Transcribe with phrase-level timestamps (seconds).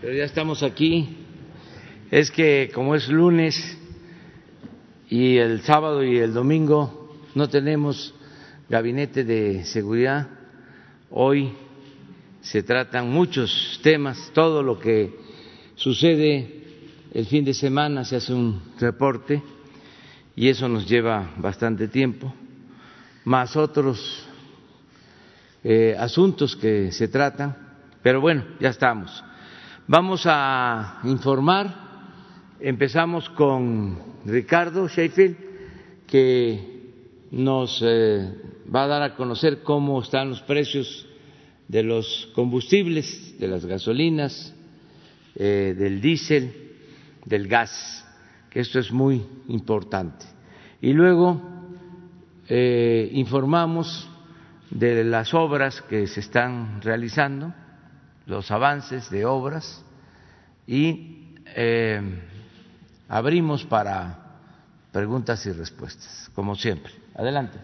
[0.00, 1.16] pero ya estamos aquí.
[2.10, 3.76] Es que como es lunes
[5.10, 8.14] y el sábado y el domingo no tenemos
[8.68, 10.28] gabinete de seguridad,
[11.10, 11.52] hoy
[12.40, 15.14] se tratan muchos temas, todo lo que
[15.74, 16.54] sucede
[17.12, 19.42] el fin de semana se hace un reporte
[20.36, 22.32] y eso nos lleva bastante tiempo,
[23.24, 24.26] más otros
[25.64, 27.56] eh, asuntos que se tratan,
[28.02, 29.24] pero bueno, ya estamos.
[29.90, 31.74] Vamos a informar.
[32.60, 35.36] Empezamos con Ricardo Sheffield,
[36.06, 36.82] que
[37.30, 38.34] nos eh,
[38.74, 41.06] va a dar a conocer cómo están los precios
[41.68, 44.54] de los combustibles, de las gasolinas,
[45.36, 46.52] eh, del diésel,
[47.24, 48.06] del gas,
[48.50, 50.26] que esto es muy importante.
[50.82, 51.40] Y luego
[52.46, 54.06] eh, informamos
[54.68, 57.54] de las obras que se están realizando
[58.28, 59.82] los avances de obras
[60.66, 62.00] y eh,
[63.08, 64.18] abrimos para
[64.92, 66.92] preguntas y respuestas, como siempre.
[67.14, 67.58] Adelante.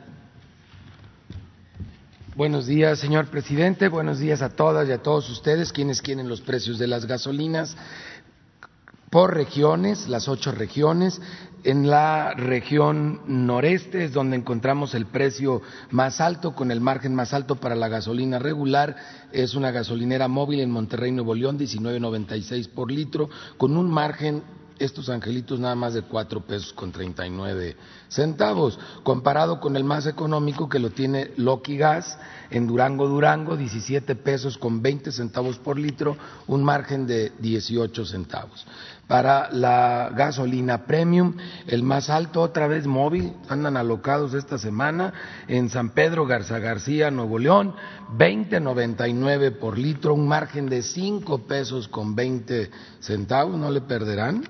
[2.35, 3.89] Buenos días, señor presidente.
[3.89, 7.77] Buenos días a todas y a todos ustedes quienes quieren los precios de las gasolinas
[9.11, 11.21] por regiones, las ocho regiones.
[11.65, 17.33] En la región noreste es donde encontramos el precio más alto, con el margen más
[17.33, 18.97] alto para la gasolina regular.
[19.33, 24.43] Es una gasolinera móvil en Monterrey, Nuevo León, 19.96 por litro, con un margen
[24.79, 27.77] estos angelitos nada más de cuatro pesos con treinta y nueve
[28.09, 32.19] centavos, comparado con el más económico que lo tiene Loki Gas
[32.51, 38.67] en Durango, Durango, 17 pesos con 20 centavos por litro, un margen de 18 centavos.
[39.07, 41.35] Para la gasolina premium,
[41.67, 45.13] el más alto, otra vez móvil, andan alocados esta semana
[45.47, 47.75] en San Pedro Garza García, Nuevo León,
[48.17, 54.45] 20.99 por litro, un margen de 5 pesos con 20 centavos, no le perderán.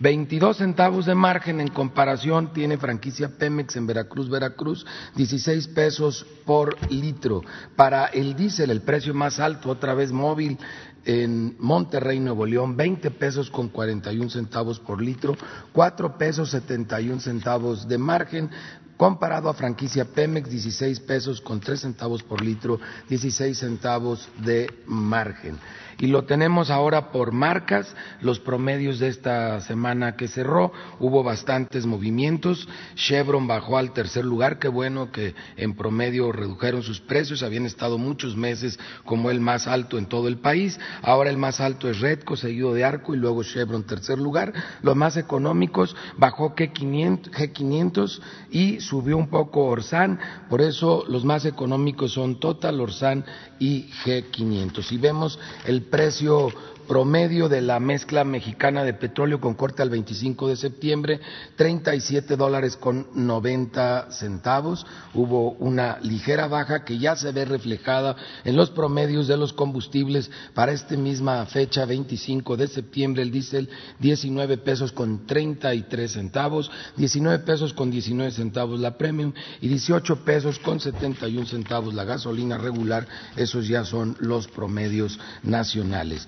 [0.00, 4.86] 22 centavos de margen en comparación tiene franquicia Pemex en Veracruz, Veracruz,
[5.16, 7.42] 16 pesos por litro.
[7.74, 10.56] Para el diésel, el precio más alto, otra vez móvil,
[11.04, 15.36] en Monterrey, Nuevo León, 20 pesos con 41 centavos por litro,
[15.72, 18.50] 4 pesos 71 centavos de margen,
[18.96, 25.58] comparado a franquicia Pemex, 16 pesos con 3 centavos por litro, 16 centavos de margen
[26.00, 31.86] y lo tenemos ahora por marcas, los promedios de esta semana que cerró, hubo bastantes
[31.86, 37.66] movimientos, Chevron bajó al tercer lugar, qué bueno que en promedio redujeron sus precios, habían
[37.66, 41.90] estado muchos meses como el más alto en todo el país, ahora el más alto
[41.90, 47.30] es Redco, seguido de Arco y luego Chevron tercer lugar, los más económicos bajó G500,
[47.30, 48.20] G500
[48.50, 53.24] y subió un poco Orsan, por eso los más económicos son Total, Orsan
[53.58, 54.92] y G500.
[54.92, 56.52] Y vemos el precio
[56.88, 61.20] promedio de la mezcla mexicana de petróleo con corte al 25 de septiembre,
[61.56, 64.86] 37 dólares con 90 centavos.
[65.14, 70.30] Hubo una ligera baja que ya se ve reflejada en los promedios de los combustibles
[70.54, 77.44] para esta misma fecha, 25 de septiembre, el diésel 19 pesos con 33 centavos, 19
[77.44, 83.06] pesos con 19 centavos la premium y 18 pesos con 71 centavos la gasolina regular.
[83.36, 86.26] Esos ya son los promedios nacionales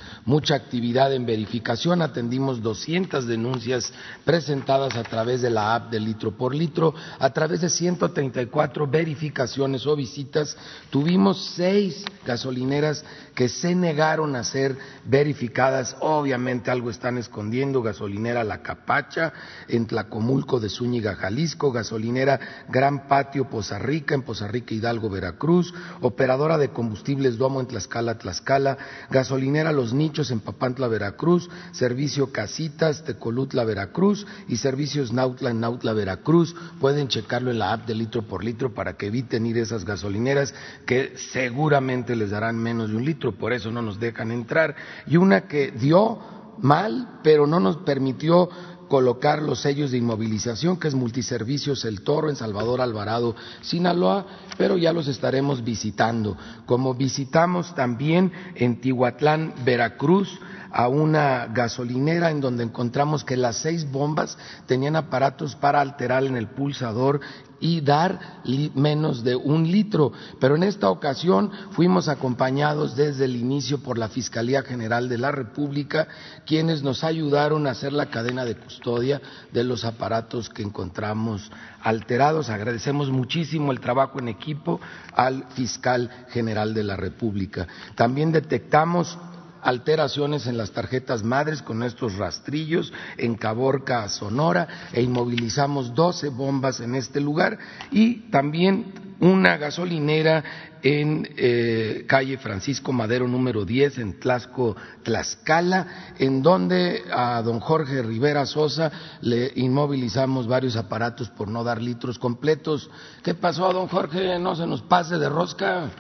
[0.55, 3.93] actividad en verificación, atendimos 200 denuncias
[4.25, 9.87] presentadas a través de la app de litro por litro, a través de 134 verificaciones
[9.87, 10.56] o visitas,
[10.91, 13.05] tuvimos seis gasolineras
[13.35, 19.33] que se negaron a ser verificadas, obviamente algo están escondiendo, gasolinera La Capacha
[19.69, 25.75] en Tlacomulco de Zúñiga, Jalisco, gasolinera Gran Patio Poza Rica en Poza Rica Hidalgo, Veracruz,
[26.01, 28.79] operadora de combustibles Domo en Tlaxcala, Tlaxcala,
[29.11, 35.93] gasolinera Los Nichos en Papantla, Veracruz, servicio Casitas, Tecolutla, Veracruz y servicios Nautla en Nautla,
[35.93, 36.55] Veracruz.
[36.81, 40.55] Pueden checarlo en la app de litro por litro para que eviten ir esas gasolineras
[40.87, 44.75] que seguramente les darán menos de un litro, por eso no nos dejan entrar.
[45.07, 46.19] Y una que dio
[46.59, 48.49] mal, pero no nos permitió
[48.91, 54.27] colocar los sellos de inmovilización, que es Multiservicios El Toro en Salvador Alvarado, Sinaloa,
[54.59, 56.37] pero ya los estaremos visitando.
[56.67, 60.41] Como visitamos también en Tihuatlán, Veracruz,
[60.72, 66.37] a una gasolinera en donde encontramos que las seis bombas tenían aparatos para alterar en
[66.37, 67.20] el pulsador
[67.61, 68.40] y dar
[68.75, 70.12] menos de un litro.
[70.40, 75.31] Pero en esta ocasión fuimos acompañados desde el inicio por la Fiscalía General de la
[75.31, 76.08] República,
[76.46, 79.20] quienes nos ayudaron a hacer la cadena de custodia
[79.52, 81.50] de los aparatos que encontramos
[81.82, 82.49] alterados.
[82.49, 84.81] Agradecemos muchísimo el trabajo en equipo
[85.14, 87.69] al Fiscal General de la República.
[87.94, 89.19] También detectamos
[89.62, 96.81] alteraciones en las tarjetas madres con estos rastrillos en Caborca, Sonora, e inmovilizamos 12 bombas
[96.81, 97.59] en este lugar
[97.91, 100.43] y también una gasolinera
[100.83, 108.03] en eh, calle Francisco Madero número 10 en Tlasco, Tlaxcala, en donde a don Jorge
[108.03, 108.91] Rivera Sosa
[109.21, 112.91] le inmovilizamos varios aparatos por no dar litros completos.
[113.23, 114.39] ¿Qué pasó, don Jorge?
[114.39, 115.91] No se nos pase de rosca.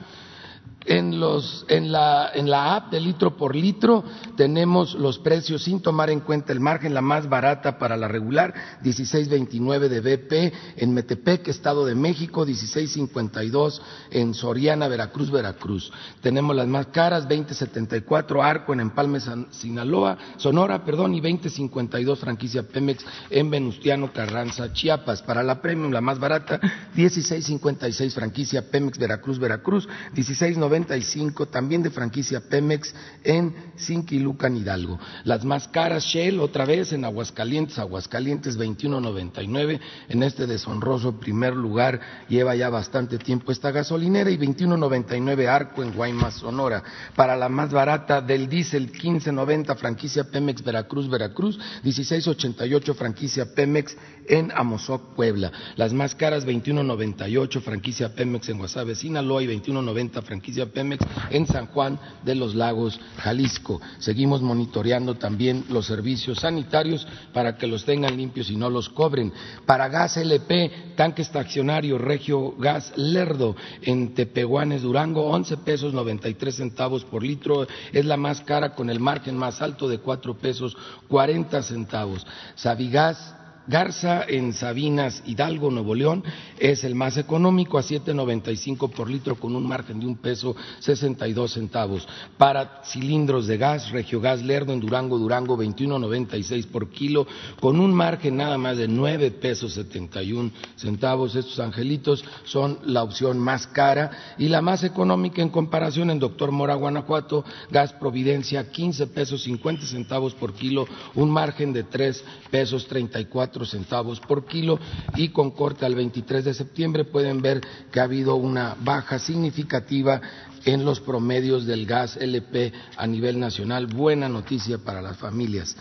[0.86, 4.02] En, los, en, la, en la app de litro por litro
[4.34, 8.54] tenemos los precios sin tomar en cuenta el margen, la más barata para la regular,
[8.82, 13.78] 16.29 de BP en Metepec, Estado de México, 16.52
[14.10, 15.92] en Soriana, Veracruz, Veracruz.
[16.22, 23.04] Tenemos las más caras, 20.74 Arco en Empalme, Sinaloa, Sonora, perdón, y 20.52 franquicia Pemex
[23.28, 25.20] en Venustiano, Carranza, Chiapas.
[25.22, 26.58] Para la Premium, la más barata,
[26.96, 32.94] 16.56 franquicia Pemex, Veracruz, Veracruz, 16.90 95 también de franquicia Pemex
[33.24, 35.00] en Sinquilucan, Hidalgo.
[35.24, 42.00] Las más caras Shell otra vez en Aguascalientes, Aguascalientes 21.99 en este deshonroso primer lugar
[42.28, 46.84] lleva ya bastante tiempo esta gasolinera y 21.99 Arco en Guaymas, Sonora.
[47.16, 53.96] Para la más barata del diésel 15.90 franquicia Pemex Veracruz, Veracruz, 16.88 franquicia Pemex
[54.28, 55.50] en Amozoc, Puebla.
[55.74, 61.66] Las más caras 21.98 franquicia Pemex en Guasave, Sinaloa y 21.90 franquicia Pemex en San
[61.66, 63.80] Juan de los Lagos, Jalisco.
[63.98, 69.32] Seguimos monitoreando también los servicios sanitarios para que los tengan limpios y no los cobren.
[69.66, 77.04] Para gas LP, tanque estacionario Regio Gas Lerdo en Tepehuanes, Durango, 11 pesos 93 centavos
[77.04, 77.66] por litro.
[77.92, 80.76] Es la más cara con el margen más alto de 4 pesos
[81.08, 82.26] 40 centavos.
[82.54, 83.39] Sabigas
[83.70, 86.24] Garza en Sabinas, Hidalgo, Nuevo León,
[86.58, 91.52] es el más económico a 7.95 por litro con un margen de un peso 62
[91.52, 92.08] centavos.
[92.36, 97.28] Para cilindros de gas, Regiogas Lerdo en Durango, Durango 21.96 por kilo
[97.60, 101.36] con un margen nada más de 9 pesos 71 centavos.
[101.36, 106.50] Estos angelitos son la opción más cara y la más económica en comparación en Doctor
[106.50, 112.88] Mora, Guanajuato, Gas Providencia 15 pesos 50 centavos por kilo, un margen de 3 pesos
[112.88, 114.78] 34 centavos por kilo
[115.16, 117.60] y con corte al 23 de septiembre pueden ver
[117.90, 120.20] que ha habido una baja significativa
[120.64, 123.86] en los promedios del gas LP a nivel nacional.
[123.86, 125.76] Buena noticia para las familias.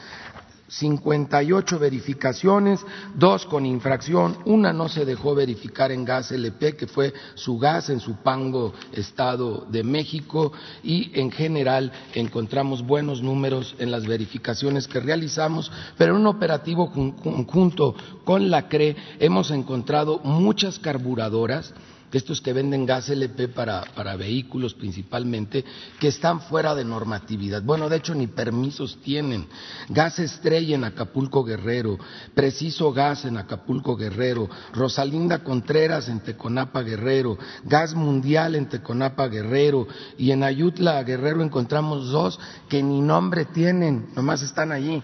[0.70, 2.80] 58 verificaciones,
[3.16, 7.90] dos con infracción, una no se dejó verificar en gas LP, que fue su gas
[7.90, 14.88] en su Pango, Estado de México, y en general encontramos buenos números en las verificaciones
[14.88, 21.74] que realizamos, pero en un operativo conjunto con la CRE hemos encontrado muchas carburadoras
[22.18, 25.64] estos que venden gas LP para, para, vehículos principalmente,
[26.00, 27.62] que están fuera de normatividad.
[27.62, 29.48] Bueno, de hecho ni permisos tienen.
[29.90, 31.98] Gas Estrella en Acapulco Guerrero,
[32.34, 39.88] Preciso Gas en Acapulco Guerrero, Rosalinda Contreras en Teconapa Guerrero, Gas Mundial en Teconapa Guerrero
[40.18, 45.04] y en Ayutla Guerrero encontramos dos que ni nombre tienen, nomás están allí.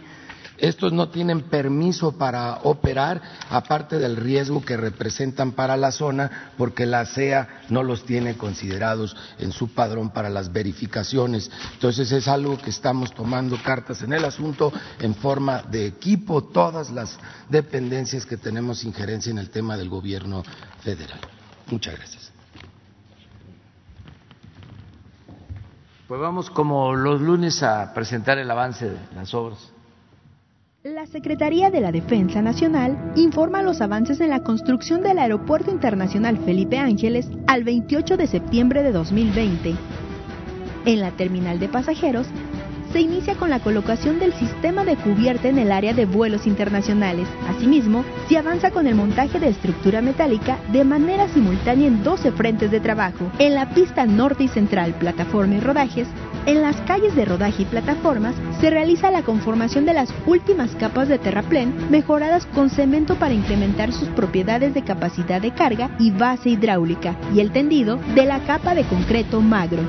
[0.58, 6.86] Estos no tienen permiso para operar, aparte del riesgo que representan para la zona, porque
[6.86, 11.52] la CEA no los tiene considerados en su padrón para las verificaciones.
[11.74, 16.90] Entonces es algo que estamos tomando cartas en el asunto en forma de equipo, todas
[16.92, 17.18] las
[17.50, 20.44] dependencias que tenemos injerencia en el tema del gobierno
[20.82, 21.20] federal.
[21.70, 22.32] Muchas gracias.
[26.08, 29.75] Pues vamos como los lunes a presentar el avance de las obras.
[30.86, 36.38] La Secretaría de la Defensa Nacional informa los avances en la construcción del Aeropuerto Internacional
[36.38, 39.74] Felipe Ángeles al 28 de septiembre de 2020.
[40.86, 42.28] En la terminal de pasajeros
[42.94, 47.28] se inicia con la colocación del sistema de cubierta en el área de vuelos internacionales.
[47.50, 52.70] Asimismo, se avanza con el montaje de estructura metálica de manera simultánea en 12 frentes
[52.70, 53.32] de trabajo.
[53.40, 56.08] En la pista norte y central, plataforma y rodajes,
[56.46, 61.08] en las calles de rodaje y plataformas se realiza la conformación de las últimas capas
[61.08, 66.50] de terraplén mejoradas con cemento para incrementar sus propiedades de capacidad de carga y base
[66.50, 69.84] hidráulica y el tendido de la capa de concreto magro.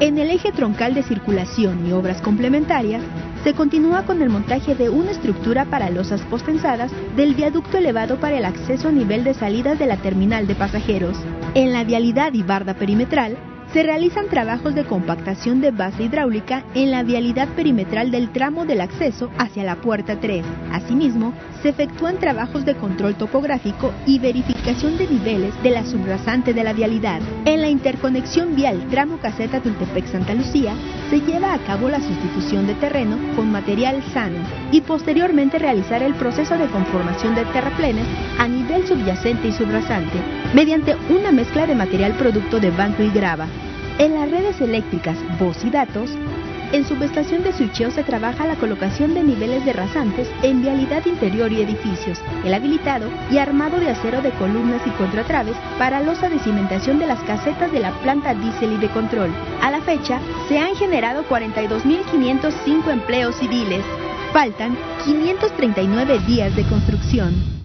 [0.00, 3.02] En el eje troncal de circulación y obras complementarias,
[3.44, 8.38] se continúa con el montaje de una estructura para losas pospensadas del viaducto elevado para
[8.38, 11.16] el acceso a nivel de salidas de la terminal de pasajeros.
[11.54, 13.36] En la vialidad y barda perimetral,
[13.72, 18.80] se realizan trabajos de compactación de base hidráulica en la vialidad perimetral del tramo del
[18.80, 20.44] acceso hacia la puerta 3.
[20.72, 26.64] Asimismo, se efectúan trabajos de control topográfico y verificación de niveles de la subrasante de
[26.64, 27.20] la vialidad.
[27.44, 30.74] En la interconexión vial tramo caseta Tultepec-Santa Lucía,
[31.10, 34.38] se lleva a cabo la sustitución de terreno con material sano
[34.72, 38.06] y posteriormente realizar el proceso de conformación de terraplenes
[38.38, 40.18] a nivel subyacente y subrasante
[40.54, 43.46] mediante una mezcla de material producto de banco y grava.
[44.00, 46.08] En las redes eléctricas, voz y datos,
[46.72, 51.52] en subestación de switcheo se trabaja la colocación de niveles de rasantes en vialidad interior
[51.52, 56.38] y edificios, el habilitado y armado de acero de columnas y contratraves para losa de
[56.38, 59.34] cimentación de las casetas de la planta diésel y de control.
[59.60, 63.84] A la fecha, se han generado 42.505 empleos civiles.
[64.32, 67.59] Faltan 539 días de construcción.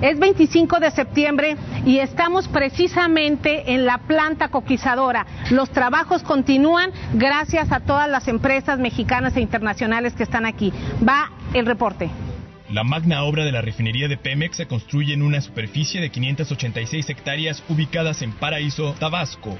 [0.00, 5.26] Es 25 de septiembre y estamos precisamente en la planta coquizadora.
[5.50, 10.72] Los trabajos continúan gracias a todas las empresas mexicanas e internacionales que están aquí.
[11.06, 12.08] Va el reporte.
[12.70, 17.10] La magna obra de la refinería de Pemex se construye en una superficie de 586
[17.10, 19.58] hectáreas ubicadas en Paraíso, Tabasco.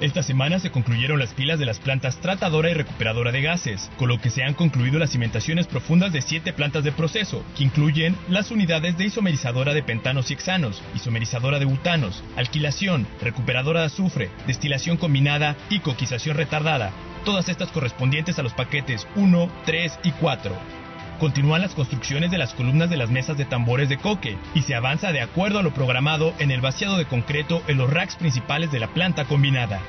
[0.00, 4.08] Esta semana se concluyeron las pilas de las plantas tratadora y recuperadora de gases, con
[4.08, 8.16] lo que se han concluido las cimentaciones profundas de siete plantas de proceso, que incluyen
[8.26, 14.30] las unidades de isomerizadora de pentanos y hexanos, isomerizadora de butanos, alquilación, recuperadora de azufre,
[14.46, 16.92] destilación combinada y coquización retardada,
[17.26, 20.79] todas estas correspondientes a los paquetes 1, 3 y 4
[21.20, 24.74] continúan las construcciones de las columnas de las mesas de tambores de coque y se
[24.74, 28.72] avanza de acuerdo a lo programado en el vaciado de concreto en los racks principales
[28.72, 29.80] de la planta combinada.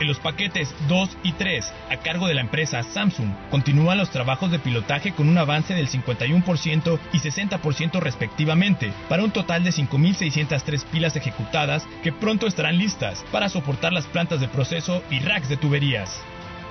[0.00, 4.50] En los paquetes 2 y 3, a cargo de la empresa Samsung, continúan los trabajos
[4.50, 10.84] de pilotaje con un avance del 51% y 60% respectivamente, para un total de 5.603
[10.86, 15.56] pilas ejecutadas que pronto estarán listas para soportar las plantas de proceso y racks de
[15.56, 16.20] tuberías.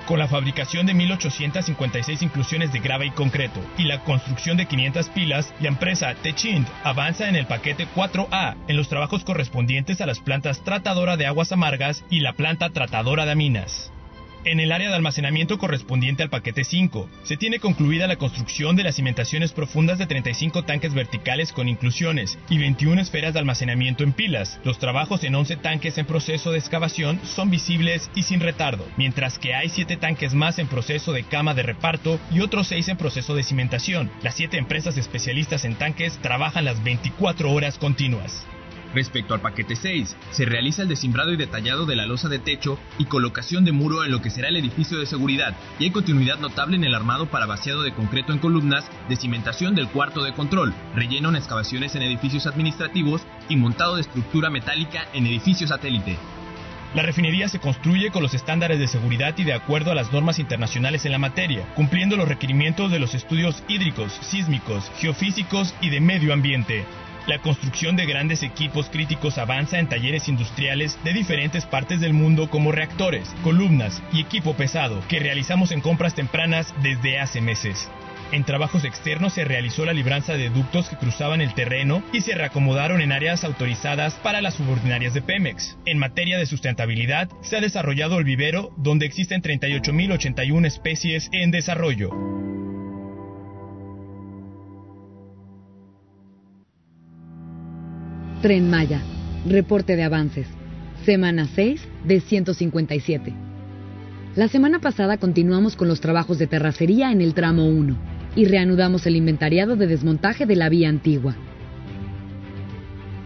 [0.06, 5.08] Con la fabricación de 1.856 inclusiones de grava y concreto y la construcción de 500
[5.10, 10.18] pilas, la empresa Techind avanza en el paquete 4A en los trabajos correspondientes a las
[10.18, 13.92] plantas tratadora de aguas amargas y la planta tratadora de aminas.
[14.44, 18.82] En el área de almacenamiento correspondiente al paquete 5, se tiene concluida la construcción de
[18.82, 24.12] las cimentaciones profundas de 35 tanques verticales con inclusiones y 21 esferas de almacenamiento en
[24.12, 24.58] pilas.
[24.64, 29.38] Los trabajos en 11 tanques en proceso de excavación son visibles y sin retardo, mientras
[29.38, 32.96] que hay 7 tanques más en proceso de cama de reparto y otros 6 en
[32.96, 34.10] proceso de cimentación.
[34.22, 38.44] Las 7 empresas especialistas en tanques trabajan las 24 horas continuas.
[38.94, 42.78] Respecto al paquete 6, se realiza el desimbrado y detallado de la losa de techo
[42.98, 46.38] y colocación de muro en lo que será el edificio de seguridad, y hay continuidad
[46.38, 50.34] notable en el armado para vaciado de concreto en columnas, de cimentación del cuarto de
[50.34, 56.18] control, relleno en excavaciones en edificios administrativos y montado de estructura metálica en edificios satélite.
[56.94, 60.38] La refinería se construye con los estándares de seguridad y de acuerdo a las normas
[60.38, 66.00] internacionales en la materia, cumpliendo los requerimientos de los estudios hídricos, sísmicos, geofísicos y de
[66.00, 66.84] medio ambiente.
[67.26, 72.50] La construcción de grandes equipos críticos avanza en talleres industriales de diferentes partes del mundo
[72.50, 77.88] como reactores, columnas y equipo pesado que realizamos en compras tempranas desde hace meses.
[78.32, 82.34] En trabajos externos se realizó la libranza de ductos que cruzaban el terreno y se
[82.34, 85.76] reacomodaron en áreas autorizadas para las subordinarias de Pemex.
[85.84, 92.10] En materia de sustentabilidad, se ha desarrollado el vivero, donde existen 38.081 especies en desarrollo.
[98.42, 99.00] Tren Maya.
[99.46, 100.48] Reporte de avances.
[101.04, 103.32] Semana 6 de 157.
[104.34, 107.96] La semana pasada continuamos con los trabajos de terracería en el tramo 1
[108.34, 111.36] y reanudamos el inventariado de desmontaje de la vía antigua.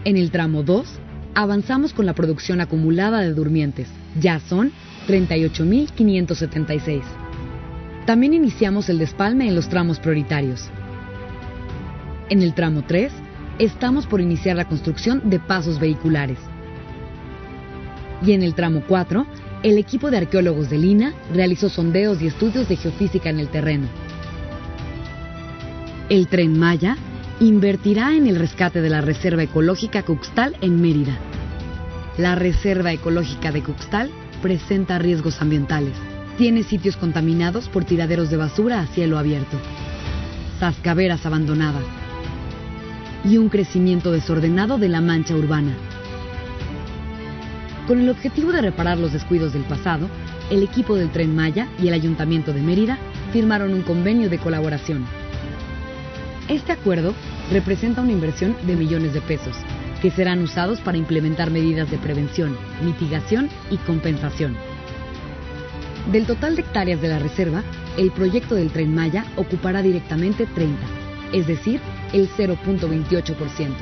[0.03, 0.87] En el tramo 2
[1.33, 3.87] avanzamos con la producción acumulada de durmientes.
[4.21, 4.71] Ya son
[5.07, 7.01] 38.576.
[8.05, 10.69] También iniciamos el despalme en los tramos prioritarios.
[12.29, 13.11] En el tramo 3
[13.59, 16.37] estamos por iniciar la construcción de pasos vehiculares.
[18.25, 19.25] Y en el tramo 4,
[19.63, 23.87] el equipo de arqueólogos de Lina realizó sondeos y estudios de geofísica en el terreno.
[26.09, 26.97] El tren Maya
[27.39, 31.17] invertirá en el rescate de la Reserva Ecológica Cuxtal en Mérida.
[32.17, 34.09] La Reserva Ecológica de Cuxtal
[34.41, 35.93] presenta riesgos ambientales.
[36.37, 39.57] Tiene sitios contaminados por tiraderos de basura a cielo abierto.
[40.59, 41.83] Zascaveras abandonadas
[43.27, 45.75] y un crecimiento desordenado de la mancha urbana.
[47.85, 50.09] Con el objetivo de reparar los descuidos del pasado,
[50.49, 52.97] el equipo del Tren Maya y el Ayuntamiento de Mérida
[53.33, 55.05] firmaron un convenio de colaboración.
[56.47, 57.13] Este acuerdo
[57.51, 59.55] representa una inversión de millones de pesos,
[60.01, 64.55] que serán usados para implementar medidas de prevención, mitigación y compensación.
[66.11, 67.63] Del total de hectáreas de la reserva,
[67.97, 70.77] el proyecto del tren Maya ocupará directamente 30,
[71.33, 71.81] es decir,
[72.13, 73.73] el 0.28%.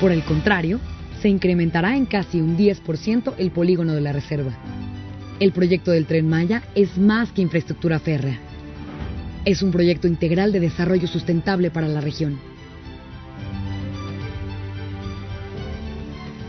[0.00, 0.80] Por el contrario,
[1.20, 4.52] se incrementará en casi un 10% el polígono de la reserva.
[5.40, 8.38] El proyecto del tren Maya es más que infraestructura férrea.
[9.44, 12.38] Es un proyecto integral de desarrollo sustentable para la región.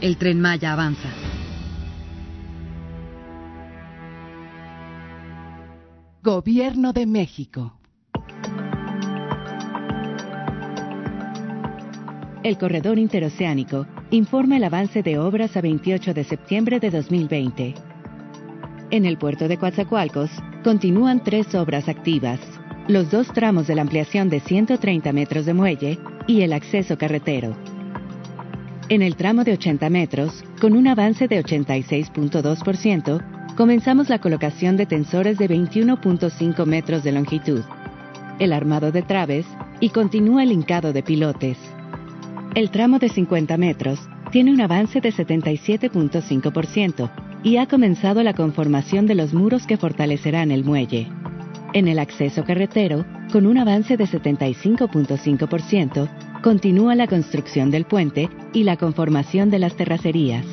[0.02, 1.10] El tren Maya avanza.
[6.24, 7.79] Gobierno de México.
[12.42, 17.74] El corredor interoceánico informa el avance de obras a 28 de septiembre de 2020.
[18.92, 20.32] En el puerto de Coatzacoalcos
[20.64, 22.40] continúan tres obras activas,
[22.88, 27.58] los dos tramos de la ampliación de 130 metros de muelle y el acceso carretero.
[28.88, 34.86] En el tramo de 80 metros, con un avance de 86.2%, comenzamos la colocación de
[34.86, 37.64] tensores de 21.5 metros de longitud,
[38.40, 39.46] el armado de traves
[39.82, 41.58] y continúa el hincado de pilotes.
[42.56, 44.00] El tramo de 50 metros
[44.32, 47.12] tiene un avance de 77.5%
[47.44, 51.08] y ha comenzado la conformación de los muros que fortalecerán el muelle.
[51.74, 56.10] En el acceso carretero, con un avance de 75.5%,
[56.42, 60.48] continúa la construcción del puente y la conformación de las terracerías.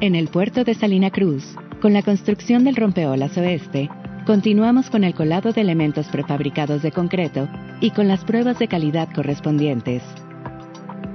[0.00, 3.90] En el puerto de Salina Cruz, con la construcción del rompeolas oeste,
[4.24, 7.46] continuamos con el colado de elementos prefabricados de concreto
[7.82, 10.02] y con las pruebas de calidad correspondientes.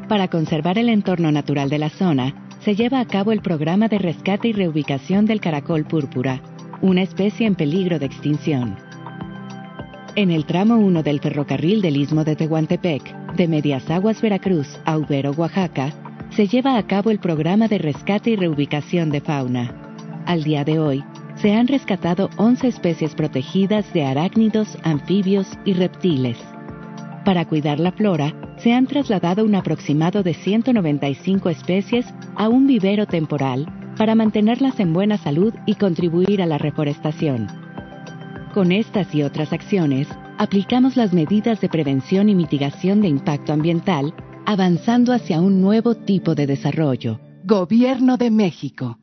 [0.08, 4.00] Para conservar el entorno natural de la zona, se lleva a cabo el programa de
[4.00, 6.42] rescate y reubicación del caracol púrpura,
[6.82, 8.78] una especie en peligro de extinción.
[10.16, 14.98] En el tramo 1 del ferrocarril del Istmo de Tehuantepec, de Medias Aguas Veracruz a
[14.98, 15.94] Ubero, Oaxaca,
[16.30, 19.76] se lleva a cabo el programa de rescate y reubicación de fauna.
[20.26, 21.04] Al día de hoy,
[21.36, 26.38] se han rescatado 11 especies protegidas de arácnidos, anfibios y reptiles.
[27.26, 33.06] Para cuidar la flora, se han trasladado un aproximado de 195 especies a un vivero
[33.06, 33.66] temporal
[33.98, 37.48] para mantenerlas en buena salud y contribuir a la reforestación.
[38.54, 44.14] Con estas y otras acciones, aplicamos las medidas de prevención y mitigación de impacto ambiental,
[44.46, 47.20] avanzando hacia un nuevo tipo de desarrollo.
[47.44, 48.98] Gobierno de México.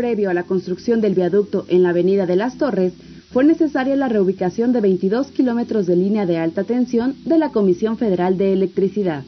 [0.00, 2.94] Previo a la construcción del viaducto en la Avenida de las Torres,
[3.32, 7.98] fue necesaria la reubicación de 22 kilómetros de línea de alta tensión de la Comisión
[7.98, 9.24] Federal de Electricidad.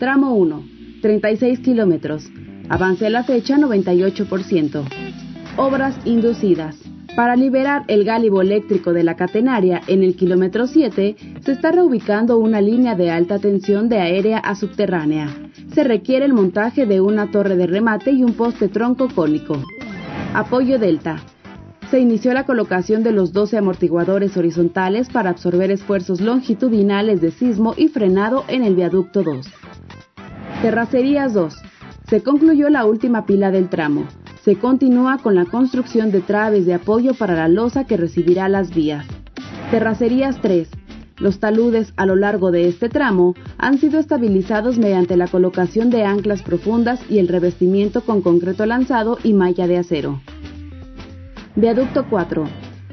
[0.00, 0.64] Tramo 1,
[1.02, 2.24] 36 kilómetros.
[2.68, 4.82] Avance a la fecha 98%.
[5.56, 6.76] Obras inducidas.
[7.14, 12.38] Para liberar el gálibo eléctrico de la catenaria en el kilómetro 7, se está reubicando
[12.38, 15.47] una línea de alta tensión de aérea a subterránea
[15.78, 19.62] se requiere el montaje de una torre de remate y un poste tronco cónico.
[20.34, 21.22] Apoyo Delta.
[21.88, 27.74] Se inició la colocación de los 12 amortiguadores horizontales para absorber esfuerzos longitudinales de sismo
[27.76, 29.46] y frenado en el viaducto 2.
[30.62, 31.54] Terracerías 2.
[32.08, 34.08] Se concluyó la última pila del tramo.
[34.42, 38.74] Se continúa con la construcción de traves de apoyo para la losa que recibirá las
[38.74, 39.06] vías.
[39.70, 40.68] Terracerías 3.
[41.20, 46.04] Los taludes a lo largo de este tramo han sido estabilizados mediante la colocación de
[46.04, 50.20] anclas profundas y el revestimiento con concreto lanzado y malla de acero.
[51.56, 52.44] Viaducto 4.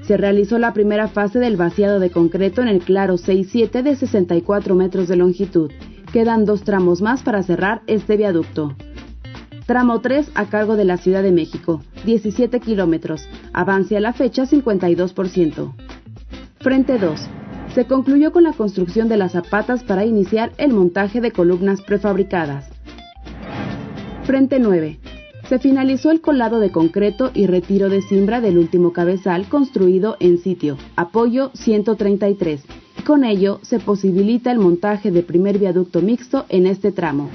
[0.02, 4.76] Se realizó la primera fase del vaciado de concreto en el claro 6-7 de 64
[4.76, 5.72] metros de longitud.
[6.12, 8.76] Quedan dos tramos más para cerrar este viaducto.
[9.68, 13.28] Tramo 3 a cargo de la Ciudad de México, 17 kilómetros.
[13.54, 15.74] Avance a la fecha 52%.
[16.60, 17.30] Frente 2
[17.76, 22.70] se concluyó con la construcción de las zapatas para iniciar el montaje de columnas prefabricadas.
[24.24, 24.98] Frente 9.
[25.50, 30.38] Se finalizó el colado de concreto y retiro de cimbra del último cabezal construido en
[30.38, 32.64] sitio, apoyo 133.
[33.06, 37.30] Con ello se posibilita el montaje de primer viaducto mixto en este tramo.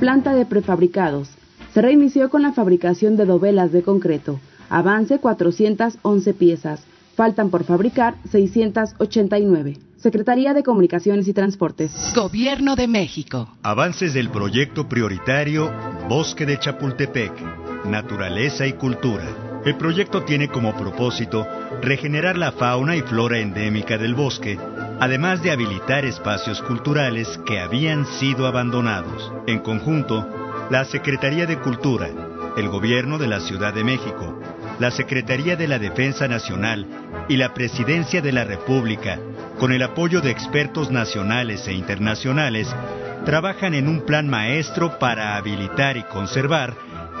[0.00, 1.28] Planta de prefabricados.
[1.74, 4.40] Se reinició con la fabricación de dovelas de concreto.
[4.70, 9.78] Avance 411 piezas Faltan por fabricar 689.
[9.96, 11.92] Secretaría de Comunicaciones y Transportes.
[12.14, 13.48] Gobierno de México.
[13.62, 15.72] Avances del proyecto prioritario
[16.08, 17.32] Bosque de Chapultepec,
[17.86, 19.24] Naturaleza y Cultura.
[19.64, 21.46] El proyecto tiene como propósito
[21.80, 24.58] regenerar la fauna y flora endémica del bosque,
[25.00, 29.32] además de habilitar espacios culturales que habían sido abandonados.
[29.46, 30.28] En conjunto,
[30.68, 32.10] la Secretaría de Cultura,
[32.58, 34.38] el Gobierno de la Ciudad de México,
[34.78, 36.86] la Secretaría de la Defensa Nacional
[37.28, 39.18] y la Presidencia de la República,
[39.58, 42.74] con el apoyo de expertos nacionales e internacionales,
[43.24, 46.74] trabajan en un plan maestro para habilitar y conservar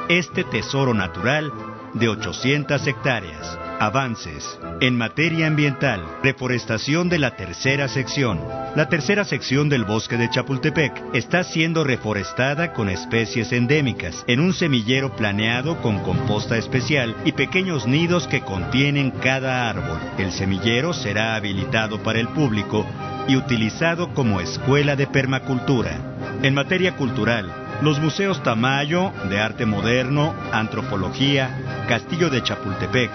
[0.08, 1.50] este tesoro natural
[1.94, 3.58] de 800 hectáreas.
[3.80, 6.04] Avances en materia ambiental.
[6.22, 8.40] Reforestación de la tercera sección.
[8.76, 14.54] La tercera sección del bosque de Chapultepec está siendo reforestada con especies endémicas en un
[14.54, 19.98] semillero planeado con composta especial y pequeños nidos que contienen cada árbol.
[20.18, 22.86] El semillero será habilitado para el público
[23.26, 25.98] y utilizado como escuela de permacultura.
[26.42, 33.10] En materia cultural, los museos Tamayo, de arte moderno, antropología, Castillo de Chapultepec,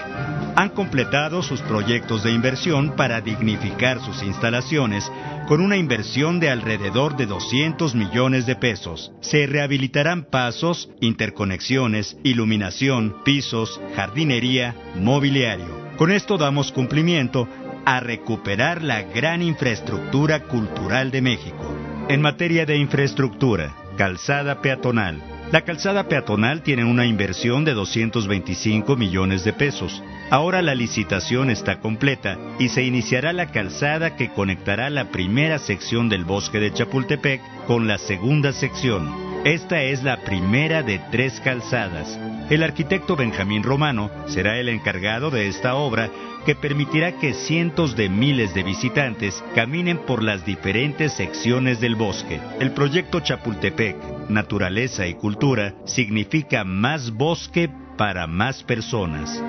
[0.55, 5.09] han completado sus proyectos de inversión para dignificar sus instalaciones
[5.47, 9.12] con una inversión de alrededor de 200 millones de pesos.
[9.21, 15.89] Se rehabilitarán pasos, interconexiones, iluminación, pisos, jardinería, mobiliario.
[15.97, 17.47] Con esto damos cumplimiento
[17.85, 21.75] a recuperar la gran infraestructura cultural de México.
[22.07, 25.38] En materia de infraestructura, calzada peatonal.
[25.51, 30.03] La calzada peatonal tiene una inversión de 225 millones de pesos.
[30.29, 36.07] Ahora la licitación está completa y se iniciará la calzada que conectará la primera sección
[36.07, 39.09] del bosque de Chapultepec con la segunda sección.
[39.43, 42.19] Esta es la primera de tres calzadas.
[42.49, 46.09] El arquitecto Benjamín Romano será el encargado de esta obra
[46.47, 52.41] que permitirá que cientos de miles de visitantes caminen por las diferentes secciones del bosque.
[52.59, 59.43] El proyecto Chapultepec, Naturaleza y Cultura, significa más bosque para más personas.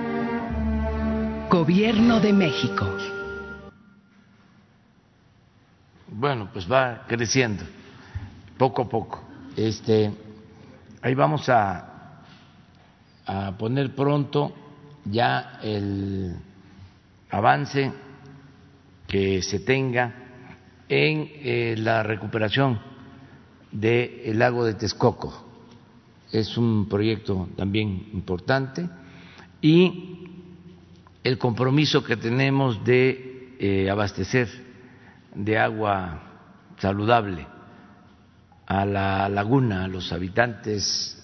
[1.48, 2.86] Gobierno de México.
[6.06, 7.64] Bueno, pues va creciendo
[8.58, 9.22] poco a poco.
[9.56, 10.12] Este,
[11.00, 11.89] ahí vamos a,
[13.30, 14.52] a poner pronto
[15.04, 16.34] ya el
[17.30, 17.92] avance
[19.06, 20.12] que se tenga
[20.88, 22.80] en eh, la recuperación
[23.70, 25.46] del lago de Texcoco.
[26.32, 28.88] Es un proyecto también importante
[29.60, 30.26] y
[31.22, 34.48] el compromiso que tenemos de eh, abastecer
[35.36, 36.20] de agua
[36.78, 37.46] saludable
[38.66, 41.16] a la laguna, a los habitantes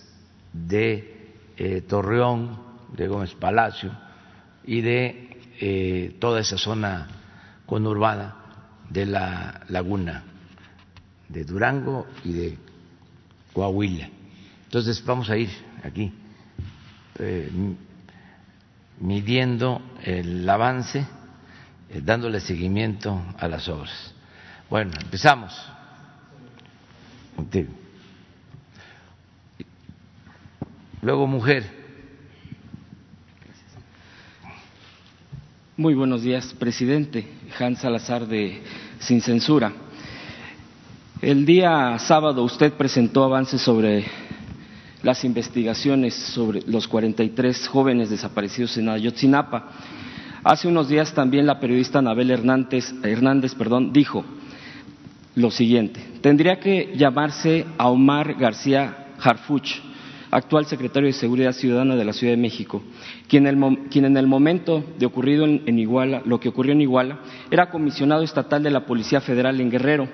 [0.52, 1.15] de
[1.56, 3.90] eh, Torreón, de Gómez Palacio
[4.64, 7.08] y de eh, toda esa zona
[7.66, 8.36] conurbada
[8.88, 10.24] de la laguna
[11.28, 12.58] de Durango y de
[13.52, 14.08] Coahuila.
[14.64, 15.50] Entonces vamos a ir
[15.82, 16.12] aquí
[19.00, 21.06] midiendo el avance,
[21.90, 24.14] eh, dándole seguimiento a las obras.
[24.68, 25.52] Bueno, empezamos.
[31.02, 31.64] Luego mujer.
[35.76, 37.26] Muy buenos días, presidente.
[37.58, 38.62] Hans Salazar de
[38.98, 39.72] Sin Censura.
[41.20, 44.06] El día sábado usted presentó avances sobre
[45.02, 49.68] las investigaciones sobre los 43 jóvenes desaparecidos en Ayotzinapa.
[50.42, 54.24] Hace unos días también la periodista Anabel Hernández, Hernández perdón, dijo
[55.34, 59.80] lo siguiente, tendría que llamarse a Omar García Harfuch,
[60.30, 62.82] actual secretario de Seguridad Ciudadana de la Ciudad de México,
[63.28, 68.22] quien, en el momento de ocurrido en Iguala, lo que ocurrió en Iguala, era comisionado
[68.22, 70.08] estatal de la Policía Federal en Guerrero.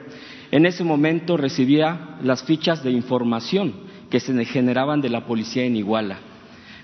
[0.51, 3.73] En ese momento recibía las fichas de información
[4.11, 6.19] que se generaban de la policía en Iguala.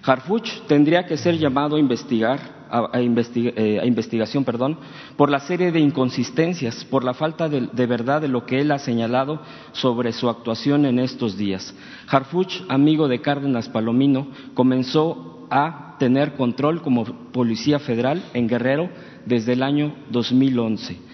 [0.02, 4.78] Harfuch tendría que ser llamado a investigar a, eh, investigación perdón,
[5.16, 8.78] por la serie de inconsistencias, por la falta de, verdad de lo que él ha
[8.78, 9.40] señalado
[9.72, 11.74] sobre su actuación en estos días.
[12.08, 18.90] Harfuch, amigo de Cárdenas Palomino, comenzó a tener control como policía federal en Guerrero
[19.26, 21.08] desde el año 2011.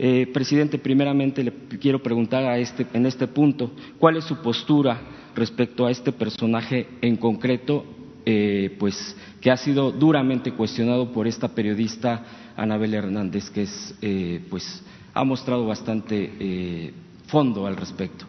[0.00, 5.00] Eh, presidente, primeramente le quiero preguntar a este, en este punto cuál es su postura
[5.34, 7.84] respecto a este personaje en concreto,
[8.30, 12.22] eh, pues que ha sido duramente cuestionado por esta periodista
[12.58, 16.92] Anabel Hernández, que es, eh, pues, ha mostrado bastante eh,
[17.26, 18.26] fondo al respecto.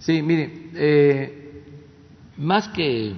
[0.00, 1.62] Sí, mire,
[2.38, 3.14] más que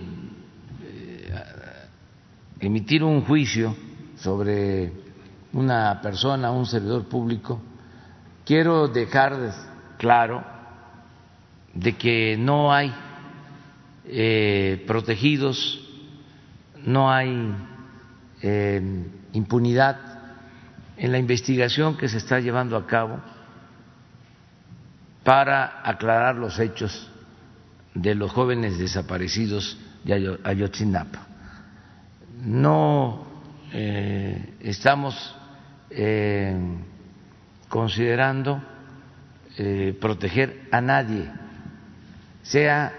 [2.61, 3.75] emitir un juicio
[4.19, 4.93] sobre
[5.55, 7.59] una persona, un servidor público,
[8.45, 9.55] quiero dejar
[9.97, 10.45] claro
[11.73, 12.93] de que no hay
[14.87, 15.82] protegidos,
[16.85, 17.55] no hay
[18.43, 19.99] eh, impunidad
[20.97, 23.21] en la investigación que se está llevando a cabo
[25.25, 27.11] para aclarar los hechos
[27.95, 31.27] de los jóvenes desaparecidos de Ayotzinapa.
[32.41, 33.27] no
[33.73, 35.37] eh, estamos
[35.91, 36.57] eh,
[37.69, 38.63] considerando
[40.01, 41.31] proteger a nadie,
[42.43, 42.91] sea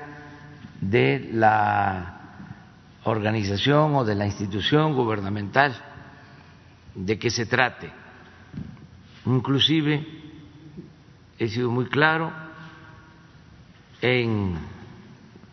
[0.79, 2.12] de la
[3.05, 5.75] organización o de la institución gubernamental
[6.95, 7.91] de que se trate.
[9.25, 10.05] Inclusive
[11.39, 12.31] he sido muy claro
[14.01, 14.55] en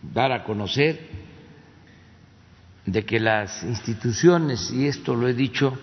[0.03, 1.09] dar a conocer
[2.87, 5.79] de que las instituciones, y esto lo he dicho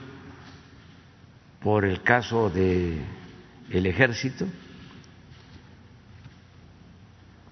[1.62, 3.01] por el caso del
[3.69, 4.45] el ejército,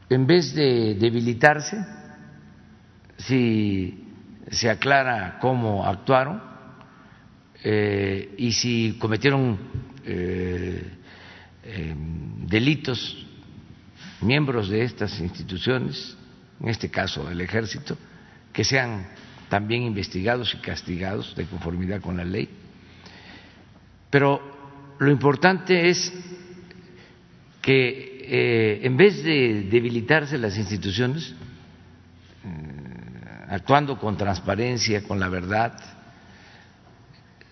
[0.10, 1.78] en vez de debilitarse,
[3.18, 4.05] si
[4.50, 6.42] se aclara cómo actuaron
[7.64, 9.58] eh, y si cometieron
[10.06, 10.84] eh,
[11.64, 13.26] em, delitos
[14.22, 16.16] miembros de estas instituciones,
[16.60, 17.98] en este caso el ejército,
[18.54, 19.08] que sean
[19.50, 22.50] también investigados y castigados de conformidad con la ley.
[24.10, 26.14] Pero lo importante es
[27.62, 31.34] que eh, en vez de debilitarse las instituciones,
[33.50, 35.78] actuando con transparencia, con la verdad,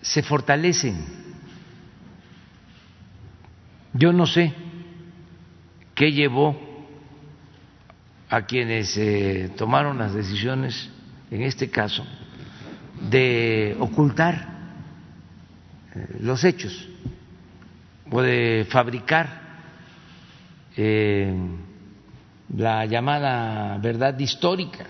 [0.00, 1.24] se fortalecen.
[3.92, 4.52] Yo no sé
[5.94, 6.58] qué llevó
[8.28, 10.90] a quienes eh, tomaron las decisiones
[11.30, 12.04] en este caso,
[13.10, 14.48] de ocultar
[15.94, 16.88] eh, los hechos
[18.10, 19.42] o de fabricar
[20.76, 21.34] eh,
[22.56, 24.86] la llamada verdad histórica.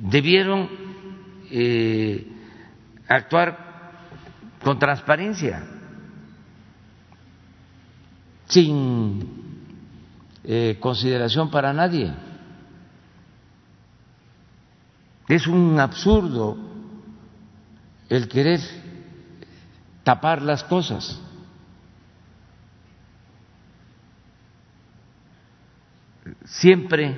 [0.00, 0.68] Debieron
[1.50, 2.26] eh,
[3.08, 3.92] actuar
[4.62, 5.64] con transparencia,
[8.46, 9.46] sin
[10.80, 12.10] consideración para nadie.
[15.28, 16.56] Es un absurdo
[18.08, 18.60] el querer
[20.02, 21.20] tapar las cosas.
[26.44, 27.14] Siempre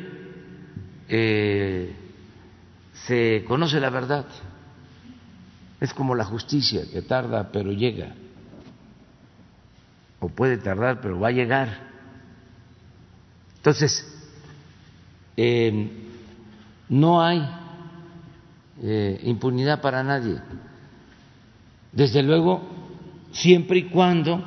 [1.08, 1.94] eh,
[3.06, 4.26] se conoce la verdad.
[5.80, 8.14] Es como la justicia, que tarda pero llega.
[10.20, 11.90] O puede tardar pero va a llegar.
[13.56, 14.06] Entonces,
[15.36, 15.90] eh,
[16.88, 17.48] no hay
[18.82, 20.40] eh, impunidad para nadie.
[21.92, 22.62] Desde luego,
[23.32, 24.42] siempre y cuando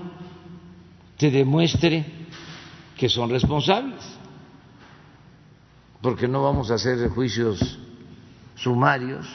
[1.18, 2.06] se demuestre
[2.98, 4.04] que son responsables,
[6.02, 7.80] porque no vamos a hacer juicios
[8.64, 9.28] sumarios,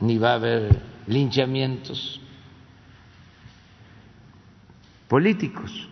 [0.00, 2.20] ni va a haber linchamientos
[5.08, 5.88] políticos.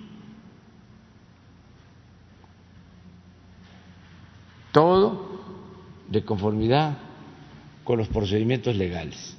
[4.73, 5.41] Todo
[6.09, 6.97] de conformidad
[7.85, 9.37] con los procedimientos legales.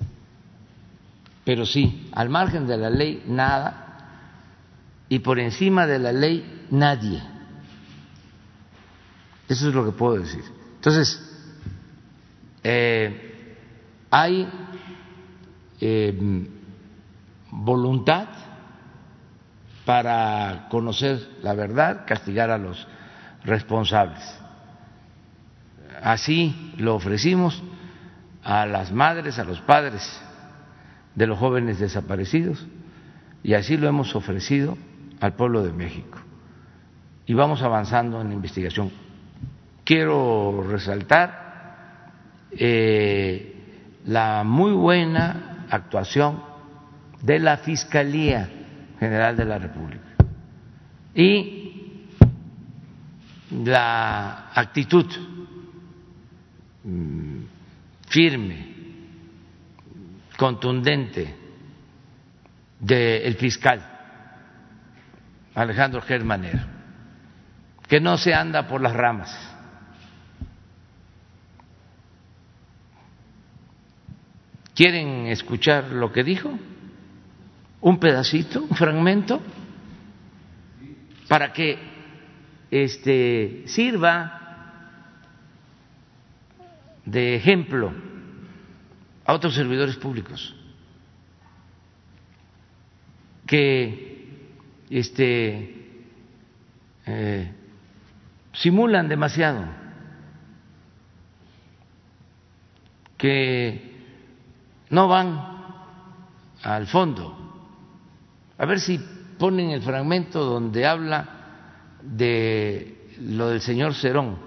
[1.44, 3.82] Pero sí, al margen de la ley, nada,
[5.10, 7.22] y por encima de la ley, nadie.
[9.48, 10.44] Eso es lo que puedo decir.
[10.76, 11.25] Entonces,
[12.68, 13.56] eh,
[14.10, 14.50] hay
[15.80, 16.48] eh,
[17.52, 18.28] voluntad
[19.86, 22.88] para conocer la verdad, castigar a los
[23.44, 24.24] responsables.
[26.02, 27.62] Así lo ofrecimos
[28.44, 30.20] a las madres, a los padres
[31.14, 32.66] de los jóvenes desaparecidos
[33.44, 34.76] y así lo hemos ofrecido
[35.20, 36.18] al pueblo de México.
[37.28, 38.92] Y vamos avanzando en la investigación.
[39.84, 41.45] Quiero resaltar
[42.58, 43.56] eh,
[44.06, 46.42] la muy buena actuación
[47.22, 48.50] de la Fiscalía
[49.00, 50.16] General de la República
[51.14, 52.10] y
[53.64, 55.06] la actitud
[56.84, 57.40] mm,
[58.08, 58.76] firme,
[60.38, 61.34] contundente
[62.80, 63.96] del fiscal
[65.56, 66.60] Alejandro Germanero,
[67.88, 69.55] que no se anda por las ramas.
[74.76, 76.60] ¿Quieren escuchar lo que dijo?
[77.80, 79.42] Un pedacito, un fragmento,
[81.30, 81.80] para que
[82.70, 84.42] este sirva
[87.06, 87.94] de ejemplo
[89.24, 90.54] a otros servidores públicos.
[93.48, 94.28] Que
[94.90, 96.04] este,
[97.06, 97.52] eh,
[98.52, 99.68] simulan demasiado,
[103.18, 103.95] que
[104.90, 105.56] no van
[106.64, 107.36] al fondo.
[108.58, 109.00] A ver si
[109.38, 111.30] ponen el fragmento donde habla
[112.02, 114.38] de lo del señor Cerón.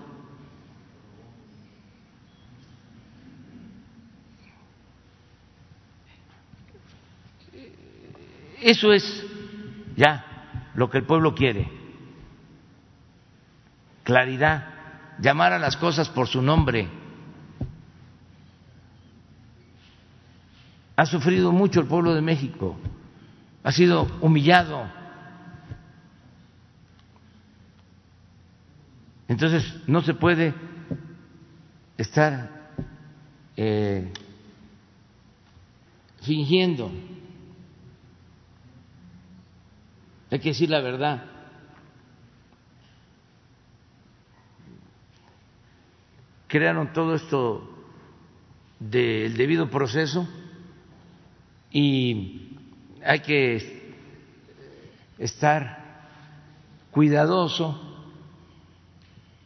[8.61, 9.25] Eso es
[9.97, 11.71] ya lo que el pueblo quiere.
[14.03, 14.67] Claridad,
[15.21, 16.89] llamar a las cosas por su nombre.
[20.99, 22.77] Ha sufrido mucho el pueblo de México,
[23.63, 24.91] ha sido humillado.
[29.29, 30.53] Entonces no se puede
[31.97, 32.73] estar
[33.57, 34.13] eh,
[36.23, 36.91] fingiendo.
[40.33, 41.23] Hay que decir la verdad.
[46.49, 47.71] Crearon todo esto
[48.81, 50.29] del debido proceso
[51.71, 52.57] y
[53.05, 53.95] hay que
[55.19, 55.79] estar
[56.91, 57.81] cuidadoso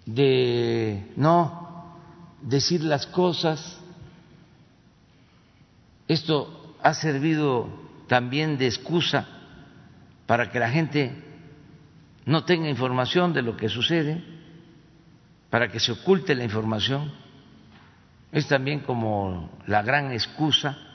[0.06, 1.96] de no
[2.42, 3.78] decir las cosas.
[6.08, 7.68] Esto ha servido
[8.08, 9.26] también de excusa
[10.26, 11.12] para que la gente
[12.24, 14.22] no tenga información de lo que sucede,
[15.50, 17.12] para que se oculte la información.
[18.30, 20.91] Es también como la gran excusa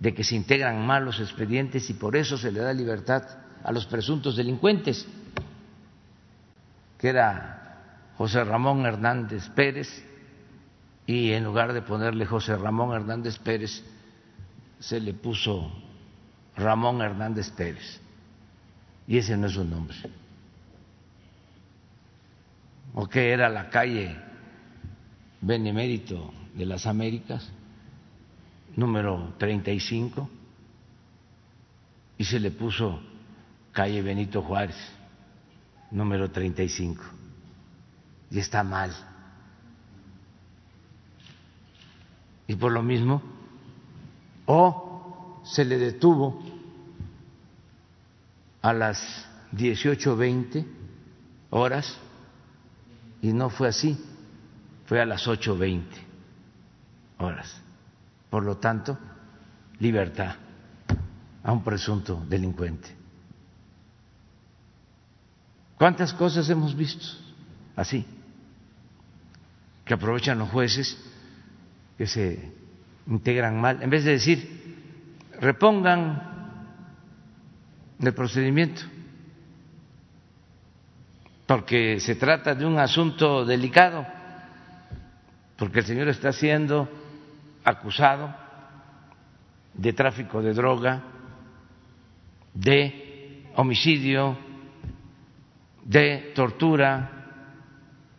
[0.00, 3.22] de que se integran mal los expedientes y por eso se le da libertad
[3.62, 5.06] a los presuntos delincuentes,
[6.98, 10.04] que era José Ramón Hernández Pérez,
[11.06, 13.84] y en lugar de ponerle José Ramón Hernández Pérez,
[14.78, 15.70] se le puso
[16.56, 18.00] Ramón Hernández Pérez
[19.10, 19.96] y ese no es su nombre.
[22.94, 24.16] ¿O qué era la calle
[25.40, 27.50] Benemérito de las Américas,
[28.76, 30.28] número 35,
[32.18, 33.00] y se le puso
[33.72, 34.76] calle Benito Juárez,
[35.90, 37.02] número 35,
[38.30, 38.92] y está mal.
[42.46, 43.22] Y por lo mismo,
[44.46, 46.42] o se le detuvo
[48.62, 50.66] a las 18.20
[51.50, 51.98] horas
[53.22, 53.98] y no fue así,
[54.86, 55.82] fue a las 8.20
[57.18, 57.62] horas.
[58.30, 58.96] Por lo tanto,
[59.80, 60.36] libertad
[61.42, 62.96] a un presunto delincuente.
[65.76, 67.06] ¿Cuántas cosas hemos visto
[67.74, 68.04] así?
[69.84, 70.96] Que aprovechan los jueces,
[71.98, 72.52] que se
[73.06, 74.60] integran mal, en vez de decir,
[75.40, 76.22] repongan
[77.98, 78.82] del procedimiento,
[81.46, 84.06] porque se trata de un asunto delicado,
[85.56, 86.99] porque el señor está siendo
[87.64, 88.34] acusado
[89.74, 91.02] de tráfico de droga,
[92.54, 94.36] de homicidio,
[95.84, 97.10] de tortura,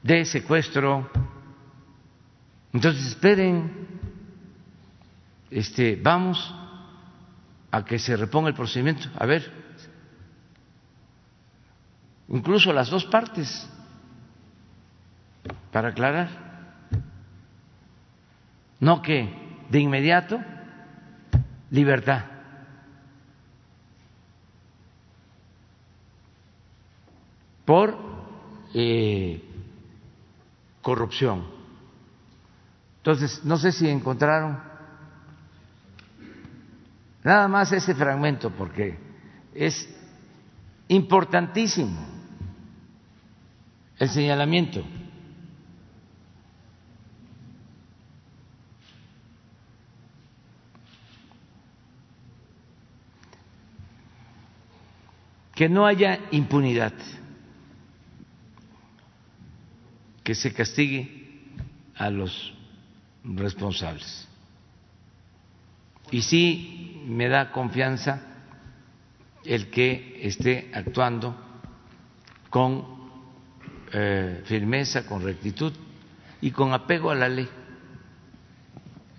[0.01, 1.10] de secuestro.
[2.73, 3.88] Entonces esperen,
[5.49, 6.56] este, vamos
[7.71, 9.10] a que se reponga el procedimiento.
[9.17, 9.51] A ver,
[12.30, 13.69] incluso las dos partes,
[15.71, 16.50] para aclarar.
[18.81, 19.33] No que
[19.69, 20.41] de inmediato
[21.69, 22.31] libertad.
[27.71, 27.97] por
[28.73, 29.41] eh,
[30.81, 31.45] corrupción.
[32.97, 34.59] Entonces, no sé si encontraron
[37.23, 38.97] nada más ese fragmento, porque
[39.55, 39.87] es
[40.89, 41.97] importantísimo
[43.99, 44.83] el señalamiento.
[55.55, 56.93] Que no haya impunidad,
[60.23, 61.21] que se castigue
[61.95, 62.53] a los
[63.23, 64.27] responsables.
[66.11, 68.21] Y sí me da confianza
[69.45, 71.35] el que esté actuando
[72.49, 72.85] con
[73.93, 75.73] eh, firmeza, con rectitud
[76.41, 77.47] y con apego a la ley,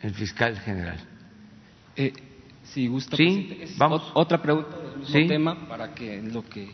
[0.03, 0.99] el fiscal general.
[1.97, 2.13] Eh,
[2.73, 4.03] si gusta, sí, vamos.
[4.15, 6.71] Otra pregunta del mismo tema para que lo que.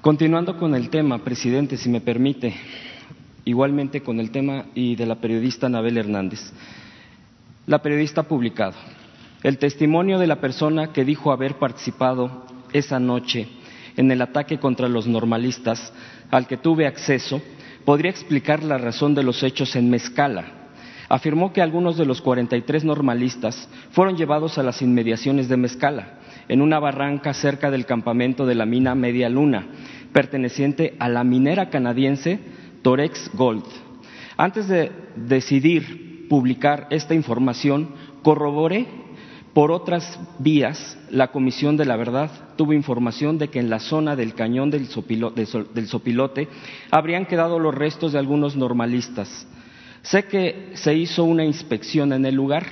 [0.00, 2.54] Continuando con el tema, presidente, si me permite,
[3.44, 6.52] igualmente con el tema y de la periodista Anabel Hernández.
[7.66, 8.74] La periodista ha publicado
[9.42, 13.48] el testimonio de la persona que dijo haber participado esa noche
[13.96, 15.92] en el ataque contra los normalistas
[16.30, 17.40] al que tuve acceso
[17.84, 20.65] podría explicar la razón de los hechos en Mezcala.
[21.08, 26.60] Afirmó que algunos de los 43 normalistas fueron llevados a las inmediaciones de Mezcala, en
[26.60, 29.66] una barranca cerca del campamento de la mina Media Luna,
[30.12, 32.40] perteneciente a la minera canadiense
[32.82, 33.64] Torex Gold.
[34.36, 37.90] Antes de decidir publicar esta información,
[38.22, 38.86] corroboré
[39.56, 44.14] Por otras vías, la Comisión de la Verdad tuvo información de que en la zona
[44.14, 46.48] del cañón del, Sopilote
[46.90, 49.46] habrían quedado los restos de algunos normalistas.
[50.10, 52.64] Sé que se hizo una inspección en el lugar,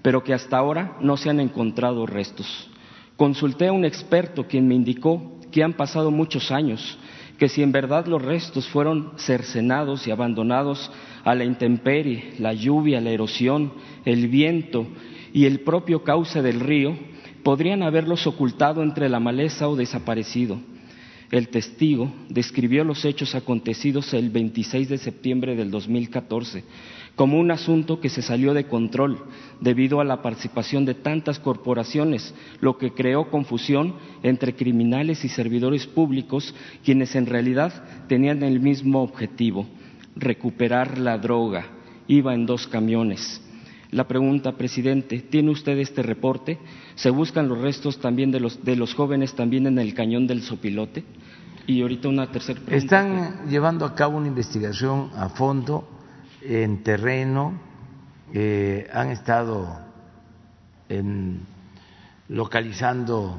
[0.00, 2.70] pero que hasta ahora no se han encontrado restos.
[3.16, 6.98] Consulté a un experto quien me indicó que han pasado muchos años,
[7.38, 10.90] que si en verdad los restos fueron cercenados y abandonados
[11.24, 13.74] a la intemperie, la lluvia, la erosión,
[14.06, 14.86] el viento
[15.34, 16.96] y el propio cauce del río,
[17.42, 20.58] podrían haberlos ocultado entre la maleza o desaparecido.
[21.32, 26.62] El testigo describió los hechos acontecidos el 26 de septiembre del 2014
[27.14, 29.18] como un asunto que se salió de control
[29.60, 35.86] debido a la participación de tantas corporaciones, lo que creó confusión entre criminales y servidores
[35.86, 36.54] públicos,
[36.84, 39.66] quienes en realidad tenían el mismo objetivo,
[40.16, 41.66] recuperar la droga.
[42.08, 43.42] Iba en dos camiones.
[43.90, 46.58] La pregunta, presidente, ¿tiene usted este reporte?
[46.94, 50.42] ¿Se buscan los restos también de los, de los jóvenes también en el cañón del
[50.42, 51.04] Sopilote?
[51.66, 52.76] Y ahorita una tercera pregunta.
[52.84, 55.88] Están llevando a cabo una investigación a fondo
[56.42, 57.54] en terreno,
[58.32, 59.80] eh, han estado
[62.28, 63.36] localizando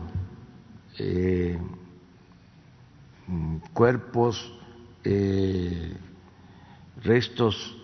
[0.97, 1.57] eh,
[3.73, 4.53] cuerpos,
[5.03, 5.95] eh,
[7.03, 7.77] restos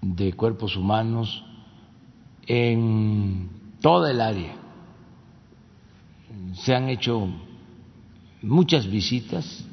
[0.00, 1.44] de cuerpos humanos
[2.46, 3.48] en
[3.80, 4.61] toda el área.
[6.54, 7.28] Se han hecho
[8.42, 9.64] muchas visitas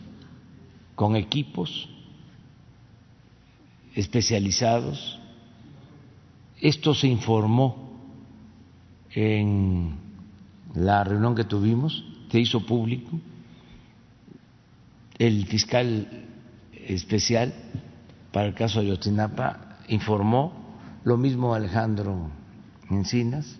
[0.95, 1.89] con equipos
[3.95, 5.19] especializados.
[6.61, 7.89] Esto se informó
[9.11, 9.95] en
[10.75, 13.19] la reunión que tuvimos, se hizo público.
[15.17, 16.27] El fiscal
[16.73, 17.53] especial
[18.31, 20.53] para el caso de Ayotzinapa informó,
[21.03, 22.29] lo mismo Alejandro
[22.89, 23.57] Encinas,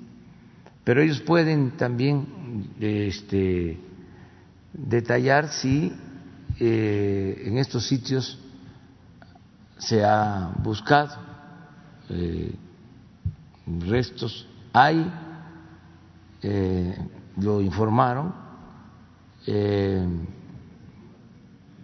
[0.84, 2.28] pero ellos pueden también
[2.80, 3.80] este,
[4.74, 5.92] detallar si
[6.60, 8.38] eh, en estos sitios
[9.78, 11.16] se ha buscado
[12.10, 12.54] eh,
[13.88, 15.10] restos, hay,
[16.42, 16.98] eh,
[17.38, 18.50] lo informaron,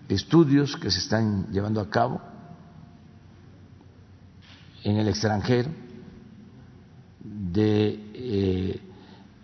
[0.08, 2.22] estudios que se están llevando a cabo
[4.84, 5.72] en el extranjero
[7.24, 8.80] de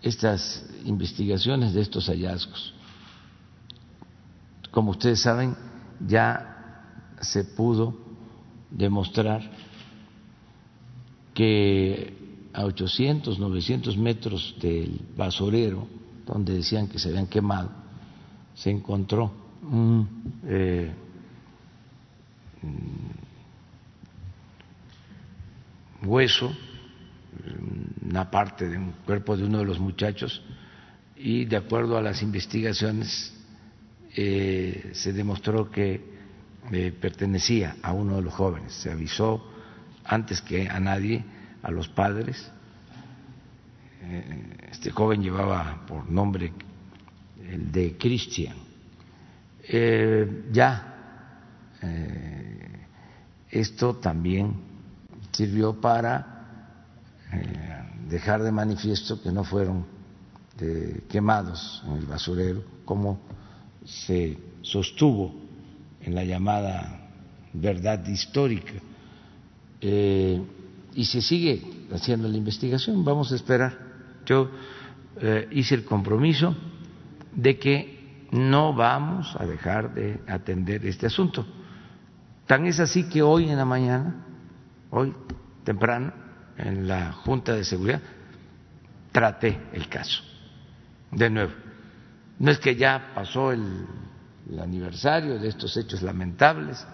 [0.02, 2.74] estas investigaciones, de estos hallazgos.
[4.70, 5.56] Como ustedes saben,
[6.06, 6.52] ya
[7.20, 7.96] se pudo
[8.70, 9.42] demostrar
[11.34, 15.86] que a 800, 900 metros del basurero,
[16.26, 17.70] donde decían que se habían quemado,
[18.54, 20.08] se encontró un
[20.44, 20.92] eh,
[26.04, 26.52] hueso,
[28.08, 30.42] una parte de un cuerpo de uno de los muchachos,
[31.22, 33.32] y de acuerdo a las investigaciones
[34.16, 36.04] eh, se demostró que
[36.72, 38.72] eh, pertenecía a uno de los jóvenes.
[38.72, 39.48] Se avisó
[40.04, 41.24] antes que a nadie,
[41.62, 42.50] a los padres.
[44.02, 46.52] Eh, este joven llevaba por nombre
[47.48, 48.56] el de Christian.
[49.68, 50.88] Eh, ya
[53.48, 54.54] esto también
[55.32, 56.46] sirvió para
[58.08, 59.84] dejar de manifiesto que no fueron
[61.08, 63.20] quemados en el basurero, como
[63.84, 65.34] se sostuvo
[66.00, 67.10] en la llamada
[67.52, 68.74] verdad histórica.
[69.80, 70.40] Eh,
[70.94, 73.78] y se sigue haciendo la investigación, vamos a esperar.
[74.26, 74.50] Yo
[75.20, 76.54] eh, hice el compromiso
[77.34, 81.46] de que no vamos a dejar de atender este asunto.
[82.46, 84.24] Tan es así que hoy en la mañana,
[84.90, 85.14] hoy
[85.64, 86.12] temprano,
[86.56, 88.00] en la Junta de Seguridad,
[89.12, 90.22] traté el caso
[91.12, 91.52] de nuevo.
[92.38, 93.86] No es que ya pasó el
[94.60, 96.84] aniversario de estos hechos lamentables,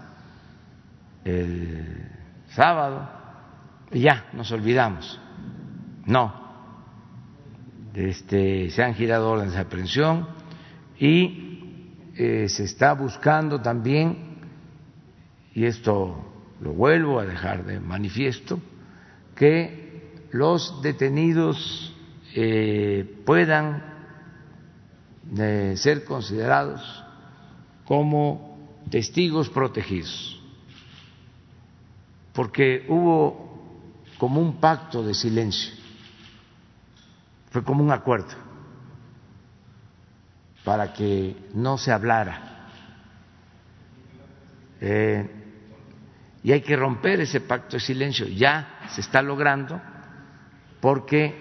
[1.25, 2.11] el
[2.51, 3.09] sábado,
[3.91, 5.19] y ya nos olvidamos.
[6.07, 6.49] No,
[7.95, 10.29] este, se han girado órdenes de aprehensión
[10.99, 14.39] y eh, se está buscando también,
[15.55, 16.25] y esto
[16.61, 18.61] lo vuelvo a dejar de manifiesto,
[19.35, 21.97] que los detenidos
[22.35, 23.98] eh, puedan
[25.37, 26.81] eh, ser considerados
[27.85, 28.57] como
[28.91, 30.41] testigos protegidos,
[32.33, 33.49] porque hubo
[34.19, 35.75] como un pacto de silencio,
[37.51, 38.35] fue como un acuerdo
[40.65, 42.69] para que no se hablara.
[44.81, 45.29] Eh,
[46.43, 48.27] y hay que romper ese pacto de silencio.
[48.29, 49.81] Ya se está logrando
[50.81, 51.35] porque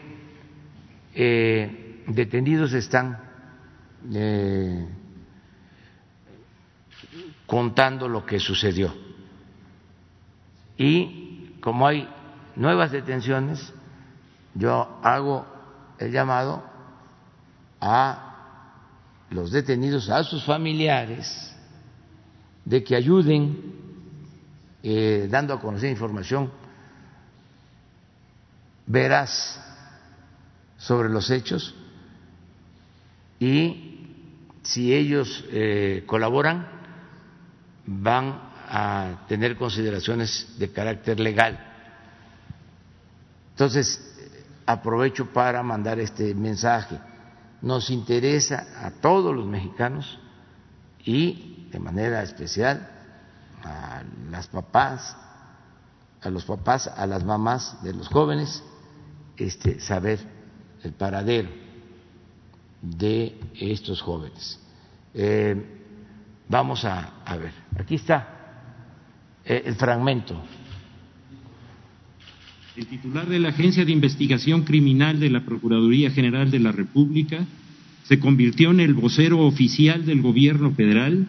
[1.14, 3.27] eh, detenidos están
[4.14, 4.88] eh,
[7.46, 8.94] contando lo que sucedió.
[10.78, 12.08] Y como hay
[12.56, 13.74] nuevas detenciones,
[14.54, 15.46] yo hago
[15.98, 16.64] el llamado
[17.80, 18.24] a
[19.30, 21.56] los detenidos, a sus familiares,
[22.66, 23.74] de que ayuden
[24.84, 26.52] eh, dando a conocer información
[28.86, 29.60] veraz
[30.78, 31.76] sobre los hechos
[33.40, 33.98] y
[34.64, 36.68] si ellos eh, colaboran
[37.86, 41.58] van a tener consideraciones de carácter legal.
[43.52, 44.14] Entonces,
[44.66, 47.00] aprovecho para mandar este mensaje.
[47.62, 50.20] Nos interesa a todos los mexicanos
[51.04, 52.90] y de manera especial
[53.64, 55.16] a las papás,
[56.22, 58.62] a los papás, a las mamás de los jóvenes,
[59.38, 60.20] este, saber
[60.84, 61.67] el paradero
[62.82, 64.60] de estos jóvenes.
[65.14, 65.56] Eh,
[66.48, 68.72] vamos a, ver, aquí está
[69.46, 70.42] eh, el fragmento.
[72.76, 77.46] El titular de la Agencia de Investigación Criminal de la Procuraduría General de la República
[78.04, 81.28] se convirtió en el vocero oficial del gobierno federal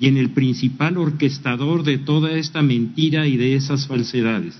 [0.00, 4.58] y en el principal orquestador de toda esta mentira y de esas falsedades,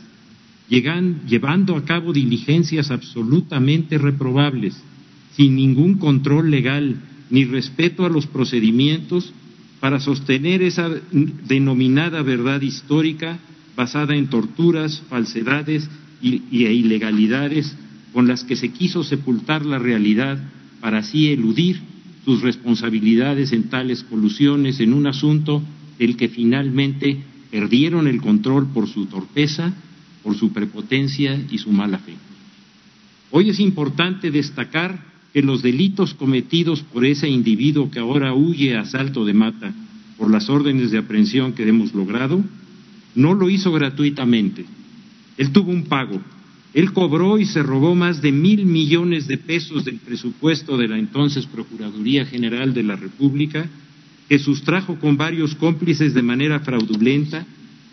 [0.68, 4.80] llevando a cabo diligencias absolutamente reprobables,
[5.38, 6.96] sin ningún control legal
[7.30, 9.32] ni respeto a los procedimientos
[9.78, 10.90] para sostener esa
[11.46, 13.38] denominada verdad histórica
[13.76, 15.88] basada en torturas, falsedades
[16.20, 17.76] y, e ilegalidades
[18.12, 20.42] con las que se quiso sepultar la realidad
[20.80, 21.78] para así eludir
[22.24, 25.62] sus responsabilidades en tales colusiones en un asunto
[26.00, 27.22] el que finalmente
[27.52, 29.72] perdieron el control por su torpeza,
[30.24, 32.14] por su prepotencia y su mala fe.
[33.30, 38.84] Hoy es importante destacar que los delitos cometidos por ese individuo que ahora huye a
[38.84, 39.72] salto de mata
[40.16, 42.42] por las órdenes de aprehensión que hemos logrado,
[43.14, 44.64] no lo hizo gratuitamente.
[45.36, 46.20] Él tuvo un pago.
[46.74, 50.98] Él cobró y se robó más de mil millones de pesos del presupuesto de la
[50.98, 53.68] entonces Procuraduría General de la República,
[54.28, 57.46] que sustrajo con varios cómplices de manera fraudulenta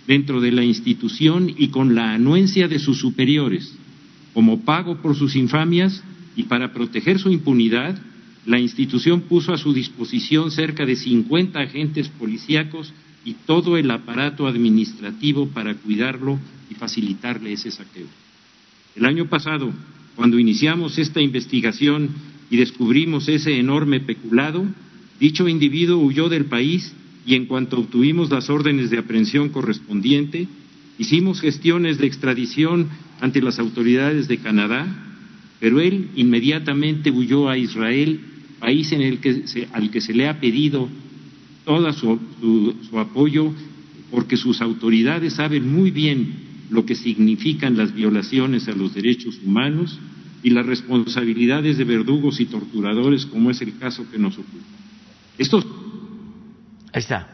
[0.07, 3.73] dentro de la institución y con la anuencia de sus superiores.
[4.33, 6.03] Como pago por sus infamias,
[6.35, 7.97] y para proteger su impunidad,
[8.45, 14.47] la institución puso a su disposición cerca de 50 agentes policíacos y todo el aparato
[14.47, 18.05] administrativo para cuidarlo y facilitarle ese saqueo.
[18.95, 19.73] El año pasado,
[20.15, 22.09] cuando iniciamos esta investigación
[22.51, 24.65] y descubrimos ese enorme peculado,
[25.19, 26.93] dicho individuo huyó del país
[27.25, 30.47] y en cuanto obtuvimos las órdenes de aprehensión correspondiente,
[30.99, 35.14] hicimos gestiones de extradición ante las autoridades de Canadá
[35.59, 38.19] pero él inmediatamente huyó a Israel,
[38.59, 39.43] país en el que
[39.73, 40.87] al que se le ha pedido
[41.65, 42.19] todo su,
[42.89, 43.51] su apoyo,
[44.11, 49.99] porque sus autoridades saben muy bien lo que significan las violaciones a los derechos humanos
[50.43, 54.63] y las responsabilidades de verdugos y torturadores, como es el caso que nos ocupa.
[55.37, 55.57] Esto.
[56.93, 57.27] Ahí está.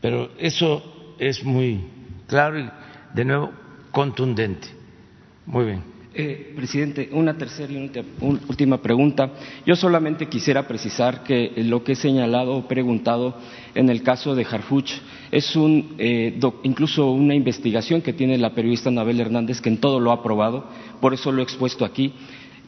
[0.00, 1.80] Pero eso es muy
[2.26, 2.68] claro y,
[3.14, 3.52] de nuevo,
[3.90, 4.68] contundente.
[5.46, 5.82] Muy bien.
[6.14, 7.90] Eh, presidente, una tercera y
[8.20, 9.30] última pregunta.
[9.64, 13.34] Yo solamente quisiera precisar que lo que he señalado o preguntado
[13.74, 14.92] en el caso de Harfuch
[15.30, 20.00] es un, eh, incluso una investigación que tiene la periodista Anabel Hernández, que en todo
[20.00, 20.66] lo ha probado,
[21.00, 22.12] por eso lo he expuesto aquí,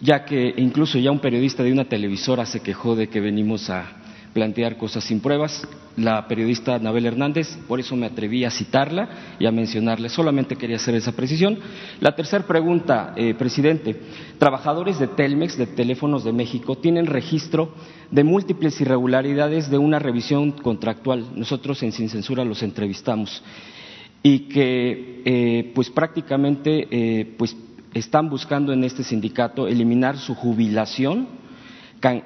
[0.01, 4.04] ya que incluso ya un periodista de una televisora se quejó de que venimos a
[4.35, 5.67] plantear cosas sin pruebas.
[5.97, 10.09] La periodista Anabel Hernández, por eso me atreví a citarla y a mencionarle.
[10.09, 11.59] Solamente quería hacer esa precisión.
[12.01, 13.97] La tercera pregunta, eh, presidente.
[14.39, 17.73] Trabajadores de Telmex, de Teléfonos de México, tienen registro
[18.11, 21.29] de múltiples irregularidades de una revisión contractual.
[21.37, 23.43] Nosotros en Sin Censura los entrevistamos
[24.23, 27.57] y que eh, pues prácticamente eh, pues
[27.93, 31.29] están buscando en este sindicato eliminar su jubilación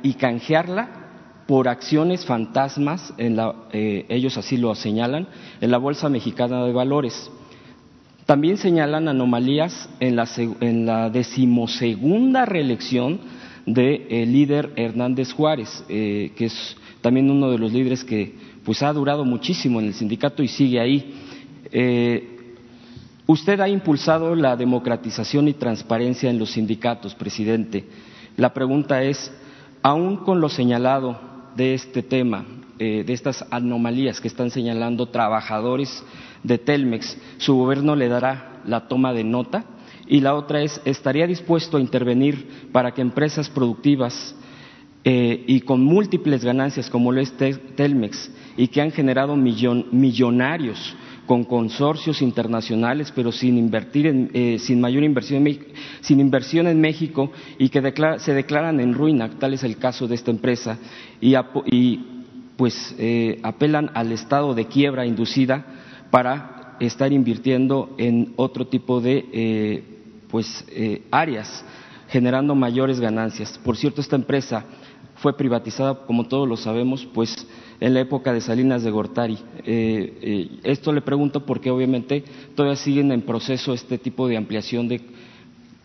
[0.02, 1.07] y canjearla
[1.48, 5.26] por acciones fantasmas, eh, ellos así lo señalan,
[5.62, 7.30] en la Bolsa Mexicana de Valores.
[8.26, 10.16] También señalan anomalías en
[10.84, 13.18] la, decimosegunda reelección
[13.64, 18.82] del de, líder Hernández Juárez, eh, que es también uno de los líderes que pues
[18.82, 21.14] ha durado muchísimo en el sindicato y sigue ahí.
[21.72, 22.56] Eh,
[23.26, 27.86] usted ha impulsado la democratización y transparencia en los sindicatos, presidente.
[28.36, 29.32] La pregunta es,
[29.80, 31.27] aún con lo señalado
[31.58, 32.46] de este tema,
[32.78, 36.04] eh, de estas anomalías que están señalando trabajadores
[36.44, 39.64] de Telmex, su gobierno le dará la toma de nota
[40.06, 44.34] Y la otra es, ¿estaría dispuesto a intervenir para que empresas productivas
[45.04, 50.96] eh, y con múltiples ganancias como lo es Telmex y que han generado millonarios
[51.28, 55.58] con consorcios internacionales, pero sin invertir en, eh, sin mayor inversión, en,
[56.00, 57.82] sin inversión en México y que
[58.18, 60.78] se declaran en ruina, tal es el caso de esta empresa,
[61.20, 62.00] y,
[62.56, 65.64] pues eh, apelan al estado de quiebra inducida
[66.10, 69.84] para estar invirtiendo en otro tipo de eh,
[70.28, 70.64] pues
[71.10, 71.64] áreas,
[72.08, 73.60] generando mayores ganancias.
[73.62, 74.64] Por cierto, esta empresa
[75.16, 77.46] fue privatizada, como todos lo sabemos, pues
[77.80, 79.38] en la época de Salinas de Gortari.
[79.64, 82.24] Eh, eh, esto le pregunto porque obviamente
[82.54, 85.00] todavía siguen en proceso este tipo de ampliación de,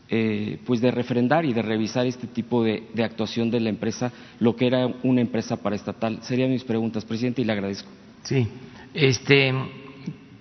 [0.10, 4.56] eh, pues de refrendar y de revisar este tipo de, actuación de la empresa, lo
[4.56, 6.20] que era una empresa paraestatal.
[6.24, 7.90] Serían mis preguntas, presidente, y le agradezco.
[8.24, 8.48] Sí,
[8.94, 9.54] este,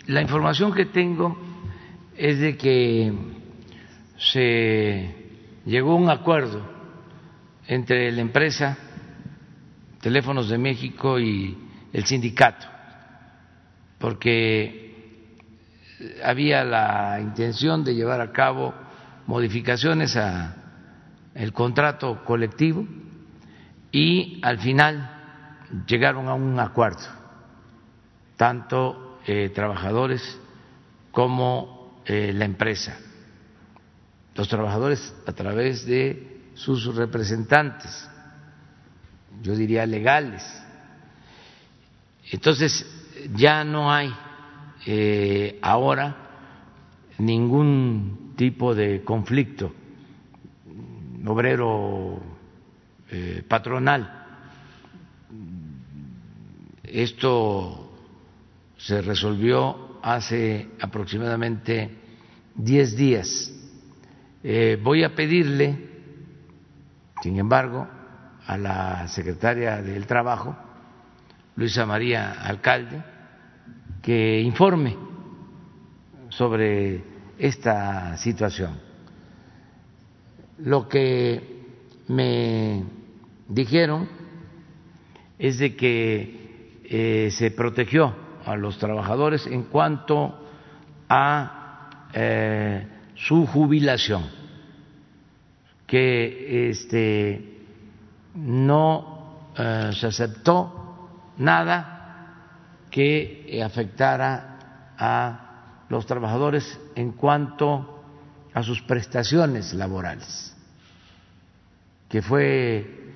[0.06, 1.36] la información que tengo
[2.16, 3.12] es de que
[4.18, 5.14] se
[5.66, 6.62] llegó a un acuerdo
[7.66, 8.78] entre la empresa
[10.02, 11.56] Teléfonos de México y
[11.92, 12.66] el sindicato,
[14.00, 15.38] porque
[16.24, 18.74] había la intención de llevar a cabo
[19.28, 20.56] modificaciones a
[21.36, 22.84] el contrato colectivo
[23.92, 25.08] y al final
[25.86, 27.06] llegaron a un acuerdo,
[28.36, 30.36] tanto eh, trabajadores
[31.12, 32.98] como eh, la empresa,
[34.34, 38.08] los trabajadores a través de sus representantes
[39.42, 40.42] yo diría legales.
[42.30, 42.86] Entonces
[43.34, 44.12] ya no hay
[44.86, 46.16] eh, ahora
[47.18, 49.72] ningún tipo de conflicto
[51.26, 52.20] obrero
[53.10, 54.26] eh, patronal.
[56.82, 57.90] Esto
[58.76, 61.90] se resolvió hace aproximadamente
[62.54, 63.52] diez días.
[64.42, 65.78] Eh, voy a pedirle,
[67.22, 67.86] sin embargo,
[68.46, 70.56] a la secretaria del Trabajo,
[71.56, 73.02] Luisa María Alcalde,
[74.00, 74.96] que informe
[76.28, 77.02] sobre
[77.38, 78.80] esta situación.
[80.58, 81.62] Lo que
[82.08, 82.84] me
[83.48, 84.08] dijeron
[85.38, 88.14] es de que eh, se protegió
[88.44, 90.46] a los trabajadores en cuanto
[91.08, 94.24] a eh, su jubilación,
[95.86, 97.51] que este
[98.34, 101.92] no eh, se aceptó nada
[102.90, 108.02] que afectara a los trabajadores en cuanto
[108.54, 110.54] a sus prestaciones laborales,
[112.08, 113.14] que fue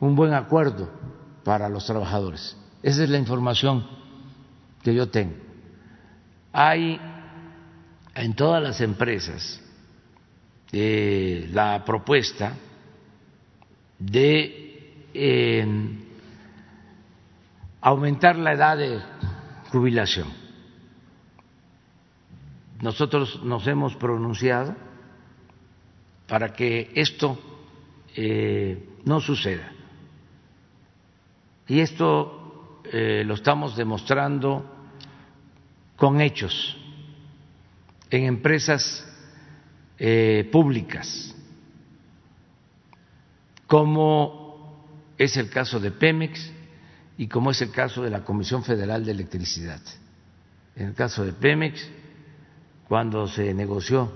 [0.00, 0.88] un buen acuerdo
[1.44, 2.56] para los trabajadores.
[2.82, 3.86] Esa es la información
[4.82, 5.34] que yo tengo.
[6.52, 7.00] Hay
[8.14, 9.60] en todas las empresas
[10.72, 12.52] eh, la propuesta
[13.98, 15.66] de eh,
[17.80, 19.00] aumentar la edad de
[19.70, 20.28] jubilación.
[22.80, 24.76] Nosotros nos hemos pronunciado
[26.28, 27.38] para que esto
[28.14, 29.72] eh, no suceda.
[31.66, 34.64] Y esto eh, lo estamos demostrando
[35.96, 36.76] con hechos
[38.10, 39.04] en empresas
[40.52, 41.34] públicas
[43.68, 44.82] como
[45.18, 46.50] es el caso de Pemex
[47.18, 49.80] y como es el caso de la Comisión Federal de Electricidad.
[50.74, 51.86] En el caso de Pemex,
[52.88, 54.10] cuando se negoció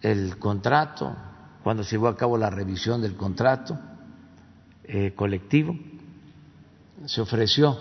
[0.00, 1.14] el contrato,
[1.62, 3.78] cuando se llevó a cabo la revisión del contrato
[4.84, 5.76] eh, colectivo,
[7.04, 7.78] se ofreció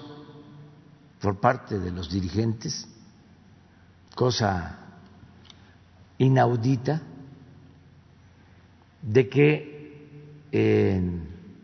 [1.22, 2.86] por parte de los dirigentes,
[4.14, 4.78] cosa
[6.18, 7.02] inaudita,
[9.02, 9.75] de que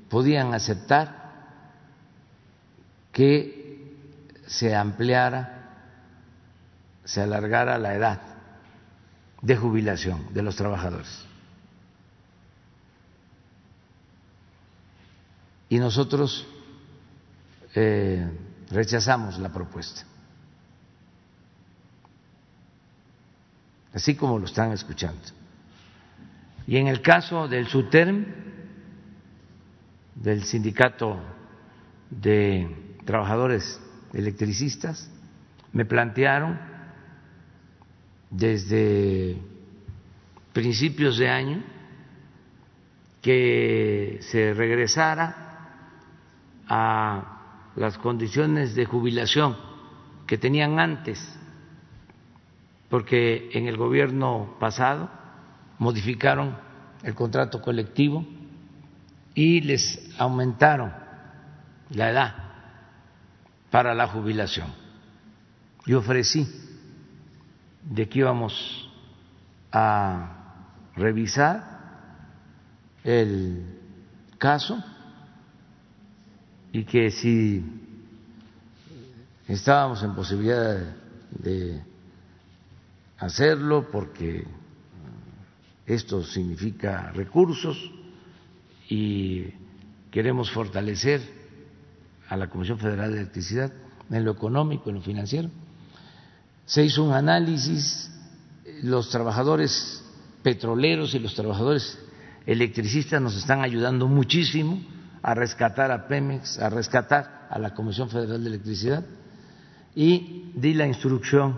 [0.10, 1.22] podían aceptar
[3.12, 3.96] que
[4.48, 5.86] se ampliara,
[7.06, 8.22] se alargara la edad
[9.42, 11.26] de jubilación de los trabajadores.
[15.70, 16.46] Y nosotros
[17.74, 18.30] eh,
[18.70, 20.04] rechazamos la propuesta,
[23.94, 25.22] así como lo están escuchando.
[26.68, 28.51] Y en el caso del SUTERM,
[30.16, 31.20] del sindicato
[32.10, 33.80] de trabajadores
[34.14, 35.10] electricistas
[35.72, 36.60] me plantearon
[38.30, 39.38] desde
[40.54, 41.64] principios de año
[43.22, 45.36] que se regresara
[46.68, 49.56] a las condiciones de jubilación
[50.28, 51.20] que tenían antes
[52.90, 55.10] porque en el gobierno pasado
[55.80, 56.58] modificaron
[57.04, 58.26] el contrato colectivo
[59.34, 60.92] y les aumentaron
[61.90, 62.36] la edad
[63.70, 64.68] para la jubilación.
[65.86, 66.48] Yo ofrecí
[67.84, 68.90] de que íbamos
[69.72, 71.72] a revisar
[73.04, 73.80] el
[74.38, 74.84] caso
[76.72, 77.64] y que si
[79.48, 80.96] estábamos en posibilidad
[81.32, 81.82] de
[83.18, 84.46] hacerlo porque
[85.86, 87.92] esto significa recursos
[88.92, 89.54] y
[90.12, 91.22] queremos fortalecer
[92.28, 93.72] a la Comisión Federal de Electricidad
[94.10, 95.50] en lo económico, en lo financiero.
[96.66, 98.12] Se hizo un análisis,
[98.84, 100.04] los trabajadores
[100.44, 101.98] petroleros y los trabajadores
[102.46, 104.82] electricistas nos están ayudando muchísimo
[105.24, 109.06] a rescatar a Pemex, a rescatar a la Comisión Federal de Electricidad
[109.96, 111.58] y di la instrucción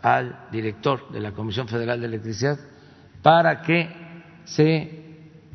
[0.00, 2.58] al director de la Comisión Federal de Electricidad
[3.20, 3.90] para que
[4.46, 5.01] se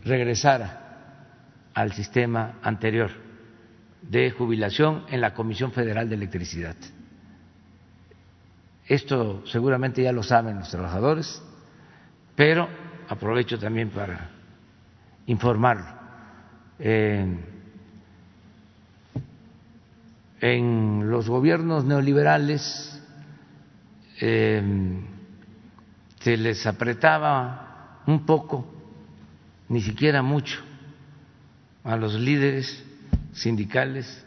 [0.08, 3.12] regresara al sistema anterior
[4.02, 6.76] de jubilación en la Comisión Federal de Electricidad.
[8.86, 11.42] Esto seguramente ya lo saben los trabajadores,
[12.36, 12.68] pero
[13.10, 14.30] aprovecho también para
[15.28, 15.98] informarlo.
[20.40, 23.02] en los gobiernos neoliberales
[24.22, 24.62] eh,
[26.20, 28.66] se les apretaba un poco,
[29.70, 30.60] ni siquiera mucho,
[31.84, 32.84] a los líderes
[33.34, 34.26] sindicales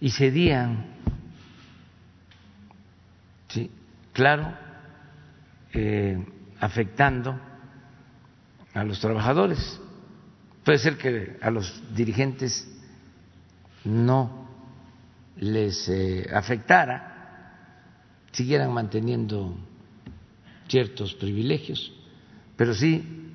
[0.00, 0.86] y cedían,
[3.48, 3.70] sí,
[4.12, 4.54] claro,
[5.72, 6.24] eh,
[6.60, 7.38] afectando
[8.74, 9.80] a los trabajadores.
[10.64, 12.68] Puede ser que a los dirigentes
[13.84, 14.48] no
[15.36, 17.54] les eh, afectara,
[18.32, 19.56] siguieran manteniendo
[20.68, 21.92] ciertos privilegios,
[22.56, 23.27] pero sí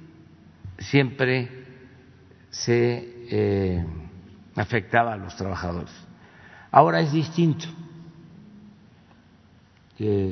[0.78, 1.66] siempre
[2.50, 3.86] se eh,
[4.56, 5.92] afectaba a los trabajadores.
[6.72, 7.68] Ahora es distinto,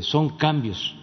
[0.02, 0.98] son cambios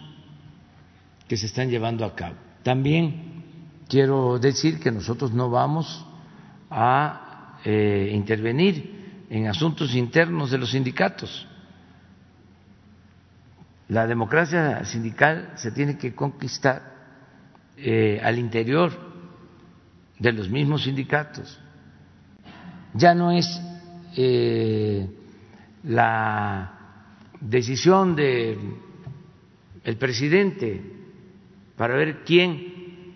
[1.27, 2.35] que se están llevando a cabo.
[2.63, 3.43] También
[3.87, 6.05] quiero decir que nosotros no vamos
[6.69, 11.47] a eh, intervenir en asuntos internos de los sindicatos.
[13.87, 16.93] La democracia sindical se tiene que conquistar
[17.77, 19.08] eh, al interior
[20.19, 21.59] de los mismos sindicatos.
[22.93, 23.47] Ya no es
[24.15, 25.07] eh,
[25.83, 26.73] la
[27.39, 28.57] decisión del
[29.83, 30.81] el presidente
[31.77, 33.13] para ver quién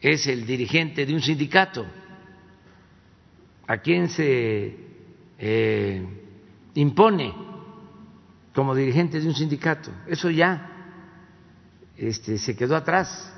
[0.00, 1.84] es el dirigente de un sindicato,
[3.66, 4.76] a quién se
[5.38, 6.06] eh,
[6.74, 7.34] impone
[8.54, 9.90] como dirigente de un sindicato.
[10.06, 10.70] Eso ya
[11.96, 13.34] este, se quedó atrás.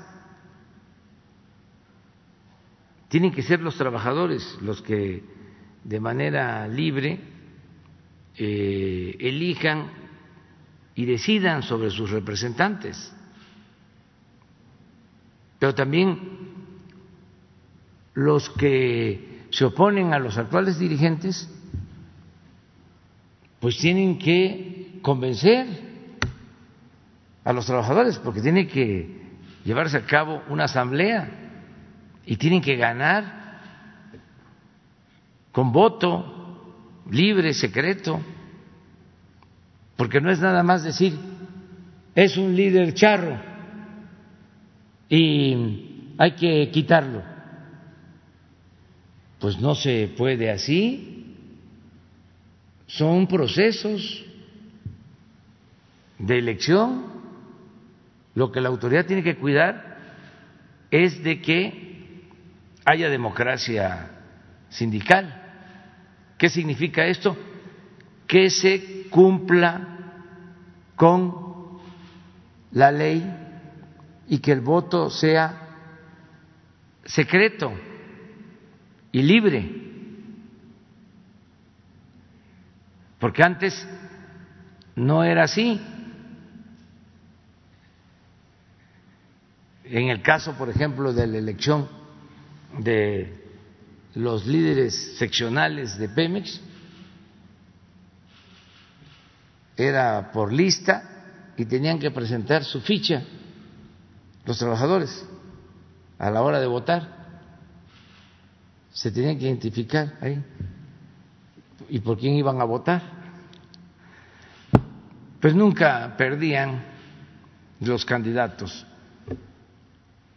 [3.11, 5.21] Tienen que ser los trabajadores los que
[5.83, 7.19] de manera libre
[8.37, 9.87] eh, elijan
[10.95, 13.13] y decidan sobre sus representantes.
[15.59, 16.19] Pero también
[18.13, 21.53] los que se oponen a los actuales dirigentes,
[23.59, 25.67] pues tienen que convencer
[27.43, 29.19] a los trabajadores, porque tiene que
[29.65, 31.40] llevarse a cabo una asamblea
[32.25, 33.41] y tienen que ganar
[35.51, 38.21] con voto libre, secreto,
[39.97, 41.13] porque no es nada más decir,
[42.15, 43.37] es un líder charro
[45.09, 47.23] y hay que quitarlo.
[49.39, 51.35] Pues no se puede así,
[52.87, 54.25] son procesos
[56.19, 57.05] de elección,
[58.35, 59.97] lo que la autoridad tiene que cuidar
[60.91, 61.90] es de que
[62.85, 64.09] haya democracia
[64.69, 65.41] sindical.
[66.37, 67.37] ¿Qué significa esto?
[68.27, 69.87] Que se cumpla
[70.95, 71.79] con
[72.71, 73.23] la ley
[74.27, 75.69] y que el voto sea
[77.05, 77.71] secreto
[79.11, 79.81] y libre.
[83.19, 83.87] Porque antes
[84.95, 85.79] no era así.
[89.83, 92.00] en el caso, por ejemplo, de la elección
[92.79, 93.41] de
[94.15, 96.61] los líderes seccionales de Pemex,
[99.77, 103.23] era por lista y tenían que presentar su ficha
[104.45, 105.25] los trabajadores
[106.19, 107.21] a la hora de votar.
[108.91, 110.43] Se tenían que identificar ahí.
[111.89, 113.01] ¿Y por quién iban a votar?
[115.39, 116.83] Pues nunca perdían
[117.79, 118.85] los candidatos,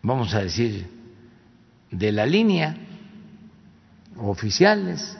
[0.02, 0.88] vamos a decir,
[1.94, 2.76] de la línea,
[4.18, 5.16] oficiales.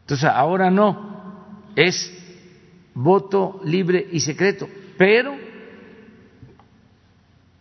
[0.00, 2.12] Entonces, ahora no, es
[2.94, 5.34] voto libre y secreto, pero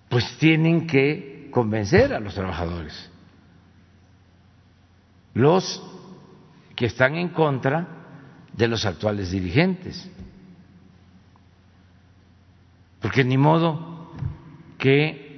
[0.10, 3.10] pues tienen que convencer a los trabajadores.
[5.34, 5.82] Los
[6.76, 7.88] que están en contra
[8.52, 10.10] de los actuales dirigentes.
[13.00, 14.12] Porque ni modo
[14.78, 15.31] que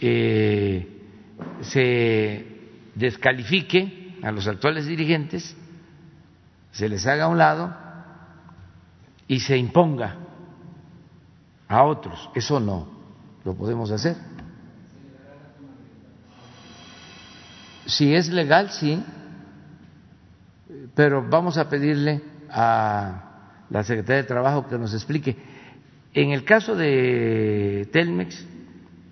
[0.00, 0.86] eh,
[1.62, 2.46] se
[2.94, 5.56] descalifique a los actuales dirigentes,
[6.72, 7.74] se les haga a un lado
[9.26, 10.16] y se imponga
[11.68, 12.30] a otros.
[12.34, 12.88] Eso no
[13.44, 14.16] lo podemos hacer.
[17.86, 19.02] Si es legal, sí,
[20.94, 25.36] pero vamos a pedirle a la Secretaría de Trabajo que nos explique.
[26.12, 28.46] En el caso de Telmex,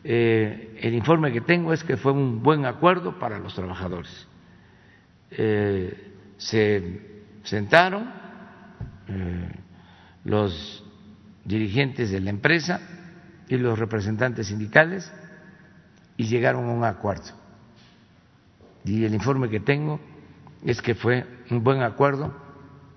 [0.04, 4.26] eh, el informe que tengo es que fue un buen acuerdo para los trabajadores.
[5.30, 8.10] Eh, se sentaron
[9.08, 9.52] eh,
[10.24, 10.84] los
[11.44, 12.80] dirigentes de la empresa
[13.48, 15.12] y los representantes sindicales
[16.16, 17.32] y llegaron a un acuerdo.
[18.84, 20.00] Y el informe que tengo
[20.64, 22.34] es que fue un buen acuerdo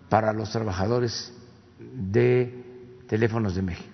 [0.10, 1.34] para los trabajadores
[1.80, 2.64] de
[3.08, 3.91] teléfonos de México.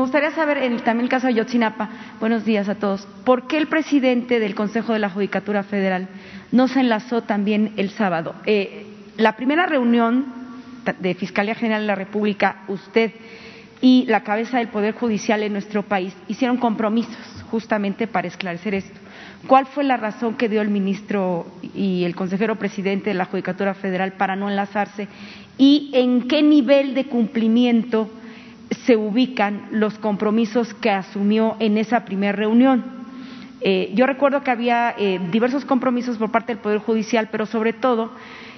[0.00, 1.90] Me gustaría saber, en también el caso de Yotzinapa,
[2.20, 6.08] buenos días a todos, ¿por qué el presidente del Consejo de la Judicatura Federal
[6.52, 8.34] no se enlazó también el sábado?
[8.46, 8.86] Eh,
[9.18, 10.24] la primera reunión
[11.00, 13.12] de Fiscalía General de la República, usted
[13.82, 18.98] y la cabeza del Poder Judicial en nuestro país hicieron compromisos justamente para esclarecer esto.
[19.46, 23.74] ¿Cuál fue la razón que dio el ministro y el consejero presidente de la Judicatura
[23.74, 25.08] Federal para no enlazarse?
[25.58, 28.10] ¿Y en qué nivel de cumplimiento
[28.70, 32.84] se ubican los compromisos que asumió en esa primera reunión.
[33.60, 37.72] Eh, yo recuerdo que había eh, diversos compromisos por parte del Poder Judicial, pero sobre
[37.72, 38.12] todo,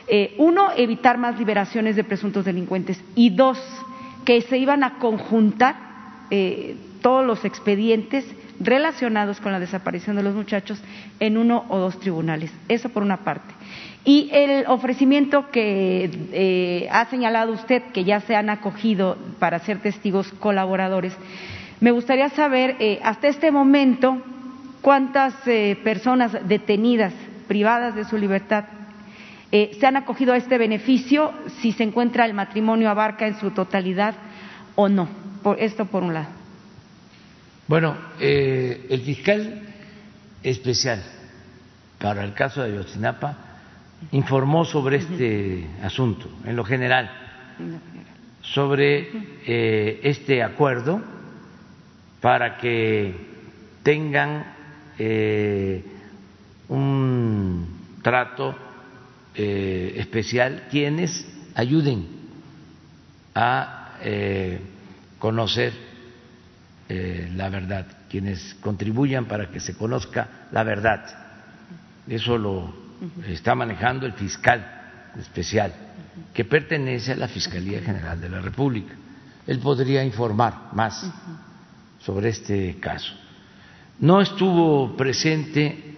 [0.06, 3.58] eh, uno, evitar más liberaciones de presuntos delincuentes y dos,
[4.24, 5.92] que se iban a conjuntar
[7.02, 8.24] todos los expedientes
[8.58, 10.80] relacionados con la desaparición de los muchachos
[11.20, 12.50] en uno o dos tribunales.
[12.68, 13.52] Eso por una parte.
[14.04, 19.78] Y el ofrecimiento que eh, ha señalado usted, que ya se han acogido para ser
[19.78, 21.16] testigos colaboradores,
[21.80, 24.20] me gustaría saber, eh, hasta este momento,
[24.80, 27.12] cuántas eh, personas detenidas,
[27.46, 28.64] privadas de su libertad,
[29.52, 31.30] se han acogido a este beneficio,
[31.60, 34.14] si se encuentra el matrimonio abarca en su totalidad
[34.76, 35.06] o no.
[35.42, 36.28] Por, esto por un lado.
[37.68, 39.60] Bueno, el fiscal
[40.42, 41.02] especial
[41.98, 43.51] para el caso de Ayotzinapa
[44.10, 47.10] informó sobre este asunto, en lo general,
[48.42, 49.08] sobre
[49.46, 51.00] eh, este acuerdo
[52.20, 53.14] para que
[53.82, 54.44] tengan
[54.98, 55.84] eh,
[56.68, 57.66] un
[58.02, 58.54] trato
[59.34, 62.06] eh, especial quienes ayuden
[63.34, 63.78] a
[65.20, 65.72] conocer
[66.88, 71.04] la verdad, quienes contribuyan para que se conozca la verdad.
[72.08, 72.81] Eso lo
[73.26, 75.72] está manejando el fiscal especial,
[76.32, 78.94] que pertenece a la Fiscalía General de la República.
[79.46, 81.10] Él podría informar más
[82.00, 83.12] sobre este caso.
[83.98, 85.94] No estuvo presente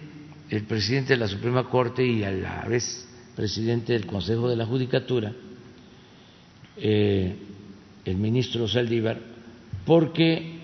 [0.49, 4.65] el presidente de la Suprema Corte y a la vez presidente del Consejo de la
[4.65, 5.31] Judicatura,
[6.77, 7.35] eh,
[8.05, 9.19] el ministro Saldívar,
[9.85, 10.59] porque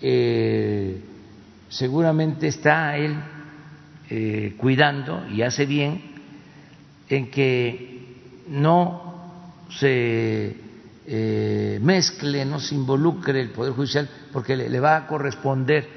[0.00, 1.00] eh,
[1.68, 3.16] seguramente está él
[4.08, 6.00] eh, cuidando y hace bien
[7.08, 8.16] en que
[8.48, 10.56] no se
[11.06, 15.88] eh, mezcle, no se involucre el Poder Judicial, porque le, va a corresponder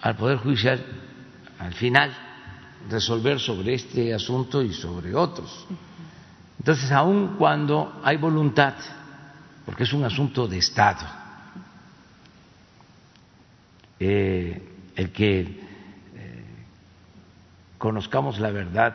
[0.00, 0.84] al Poder Judicial
[1.58, 2.14] al final
[2.90, 5.66] resolver sobre este asunto y sobre otros.
[6.58, 8.74] Entonces, aun cuando hay voluntad,
[9.64, 11.06] porque es un asunto de Estado,
[13.98, 14.62] eh,
[14.96, 15.63] el que
[17.84, 18.94] conozcamos la verdad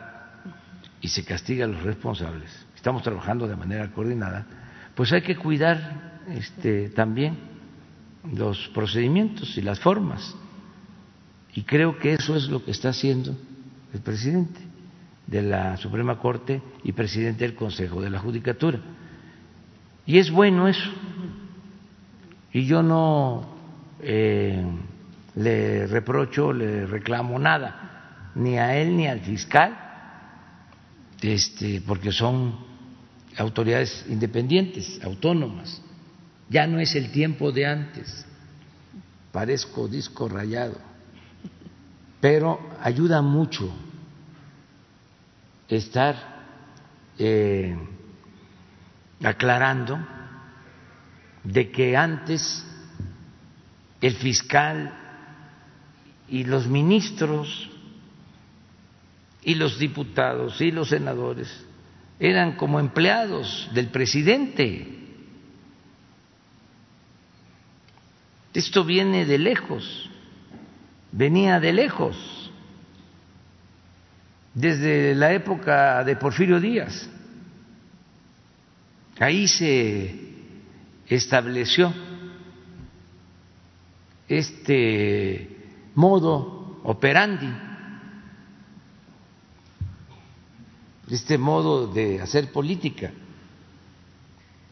[1.00, 4.44] y se castiga a los responsables, estamos trabajando de manera coordinada,
[4.96, 7.38] pues hay que cuidar este, también
[8.34, 10.34] los procedimientos y las formas.
[11.54, 13.36] Y creo que eso es lo que está haciendo
[13.94, 14.58] el presidente
[15.24, 18.80] de la Suprema Corte y presidente del Consejo de la Judicatura.
[20.04, 20.90] Y es bueno eso.
[22.52, 23.54] Y yo no
[24.00, 24.66] eh,
[25.36, 27.89] le reprocho, le reclamo nada,
[28.34, 29.76] ni a él ni al fiscal,
[31.20, 32.58] este, porque son
[33.36, 35.80] autoridades independientes, autónomas.
[36.48, 38.26] Ya no es el tiempo de antes.
[39.32, 40.78] Parezco disco rayado.
[42.20, 43.72] Pero ayuda mucho
[45.68, 46.16] estar
[47.18, 47.76] eh,
[49.22, 49.98] aclarando
[51.44, 52.64] de que antes
[54.00, 54.92] el fiscal
[56.28, 57.69] y los ministros
[59.42, 61.48] y los diputados y los senadores
[62.18, 64.86] eran como empleados del presidente.
[68.52, 70.10] Esto viene de lejos,
[71.12, 72.50] venía de lejos,
[74.52, 77.08] desde la época de Porfirio Díaz.
[79.18, 80.14] Ahí se
[81.06, 81.92] estableció
[84.28, 85.56] este
[85.94, 87.52] modo operandi,
[91.10, 93.10] este modo de hacer política,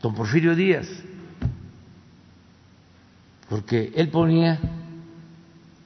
[0.00, 0.88] don Porfirio Díaz,
[3.48, 4.60] porque él ponía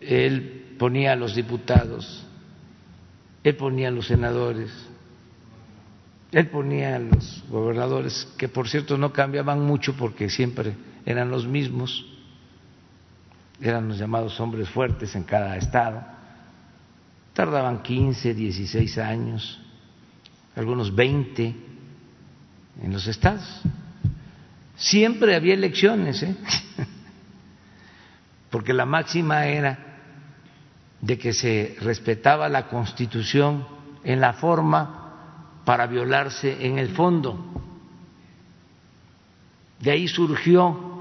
[0.00, 2.26] Él ponía a los diputados,
[3.44, 4.70] él ponía a los senadores,
[6.32, 10.74] él ponía a los gobernadores, que por cierto no cambiaban mucho porque siempre
[11.04, 12.06] eran los mismos,
[13.60, 16.02] eran los llamados hombres fuertes en cada estado,
[17.34, 19.60] tardaban 15, 16 años,
[20.56, 21.54] algunos 20
[22.82, 23.60] en los estados.
[24.74, 26.34] Siempre había elecciones, ¿eh?
[28.50, 29.78] porque la máxima era
[31.02, 33.66] de que se respetaba la Constitución
[34.02, 35.01] en la forma
[35.64, 37.38] para violarse en el fondo.
[39.80, 40.92] De ahí surgió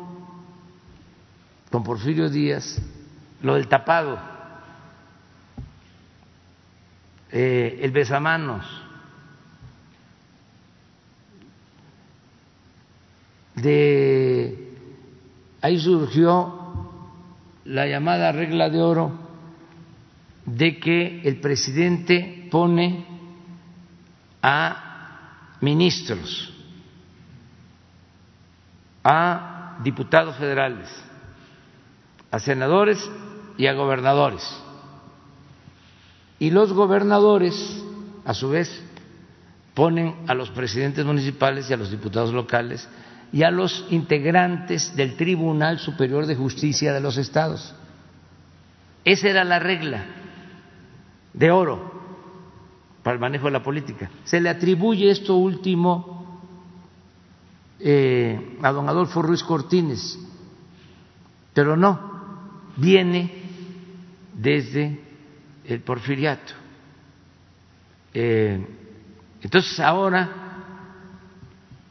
[1.69, 2.81] con Porfirio Díaz
[3.41, 4.19] lo del tapado,
[7.31, 8.65] eh, el besamanos,
[13.55, 14.75] de
[15.61, 16.61] ahí surgió
[17.65, 19.11] la llamada regla de oro
[20.45, 23.10] de que el presidente pone
[24.41, 26.51] a ministros,
[29.03, 30.89] a diputados federales,
[32.31, 33.09] a senadores
[33.57, 34.43] y a gobernadores.
[36.39, 37.83] Y los gobernadores,
[38.25, 38.83] a su vez,
[39.73, 42.87] ponen a los presidentes municipales y a los diputados locales
[43.31, 47.73] y a los integrantes del Tribunal Superior de Justicia de los estados.
[49.05, 50.05] Esa era la regla
[51.33, 52.00] de oro
[53.03, 54.09] para el manejo de la política.
[54.23, 56.41] Se le atribuye esto último
[57.79, 60.19] eh, a don Adolfo Ruiz Cortines,
[61.53, 61.99] pero no,
[62.77, 63.31] viene
[64.33, 64.99] desde
[65.65, 66.53] el porfiriato.
[68.13, 68.67] Eh,
[69.41, 70.29] entonces ahora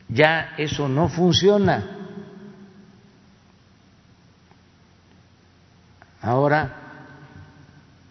[0.09, 1.97] ya eso no funciona.
[6.23, 6.77] Ahora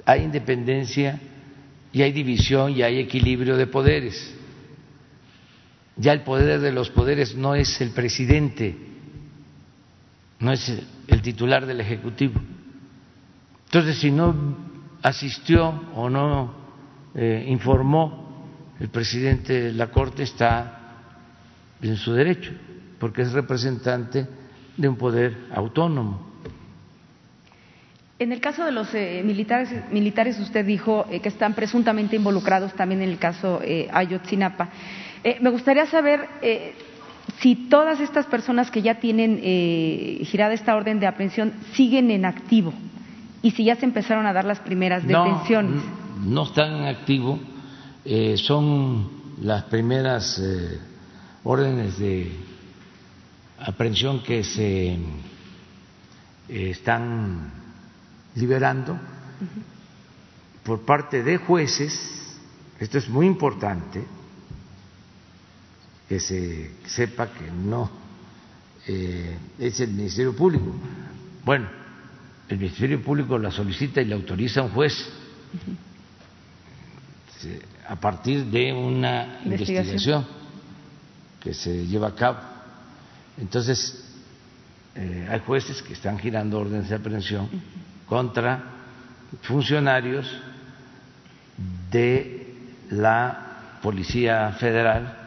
[0.06, 1.20] hay independencia
[1.92, 4.36] y hay división y hay equilibrio de poderes.
[5.96, 8.76] Ya el poder de los poderes no es el presidente,
[10.40, 10.72] no es
[11.08, 12.40] el titular del Ejecutivo.
[13.66, 14.58] Entonces, si no
[15.02, 16.54] asistió o no
[17.16, 18.48] eh, informó
[18.80, 20.80] el presidente de la Corte, está
[21.82, 22.52] en su derecho,
[23.00, 24.28] porque es representante
[24.78, 26.29] de un poder autónomo.
[28.20, 32.74] En el caso de los eh, militares, militares, usted dijo eh, que están presuntamente involucrados
[32.74, 34.68] también en el caso eh, Ayotzinapa.
[35.24, 36.28] Eh, me gustaría saber
[37.40, 39.38] si todas estas personas que ya tienen
[40.26, 42.74] girada esta orden de aprehensión siguen en activo
[43.42, 45.82] y si ya se empezaron a dar las primeras detenciones.
[46.20, 47.40] No, no están en activo,
[48.36, 49.10] son
[49.42, 50.42] las primeras
[51.44, 52.32] órdenes de
[53.60, 54.98] aprehensión que se
[56.50, 57.60] están
[58.36, 58.98] liberando
[60.64, 62.38] por parte de jueces,
[62.80, 64.04] esto es muy importante,
[66.08, 67.90] que se sepa que no
[68.88, 70.74] eh, es el Ministerio Público.
[71.46, 71.68] Bueno,
[72.48, 74.94] el Ministerio Público la solicita y la autoriza un juez
[77.88, 80.22] a partir de una investigación.
[80.24, 80.26] investigación
[81.40, 82.40] que se lleva a cabo.
[83.38, 84.04] Entonces,
[84.96, 87.50] eh, hay jueces que están girando órdenes de aprehensión
[88.10, 88.64] contra
[89.44, 90.28] funcionarios
[91.92, 92.56] de
[92.90, 95.20] la Policía Federal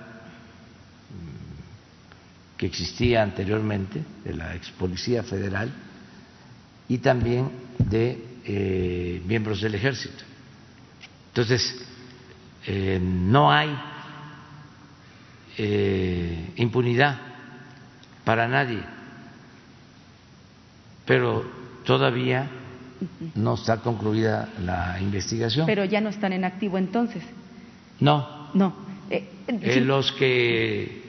[2.63, 5.69] que existía anteriormente, de la ex Policía Federal,
[6.89, 10.23] y también de eh, miembros del ejército.
[11.31, 11.85] Entonces,
[12.65, 13.77] eh, no hay
[15.59, 17.19] eh, impunidad
[18.25, 18.85] para nadie,
[21.05, 21.45] pero
[21.85, 22.49] todavía
[23.35, 25.67] no está concluida la investigación.
[25.67, 27.23] Pero ya no están en activo entonces.
[28.01, 28.49] No.
[28.55, 28.75] No.
[29.85, 31.03] los que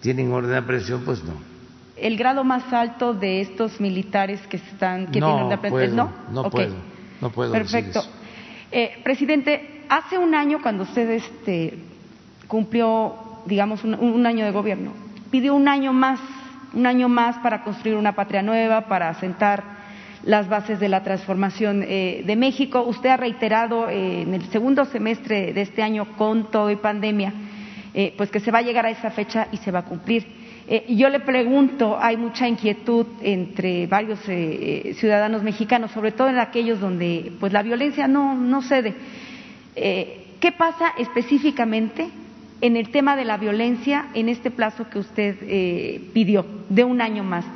[0.00, 1.32] tienen orden de aprehensión, pues no.
[1.96, 5.96] El grado más alto de estos militares que están que no tienen orden de aprehensión,
[5.96, 6.42] ¿no?
[6.42, 6.74] No puedo,
[7.20, 7.52] no puedo.
[7.52, 8.00] Perfecto.
[8.00, 8.18] Decir eso.
[8.70, 11.78] Eh, presidente, hace un año cuando usted este,
[12.46, 13.14] cumplió,
[13.46, 14.92] digamos, un, un año de gobierno,
[15.30, 16.20] pidió un año más,
[16.72, 19.77] un año más para construir una patria nueva, para asentar
[20.28, 22.82] las bases de la transformación eh, de México.
[22.82, 27.32] Usted ha reiterado eh, en el segundo semestre de este año, con todo y pandemia,
[27.94, 30.26] eh, pues que se va a llegar a esa fecha y se va a cumplir.
[30.68, 36.78] Eh, yo le pregunto, hay mucha inquietud entre varios ciudadanos mexicanos, sobre todo en aquellos
[36.78, 38.94] donde pues la violencia no, no cede.
[39.74, 42.06] ¿Qué pasa específicamente
[42.60, 47.24] en el tema de la violencia en este plazo que usted pidió, de un año
[47.24, 47.46] más?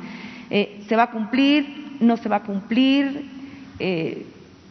[0.49, 1.82] ¿Se va a cumplir?
[2.03, 3.43] ¿No se va a cumplir?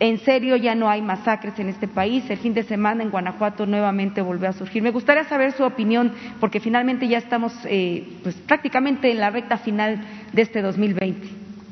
[0.03, 2.29] en serio ya no hay masacres en este país.
[2.29, 4.83] El fin de semana en Guanajuato nuevamente volvió a surgir.
[4.83, 6.11] Me gustaría saber su opinión,
[6.41, 11.29] porque finalmente ya estamos eh, pues, prácticamente en la recta final de este 2020.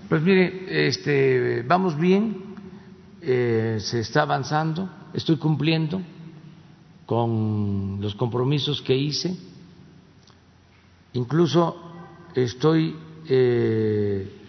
[0.08, 2.36] Pues mire, este, vamos bien,
[3.20, 6.00] eh, se está avanzando, estoy cumpliendo
[7.06, 9.34] con los compromisos que hice,
[11.14, 11.76] incluso
[12.36, 12.94] estoy
[13.28, 14.39] eh,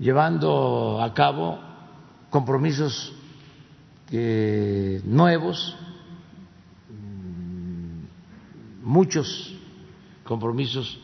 [0.00, 1.60] llevando a cabo
[2.30, 3.12] compromisos
[4.10, 5.76] eh, nuevos,
[8.82, 9.54] muchos
[10.24, 10.98] compromisos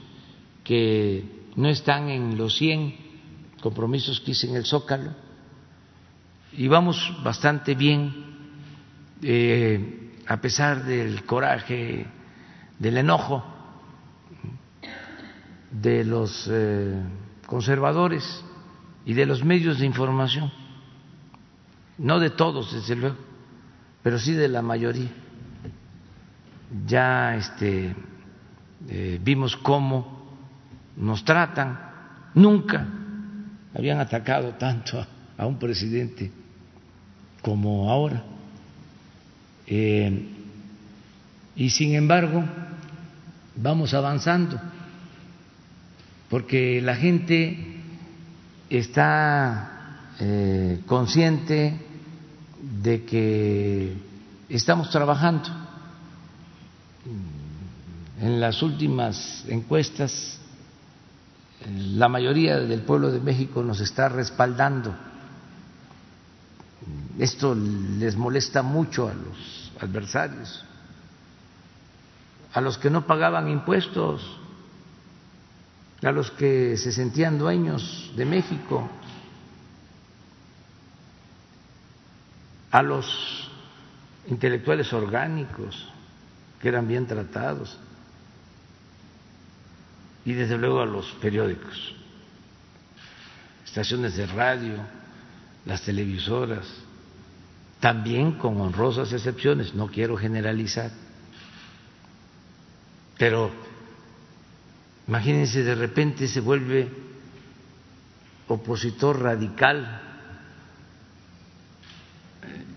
[0.64, 2.96] que no están en los 100
[3.60, 5.14] compromisos que hice en el Zócalo.
[6.52, 8.14] Y vamos bastante bien
[9.22, 12.06] eh, a pesar del coraje,
[12.78, 13.44] del enojo
[15.70, 17.02] de los eh,
[17.46, 18.42] conservadores
[19.06, 20.52] y de los medios de información
[21.98, 23.16] no de todos, desde luego,
[24.02, 25.08] pero sí de la mayoría.
[26.86, 27.94] Ya este,
[28.88, 30.36] eh, vimos cómo
[30.96, 31.78] nos tratan,
[32.34, 32.86] nunca
[33.74, 35.04] habían atacado tanto
[35.38, 36.30] a, un presidente
[37.40, 38.24] como ahora.
[39.66, 40.32] Eh,
[41.54, 42.44] y sin embargo,
[43.54, 44.60] vamos avanzando,
[46.28, 47.75] porque la gente
[48.70, 51.86] está eh, consciente
[52.82, 53.96] de que
[54.48, 55.48] estamos trabajando.
[58.20, 60.40] En las últimas encuestas,
[61.68, 64.94] la mayoría del pueblo de México nos está respaldando.
[67.18, 70.64] Esto les molesta mucho a los adversarios,
[72.52, 74.22] a los que no pagaban impuestos,
[76.06, 78.88] a los que se sentían dueños de México,
[82.70, 83.50] a los
[84.28, 85.88] intelectuales orgánicos
[86.60, 87.78] que eran bien tratados
[90.24, 91.94] y desde luego a los periódicos,
[93.64, 94.74] estaciones de radio,
[95.64, 96.66] las televisoras,
[97.80, 100.90] también con honrosas excepciones, no quiero generalizar,
[103.18, 103.50] pero
[105.08, 106.88] imagínense de repente se vuelve
[108.48, 110.02] opositor radical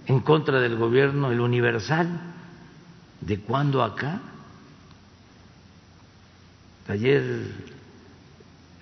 [0.06, 2.20] en contra del gobierno, el universal,
[3.22, 4.22] ¿de cuándo acá?
[6.88, 7.22] Ayer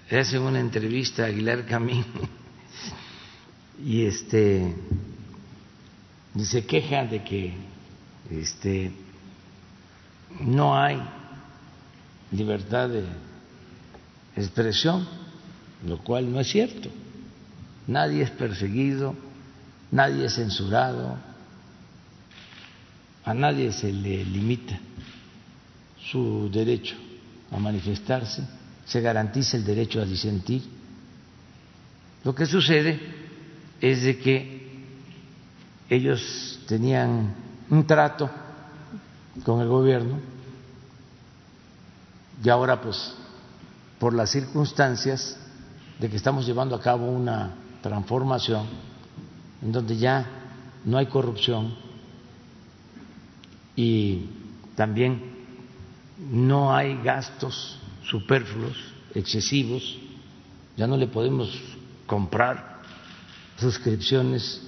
[0.09, 2.05] le hacen una entrevista a Aguilar Camín
[3.83, 4.73] y este
[6.33, 7.53] y se queja de que
[8.31, 8.93] este
[10.39, 11.01] no hay
[12.31, 13.03] libertad de
[14.37, 15.07] expresión,
[15.85, 16.89] lo cual no es cierto.
[17.87, 19.15] Nadie es perseguido,
[19.91, 21.17] nadie es censurado,
[23.25, 24.79] a nadie se le limita
[26.11, 26.95] su derecho
[27.51, 28.43] a manifestarse,
[28.85, 30.63] se garantiza el derecho a disentir.
[32.23, 32.99] Lo que sucede
[33.81, 34.57] es de que
[35.89, 37.33] ellos tenían
[37.69, 38.29] un trato
[39.43, 40.19] con el gobierno
[42.43, 43.13] y ahora pues
[43.99, 45.37] por las circunstancias
[45.99, 48.65] de que estamos llevando a cabo una transformación
[49.61, 50.25] en donde ya
[50.85, 51.75] no hay corrupción
[53.75, 54.25] y
[54.75, 55.37] también
[56.31, 58.77] no hay gastos superfluos,
[59.13, 59.97] excesivos,
[60.75, 61.51] ya no le podemos
[62.05, 62.77] comprar
[63.57, 64.61] suscripciones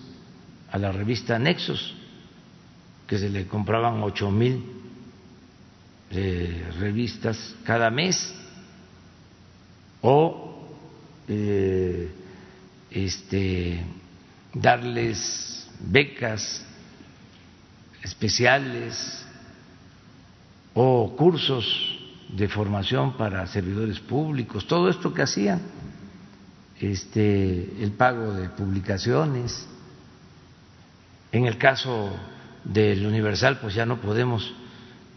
[0.72, 1.96] a la revista Nexos,
[3.08, 4.64] que se le compraban ocho mil
[6.12, 8.34] eh, revistas cada mes,
[10.02, 10.68] o
[11.28, 12.10] eh,
[12.92, 13.86] este,
[14.54, 16.66] darles becas
[18.04, 19.26] especiales
[20.74, 21.66] o cursos
[22.30, 25.62] de formación para servidores públicos, todo esto que hacían,
[26.80, 29.68] este, el pago de publicaciones.
[31.32, 32.12] En el caso
[32.64, 34.54] del Universal, pues ya no podemos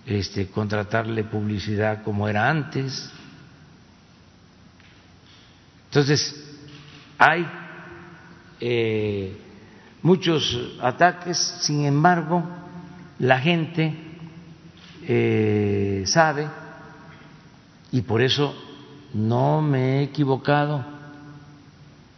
[0.07, 3.11] este, contratarle publicidad como era antes.
[5.93, 6.35] Entonces,
[7.19, 7.47] hay
[8.59, 9.37] eh,
[10.01, 12.43] muchos ataques, sin embargo,
[13.19, 13.95] la gente
[15.03, 16.49] eh, sabe,
[17.91, 18.55] y por eso
[19.13, 20.83] no me he equivocado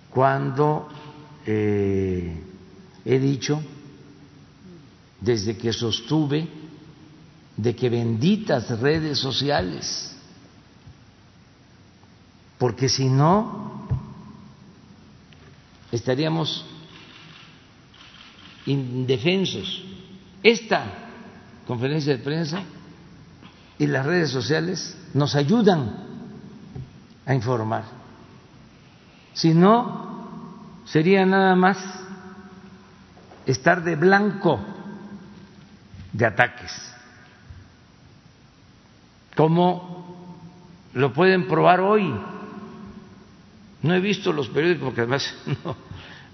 [0.08, 0.88] cuando
[1.44, 2.44] eh,
[3.04, 3.60] he dicho,
[5.20, 6.46] desde que sostuve,
[7.56, 10.13] de que benditas redes sociales,
[12.64, 13.86] porque si no,
[15.92, 16.64] estaríamos
[18.64, 19.84] indefensos.
[20.42, 20.82] Esta
[21.66, 22.62] conferencia de prensa
[23.78, 26.06] y las redes sociales nos ayudan
[27.26, 27.84] a informar.
[29.34, 31.76] Si no, sería nada más
[33.44, 34.58] estar de blanco
[36.14, 36.72] de ataques,
[39.36, 40.16] como
[40.94, 42.32] lo pueden probar hoy
[43.84, 45.34] no he visto los periódicos porque además
[45.64, 45.76] no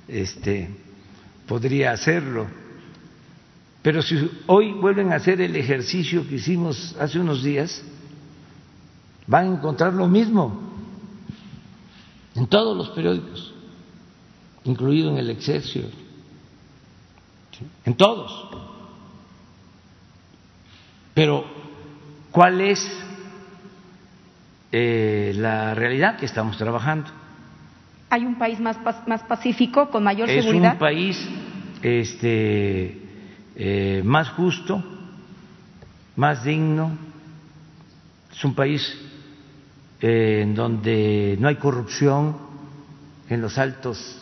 [0.07, 0.71] este,
[1.49, 2.47] podría hacerlo.
[3.83, 7.83] Pero si hoy vuelven a hacer el ejercicio que hicimos hace unos días,
[9.27, 10.61] van a encontrar lo mismo
[12.37, 13.53] en todos los periódicos,
[14.63, 15.91] incluido en el Excelsior,
[17.85, 18.49] en todos.
[21.15, 21.45] Pero,
[22.31, 22.89] ¿cuál es
[24.71, 27.20] eh, la realidad que estamos trabajando?
[28.11, 28.77] Hay un país más,
[29.07, 30.67] más pacífico, con mayor seguridad?
[30.67, 31.29] Es un país
[31.81, 33.01] este,
[33.55, 34.83] eh, más justo,
[36.17, 36.99] más digno,
[38.33, 39.01] es un país
[40.01, 42.37] eh, en donde no hay corrupción
[43.29, 44.19] en los altos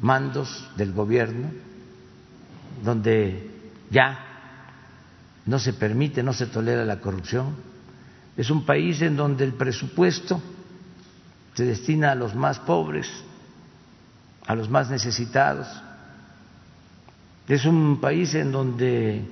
[0.00, 1.50] mandos del gobierno,
[2.84, 3.50] donde
[3.90, 4.18] ya
[5.46, 7.56] no se permite, no se tolera la corrupción.
[8.36, 10.40] Es un país en donde el presupuesto
[11.54, 13.08] se destina a los más pobres,
[14.46, 15.68] a los más necesitados.
[17.46, 19.24] Es un país en donde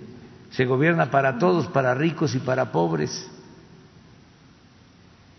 [0.50, 3.28] se gobierna para todos, para ricos y para pobres,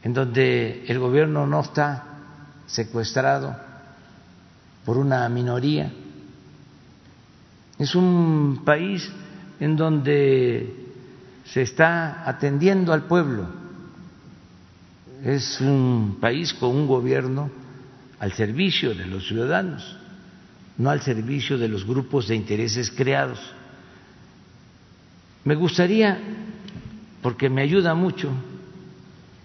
[0.04, 2.04] en donde el gobierno no está
[2.66, 3.56] secuestrado
[4.84, 5.92] por una minoría.
[7.80, 9.10] Es un país
[9.60, 10.92] en donde
[11.46, 13.63] se está atendiendo al pueblo
[15.24, 17.50] es un país con un gobierno
[18.20, 19.98] al servicio de los ciudadanos,
[20.78, 23.40] no al servicio de los grupos de intereses creados.
[25.46, 26.20] Me gustaría,
[27.22, 28.32] porque me ayuda mucho,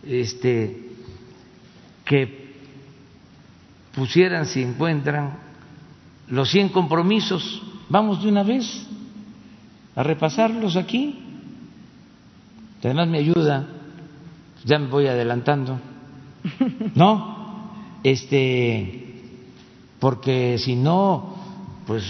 [0.05, 0.91] este,
[2.05, 2.49] que
[3.95, 5.39] pusieran, si encuentran,
[6.29, 7.63] los 100 compromisos.
[7.89, 8.87] Vamos de una vez
[9.95, 11.21] a repasarlos aquí.
[12.83, 13.78] Además me ayuda
[14.69, 15.81] ya me voy adelantando.
[16.95, 17.73] No,
[18.05, 19.15] este,
[19.99, 21.35] porque si no,
[21.87, 22.05] pues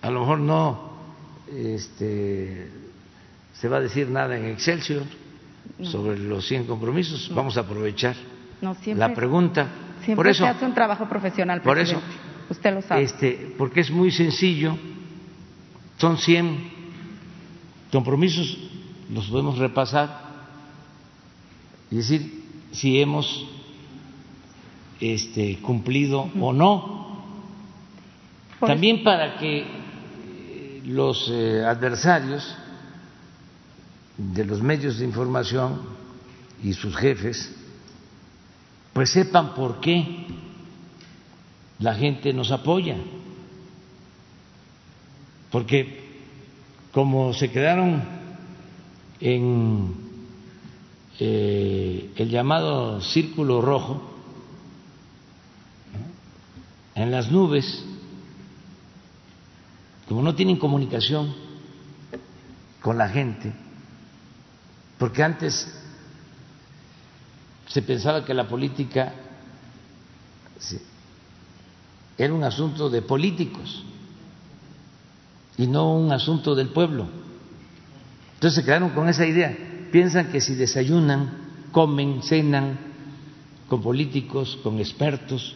[0.00, 0.92] a lo mejor no
[1.52, 2.70] este,
[3.52, 5.02] se va a decir nada en Excelsior
[5.82, 7.28] sobre los 100 compromisos.
[7.34, 8.14] Vamos a aprovechar
[8.86, 9.66] la pregunta.
[10.04, 11.60] Siempre por eso, se hace un trabajo profesional.
[11.60, 12.00] Por eso,
[12.48, 13.02] usted lo sabe.
[13.02, 14.76] Este, porque es muy sencillo.
[15.96, 16.70] Son 100
[17.90, 18.56] compromisos,
[19.12, 20.27] los podemos repasar
[21.90, 23.46] es decir, si hemos
[25.00, 26.98] este, cumplido o no.
[28.60, 32.54] También para que eh, los eh, adversarios
[34.16, 35.80] de los medios de información
[36.62, 37.54] y sus jefes
[38.92, 40.26] pues sepan por qué
[41.78, 42.96] la gente nos apoya.
[45.52, 46.02] Porque
[46.90, 48.02] como se quedaron
[49.20, 50.07] en
[51.20, 54.00] eh, el llamado círculo rojo
[56.94, 57.84] en las nubes,
[60.08, 61.34] como no tienen comunicación
[62.80, 63.52] con la gente,
[64.98, 65.74] porque antes
[67.66, 69.12] se pensaba que la política
[72.16, 73.84] era un asunto de políticos
[75.56, 77.08] y no un asunto del pueblo.
[78.34, 79.67] Entonces se quedaron con esa idea.
[79.90, 81.30] Piensan que si desayunan,
[81.72, 82.78] comen, cenan
[83.68, 85.54] con políticos, con expertos,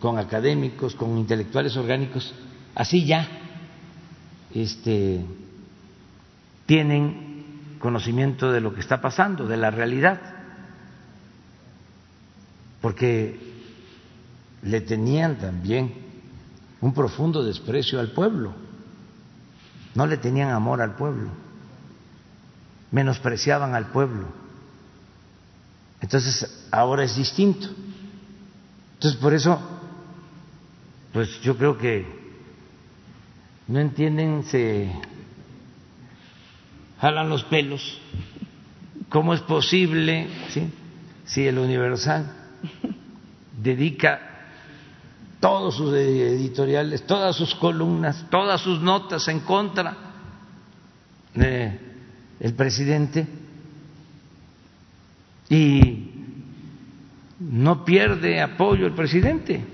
[0.00, 2.34] con académicos, con intelectuales orgánicos,
[2.74, 3.28] así ya
[4.54, 5.24] este,
[6.66, 10.20] tienen conocimiento de lo que está pasando, de la realidad,
[12.80, 13.38] porque
[14.62, 15.94] le tenían también
[16.80, 18.52] un profundo desprecio al pueblo,
[19.94, 21.30] no le tenían amor al pueblo,
[22.94, 24.28] menospreciaban al pueblo.
[26.00, 27.66] Entonces, ahora es distinto.
[28.94, 29.58] Entonces, por eso,
[31.12, 32.06] pues yo creo que
[33.66, 34.92] no entienden, se
[37.00, 38.00] jalan los pelos.
[39.08, 40.28] ¿Cómo es posible,
[41.24, 42.30] si el Universal
[43.60, 44.20] dedica
[45.40, 49.96] todos sus editoriales, todas sus columnas, todas sus notas en contra
[52.38, 53.26] del presidente
[55.48, 56.10] y
[57.40, 59.64] no pierde apoyo el presidente.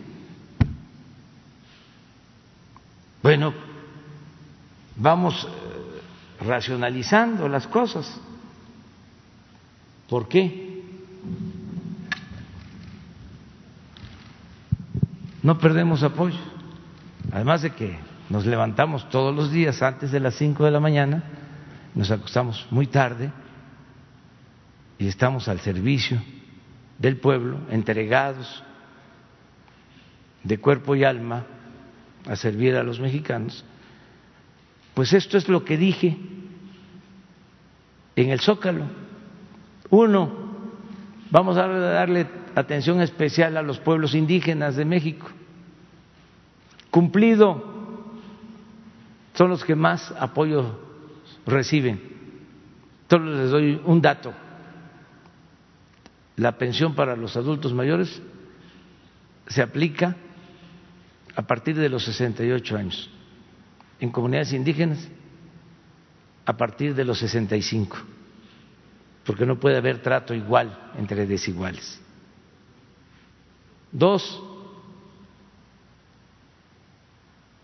[3.23, 3.53] Bueno,
[4.97, 8.21] vamos eh, racionalizando las cosas.
[10.09, 10.71] ¿Por qué?
[15.43, 16.39] no perdemos apoyo.
[17.33, 21.23] Además de que nos levantamos todos los días antes de las cinco de la mañana,
[21.95, 23.31] nos acostamos muy tarde
[24.99, 26.23] y estamos al servicio
[26.99, 28.63] del pueblo, entregados
[30.45, 31.45] de cuerpo y alma
[32.29, 33.65] a servir a los mexicanos,
[34.95, 36.17] pues esto es lo que dije
[38.17, 38.85] en el Zócalo.
[39.89, 40.31] Uno,
[41.31, 45.29] vamos a darle atención especial a los pueblos indígenas de México.
[46.91, 47.65] Cumplido,
[49.35, 50.90] son los que más apoyo
[51.47, 52.01] reciben.
[53.09, 54.33] Solo les doy un dato.
[56.37, 58.23] La pensión para los adultos mayores
[59.49, 60.17] se aplica
[61.35, 63.11] a partir de los 68 años.
[63.99, 65.09] En comunidades indígenas,
[66.47, 67.97] a partir de los 65,
[69.25, 72.01] porque no puede haber trato igual entre desiguales.
[73.93, 74.43] Dos,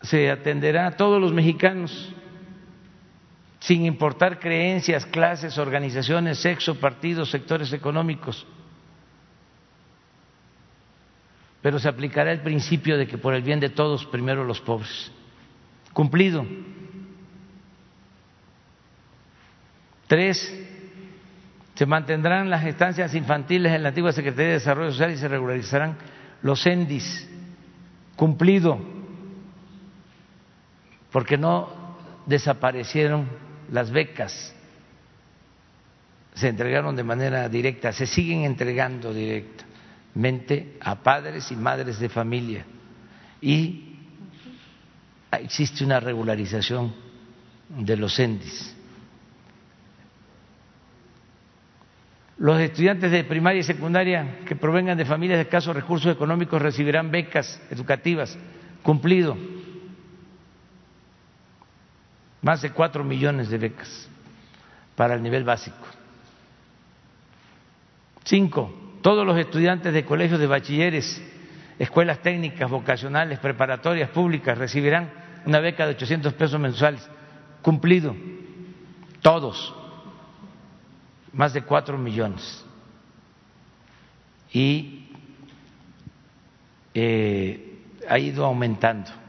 [0.02, 2.12] se atenderá a todos los mexicanos,
[3.66, 8.46] sin importar creencias, clases, organizaciones, sexo, partidos, sectores económicos.
[11.62, 15.10] Pero se aplicará el principio de que por el bien de todos, primero los pobres.
[15.92, 16.46] Cumplido.
[20.06, 20.64] Tres,
[21.74, 25.98] se mantendrán las estancias infantiles en la antigua Secretaría de Desarrollo Social y se regularizarán
[26.40, 27.28] los ENDIS,
[28.14, 28.78] cumplido,
[31.10, 31.68] porque no
[32.26, 34.54] desaparecieron las becas,
[36.34, 42.64] se entregaron de manera directa, se siguen entregando directamente a padres y madres de familia
[43.40, 43.96] y
[45.32, 46.94] existe una regularización
[47.68, 48.76] de los ENDIS.
[52.38, 57.10] Los estudiantes de primaria y secundaria que provengan de familias de escasos recursos económicos recibirán
[57.10, 58.36] becas educativas.
[58.82, 59.36] Cumplido.
[62.46, 64.08] Más de cuatro millones de becas
[64.94, 65.84] para el nivel básico.
[68.22, 71.20] Cinco, todos los estudiantes de colegios de bachilleres,
[71.76, 75.10] escuelas técnicas, vocacionales, preparatorias públicas recibirán
[75.44, 77.04] una beca de 800 pesos mensuales.
[77.62, 78.14] Cumplido.
[79.22, 79.74] Todos
[81.32, 82.64] más de cuatro millones.
[84.52, 85.08] Y
[86.94, 89.25] eh, ha ido aumentando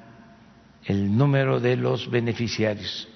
[0.87, 3.07] el número de los beneficiarios.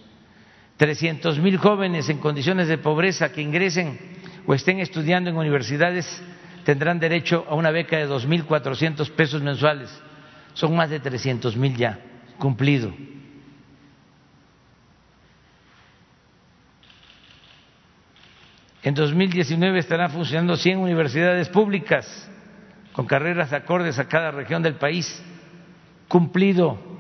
[0.76, 3.98] Trescientos mil jóvenes en condiciones de pobreza que ingresen
[4.46, 6.22] o estén estudiando en universidades
[6.66, 9.90] tendrán derecho a una beca de dos mil cuatrocientos pesos mensuales.
[10.54, 11.98] Son más de trescientos mil ya
[12.38, 12.94] cumplido.
[18.84, 22.30] En 2019 estarán funcionando 100 universidades públicas
[22.92, 25.24] con carreras acordes a cada región del país.
[26.08, 26.91] Cumplido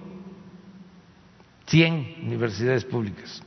[1.72, 3.41] 100 universidades públicas.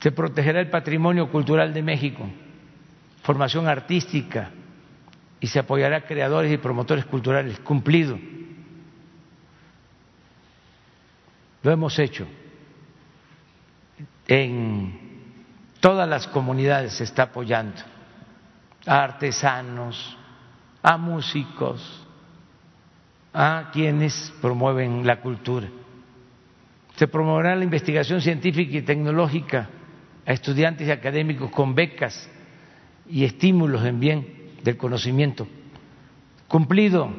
[0.00, 2.28] Se protegerá el patrimonio cultural de México,
[3.22, 4.50] formación artística
[5.40, 7.58] y se apoyará a creadores y promotores culturales.
[7.60, 8.18] Cumplido.
[11.62, 12.26] Lo hemos hecho.
[14.28, 15.22] En
[15.80, 17.80] todas las comunidades se está apoyando
[18.84, 20.18] a artesanos,
[20.82, 22.01] a músicos,
[23.32, 25.68] a quienes promueven la cultura.
[26.96, 29.70] Se promoverá la investigación científica y tecnológica
[30.26, 32.28] a estudiantes y académicos con becas
[33.08, 35.46] y estímulos en bien del conocimiento.
[36.48, 37.10] Cumplido.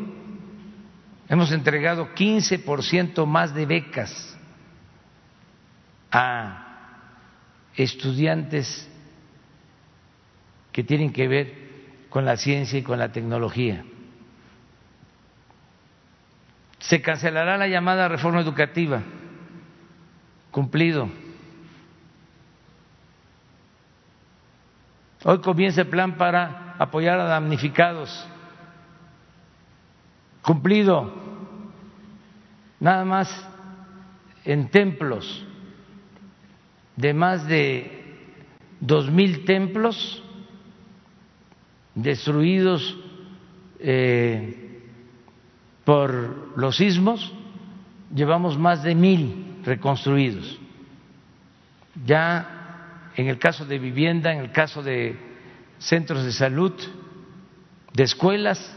[1.27, 4.37] Hemos entregado 15% más de becas
[6.11, 6.63] a
[7.75, 8.87] estudiantes
[10.71, 11.53] que tienen que ver
[12.09, 13.83] con la ciencia y con la tecnología.
[16.83, 19.01] Se cancelará la llamada reforma educativa.
[20.51, 21.09] Cumplido.
[25.23, 28.27] Hoy comienza el plan para apoyar a damnificados.
[30.41, 31.13] Cumplido.
[32.81, 33.49] Nada más
[34.43, 35.45] en templos
[36.97, 38.27] de más de
[38.81, 40.21] dos mil templos
[41.95, 42.97] destruidos
[43.79, 44.62] eh,
[45.85, 47.33] por los sismos,
[48.13, 50.59] llevamos más de mil reconstruidos.
[52.05, 55.17] Ya en el caso de vivienda, en el caso de
[55.77, 56.73] centros de salud,
[57.93, 58.75] de escuelas,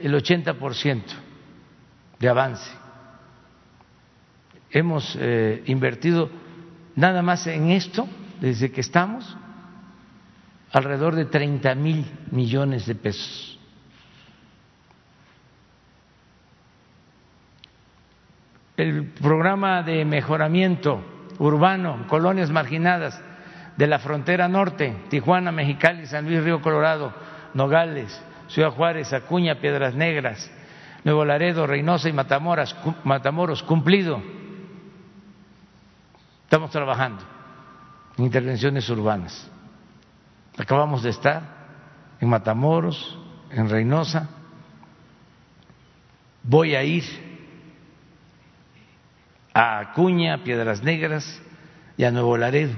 [0.00, 1.02] el 80%
[2.18, 2.70] de avance.
[4.70, 6.30] Hemos eh, invertido
[6.96, 8.08] nada más en esto,
[8.40, 9.36] desde que estamos,
[10.72, 13.57] alrededor de 30 mil millones de pesos.
[18.78, 21.02] El programa de mejoramiento
[21.40, 23.20] urbano, colonias marginadas
[23.76, 27.12] de la frontera norte, Tijuana, Mexicali, San Luis, Río Colorado,
[27.54, 30.48] Nogales, Ciudad Juárez, Acuña, Piedras Negras,
[31.02, 34.22] Nuevo Laredo, Reynosa y Matamoros, Matamoros, cumplido.
[36.44, 37.24] Estamos trabajando
[38.16, 39.50] en intervenciones urbanas.
[40.56, 41.42] Acabamos de estar
[42.20, 43.18] en Matamoros,
[43.50, 44.28] en Reynosa.
[46.44, 47.27] Voy a ir
[49.58, 51.42] a Acuña, Piedras Negras
[51.96, 52.76] y a Nuevo Laredo.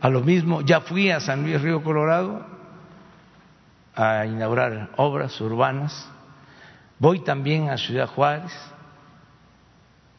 [0.00, 2.46] A lo mismo, ya fui a San Luis Río Colorado
[3.94, 6.10] a inaugurar obras urbanas.
[6.98, 8.50] Voy también a Ciudad Juárez.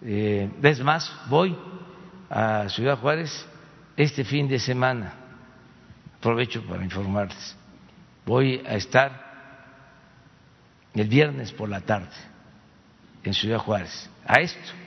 [0.04, 1.58] Eh, es más, voy
[2.30, 3.48] a Ciudad Juárez
[3.96, 5.14] este fin de semana
[6.20, 7.56] aprovecho para informarles.
[8.24, 9.26] Voy a estar
[10.94, 12.14] el viernes por la tarde
[13.24, 14.87] en Ciudad Juárez a esto.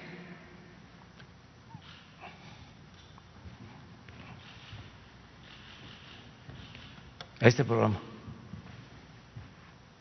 [7.41, 7.99] A este programa.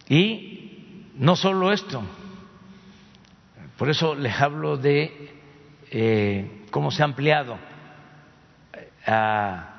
[0.08, 2.04] Y no solo esto,
[3.78, 5.32] por eso les hablo de
[5.92, 7.58] eh, cómo se ha ampliado
[9.06, 9.70] a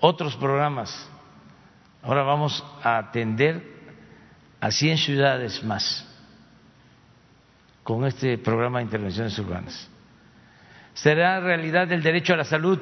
[0.00, 1.08] otros programas.
[2.02, 3.62] Ahora vamos a atender
[4.60, 6.06] a 100 ciudades más
[7.82, 9.88] con este programa de intervenciones urbanas.
[10.94, 12.80] Será realidad el derecho a la salud,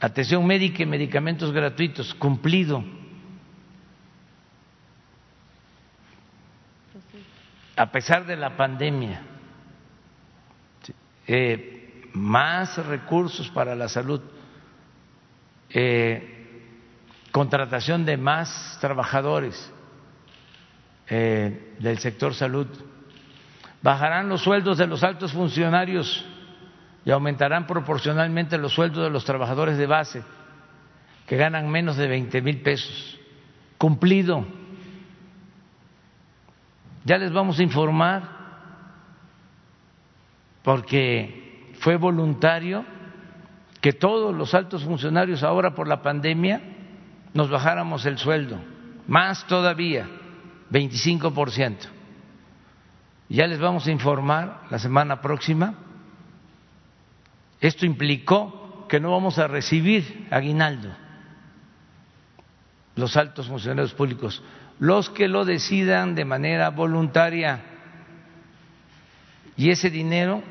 [0.00, 2.84] atención médica y medicamentos gratuitos, cumplido.
[7.76, 9.22] A pesar de la pandemia,
[11.26, 14.22] eh, más recursos para la salud
[15.70, 16.32] eh,
[17.32, 19.70] contratación de más trabajadores
[21.08, 22.66] eh, del sector salud,
[23.82, 26.24] bajarán los sueldos de los altos funcionarios
[27.06, 30.24] y aumentarán proporcionalmente los sueldos de los trabajadores de base
[31.28, 33.16] que ganan menos de 20 mil pesos.
[33.78, 34.44] Cumplido.
[37.04, 38.28] Ya les vamos a informar
[40.64, 42.84] porque fue voluntario
[43.80, 46.60] que todos los altos funcionarios ahora por la pandemia
[47.34, 48.58] nos bajáramos el sueldo,
[49.06, 50.08] más todavía,
[50.72, 51.76] 25%.
[53.28, 55.85] Ya les vamos a informar la semana próxima.
[57.60, 60.90] Esto implicó que no vamos a recibir aguinaldo
[62.96, 64.42] los altos funcionarios públicos,
[64.78, 67.60] los que lo decidan de manera voluntaria.
[69.56, 70.42] Y ese dinero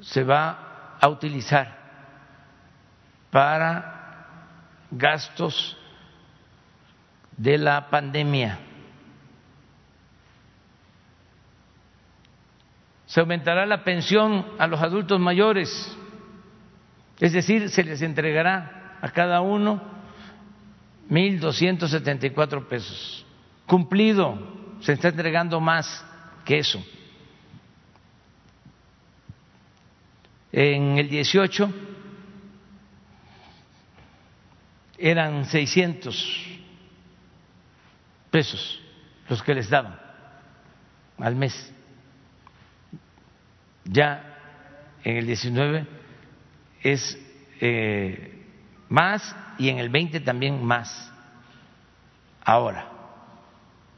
[0.00, 1.78] se va a utilizar
[3.30, 4.36] para
[4.90, 5.76] gastos
[7.36, 8.58] de la pandemia.
[13.10, 15.68] Se aumentará la pensión a los adultos mayores
[17.18, 19.82] Es decir, se les entregará a cada uno
[21.08, 23.26] mil doscientos setenta y cuatro pesos.
[23.66, 24.38] Cumplido,
[24.80, 26.06] se está entregando más
[26.44, 26.80] que eso.
[30.52, 31.68] En el 18
[34.98, 36.46] eran 600
[38.30, 38.80] pesos
[39.28, 39.98] los que les daban
[41.18, 41.74] al mes.
[43.90, 44.38] Ya
[45.02, 45.86] en el 19
[46.82, 47.18] es
[47.60, 48.44] eh,
[48.88, 51.12] más y en el 20 también más.
[52.44, 52.86] Ahora,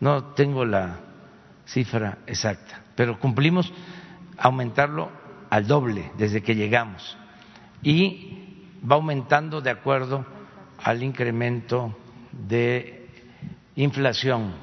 [0.01, 0.99] no tengo la
[1.67, 3.73] cifra exacta, pero cumplimos
[4.39, 5.11] aumentarlo
[5.51, 7.17] al doble desde que llegamos
[7.83, 10.25] y va aumentando de acuerdo
[10.83, 11.97] al incremento
[12.33, 13.09] de
[13.77, 14.55] inflación.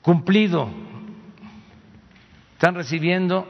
[0.00, 0.70] Cumplido,
[2.58, 3.46] están recibiendo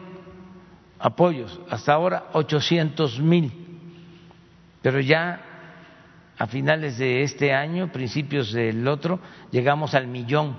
[0.99, 3.51] apoyos, hasta ahora 800 mil,
[4.83, 5.41] pero ya
[6.37, 9.19] a finales de este año, principios del otro,
[9.51, 10.59] llegamos al millón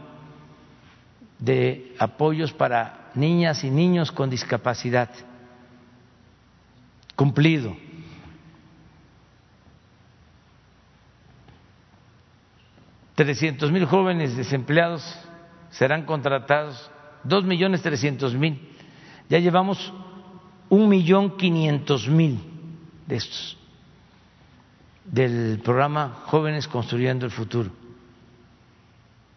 [1.38, 5.11] de apoyos para niñas y niños con discapacidad.
[7.15, 7.77] Cumplido.
[13.13, 15.03] Trescientos mil jóvenes desempleados
[15.69, 16.89] serán contratados,
[17.23, 18.59] dos millones trescientos mil.
[19.29, 19.93] Ya llevamos
[20.69, 22.39] un millón quinientos mil
[23.07, 23.57] de estos
[25.05, 27.71] del programa Jóvenes Construyendo el Futuro.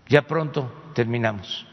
[0.08, 1.66] Ya pronto terminamos.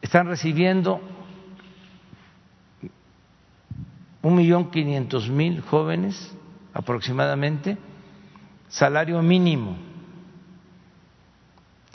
[0.00, 1.02] Están recibiendo
[4.22, 6.34] un millón quinientos mil jóvenes
[6.72, 7.76] aproximadamente
[8.68, 9.76] salario mínimo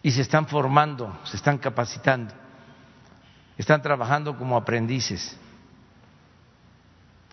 [0.01, 2.33] y se están formando, se están capacitando,
[3.57, 5.37] están trabajando como aprendices.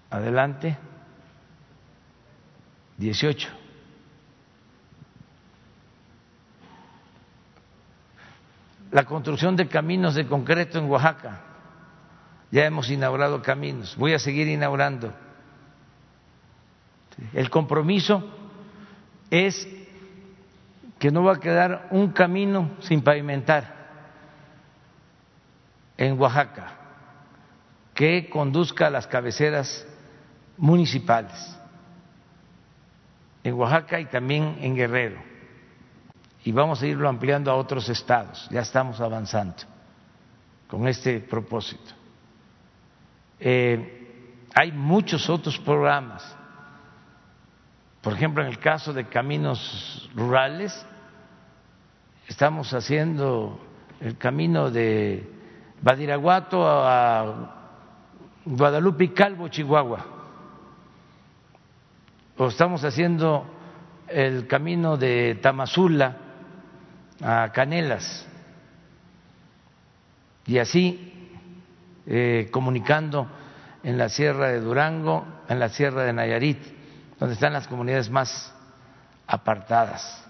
[0.09, 0.77] Adelante.
[2.99, 3.49] 18.
[8.91, 11.41] La construcción de caminos de concreto en Oaxaca.
[12.51, 15.12] Ya hemos inaugurado caminos, voy a seguir inaugurando.
[17.33, 18.40] El compromiso
[19.31, 19.69] es
[20.98, 23.78] que no va a quedar un camino sin pavimentar
[25.97, 26.77] en Oaxaca
[27.94, 29.86] que conduzca a las cabeceras
[30.57, 31.57] municipales
[33.43, 35.23] en Oaxaca y también en Guerrero.
[36.44, 38.48] Y vamos a irlo ampliando a otros estados.
[38.51, 39.57] Ya estamos avanzando
[40.69, 41.93] con este propósito.
[43.39, 46.36] Eh, hay muchos otros programas.
[48.01, 50.86] Por ejemplo, en el caso de caminos rurales,
[52.27, 53.60] estamos haciendo
[54.01, 55.31] el camino de
[55.82, 57.56] Badiraguato a
[58.47, 60.06] Guadalupe y Calvo, Chihuahua.
[62.39, 63.44] O estamos haciendo
[64.09, 66.16] el camino de Tamazula
[67.22, 68.27] a Canelas.
[70.47, 71.36] Y así
[72.06, 73.28] eh, comunicando
[73.82, 76.80] en la Sierra de Durango, en la Sierra de Nayarit,
[77.20, 78.52] donde están las comunidades más
[79.26, 80.24] apartadas.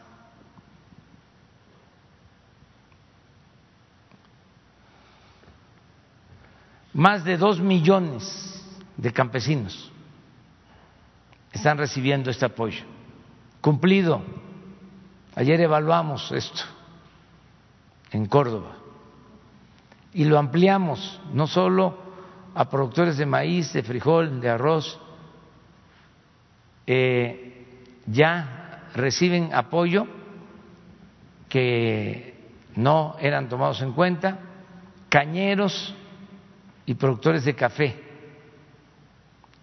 [6.92, 8.60] Más de dos millones
[8.96, 9.92] de campesinos
[11.52, 12.84] están recibiendo este apoyo.
[13.60, 14.22] Cumplido.
[15.36, 16.62] Ayer evaluamos esto
[18.10, 18.72] en Córdoba
[20.12, 21.96] y lo ampliamos no solo
[22.52, 24.98] a productores de maíz, de frijol, de arroz,
[26.92, 27.66] eh,
[28.06, 30.08] ya reciben apoyo
[31.48, 32.34] que
[32.74, 34.40] no eran tomados en cuenta,
[35.08, 35.94] cañeros
[36.86, 37.94] y productores de café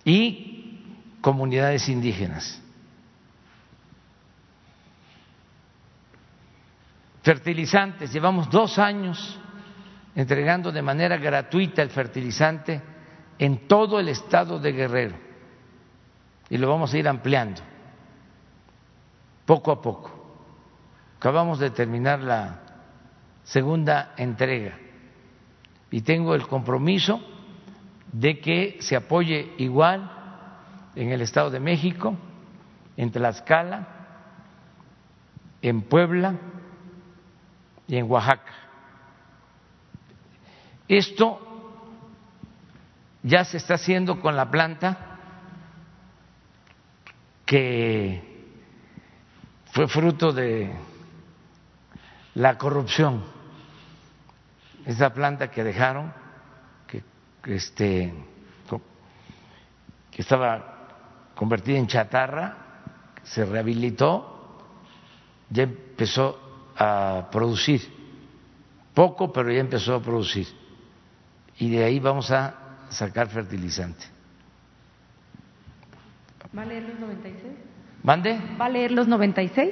[0.05, 0.85] y
[1.19, 2.63] comunidades indígenas.
[7.23, 9.37] Fertilizantes, llevamos dos años
[10.15, 12.81] entregando de manera gratuita el fertilizante
[13.37, 15.26] en todo el estado de Guerrero
[16.49, 17.61] y lo vamos a ir ampliando
[19.45, 20.11] poco a poco.
[21.17, 22.59] Acabamos de terminar la
[23.43, 24.77] segunda entrega
[25.89, 27.21] y tengo el compromiso
[28.11, 30.11] de que se apoye igual
[30.95, 32.15] en el Estado de México,
[32.97, 33.87] en Tlaxcala,
[35.61, 36.35] en Puebla
[37.87, 38.53] y en Oaxaca.
[40.87, 41.39] Esto
[43.23, 45.06] ya se está haciendo con la planta
[47.47, 48.21] que
[49.71, 50.69] fue fruto de
[52.35, 53.23] la corrupción
[54.85, 56.13] esa planta que dejaron,
[56.87, 57.03] que,
[57.55, 58.13] este,
[60.11, 62.57] que estaba convertida en chatarra,
[63.23, 64.59] se rehabilitó,
[65.49, 67.81] ya empezó a producir,
[68.93, 70.47] poco, pero ya empezó a producir.
[71.59, 74.16] Y de ahí vamos a sacar fertilizante.
[76.55, 77.53] ¿Va a leer los 96?
[78.03, 78.39] ¿Mande?
[78.59, 79.69] ¿Va a leer los 96?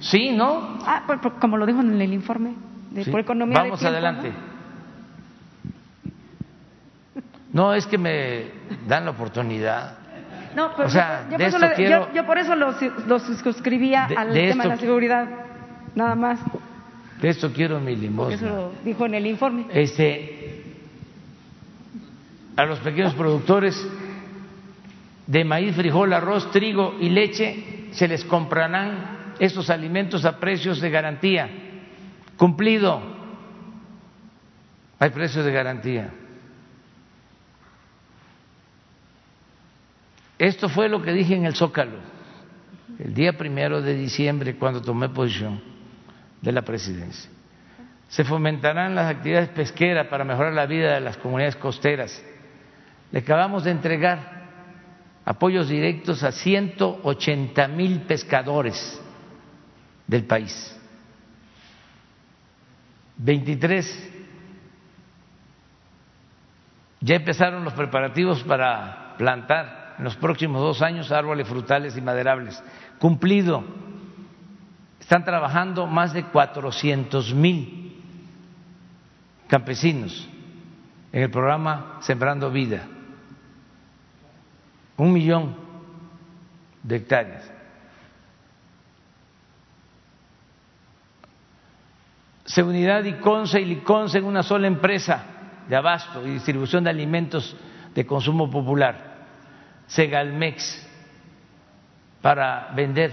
[0.00, 0.78] Sí, ¿no?
[0.86, 1.04] Ah,
[1.40, 2.54] como lo dijo en el informe
[2.90, 3.62] de por economía.
[3.62, 4.32] Vamos adelante.
[7.52, 7.72] ¿no?
[7.72, 8.44] es que me
[8.86, 9.98] dan la oportunididad.
[10.54, 11.58] No, pero yo, por eso
[12.14, 15.28] yo, por eso lo, suscribía al tema de la seguridad,
[15.94, 16.40] nada más.
[17.20, 18.34] De esto quiero mi limosna.
[18.34, 19.66] Eso lo dijo en el informe.
[19.70, 20.64] Este,
[22.56, 23.76] a los pequeños productores
[25.26, 30.90] de maíz, frijol, arroz, trigo y leche se les comprarán estos alimentos a precios de
[30.90, 31.48] garantía.
[32.36, 33.02] Cumplido.
[34.98, 36.10] Hay precios de garantía.
[40.38, 42.16] Esto fue lo que dije en el Zócalo
[42.98, 45.60] el día primero de diciembre cuando tomé posición
[46.40, 47.30] de la presidencia.
[48.08, 52.22] Se fomentarán las actividades pesqueras para mejorar la vida de las comunidades costeras.
[53.10, 54.35] Le acabamos de entregar
[55.26, 59.02] apoyos directos a 180 mil pescadores
[60.06, 60.72] del país.
[63.18, 64.12] 23.
[67.00, 72.62] Ya empezaron los preparativos para plantar en los próximos dos años árboles frutales y maderables.
[73.00, 73.64] Cumplido.
[75.00, 78.00] Están trabajando más de 400 mil
[79.48, 80.28] campesinos
[81.12, 82.88] en el programa Sembrando Vida
[84.96, 85.56] un millón
[86.82, 87.52] de hectáreas.
[92.44, 95.24] Seguridad y Conce y Liconce en una sola empresa
[95.68, 97.56] de abasto y distribución de alimentos
[97.94, 99.16] de consumo popular.
[99.88, 100.86] Segalmex
[102.22, 103.12] para vender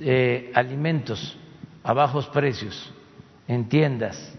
[0.00, 1.38] eh, alimentos
[1.82, 2.92] a bajos precios
[3.46, 4.36] en tiendas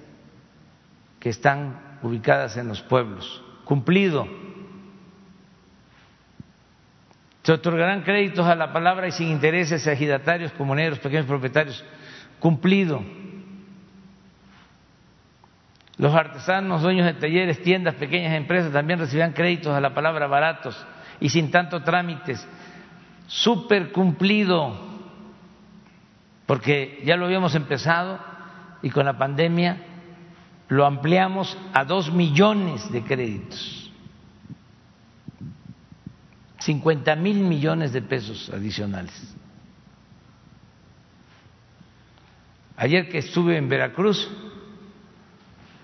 [1.20, 3.44] que están ubicadas en los pueblos.
[3.64, 4.28] Cumplido
[7.44, 9.96] se otorgarán créditos a la palabra y sin intereses a
[10.54, 11.84] comuneros, pequeños propietarios.
[12.40, 13.04] Cumplido.
[15.98, 20.86] Los artesanos, dueños de talleres, tiendas, pequeñas empresas también recibirán créditos a la palabra baratos
[21.20, 22.48] y sin tanto trámites.
[23.28, 24.76] Súper cumplido,
[26.46, 28.20] porque ya lo habíamos empezado
[28.82, 29.78] y con la pandemia
[30.68, 33.81] lo ampliamos a dos millones de créditos
[36.62, 39.12] 50 mil millones de pesos adicionales.
[42.78, 44.30] Ayer que estuve en Veracruz,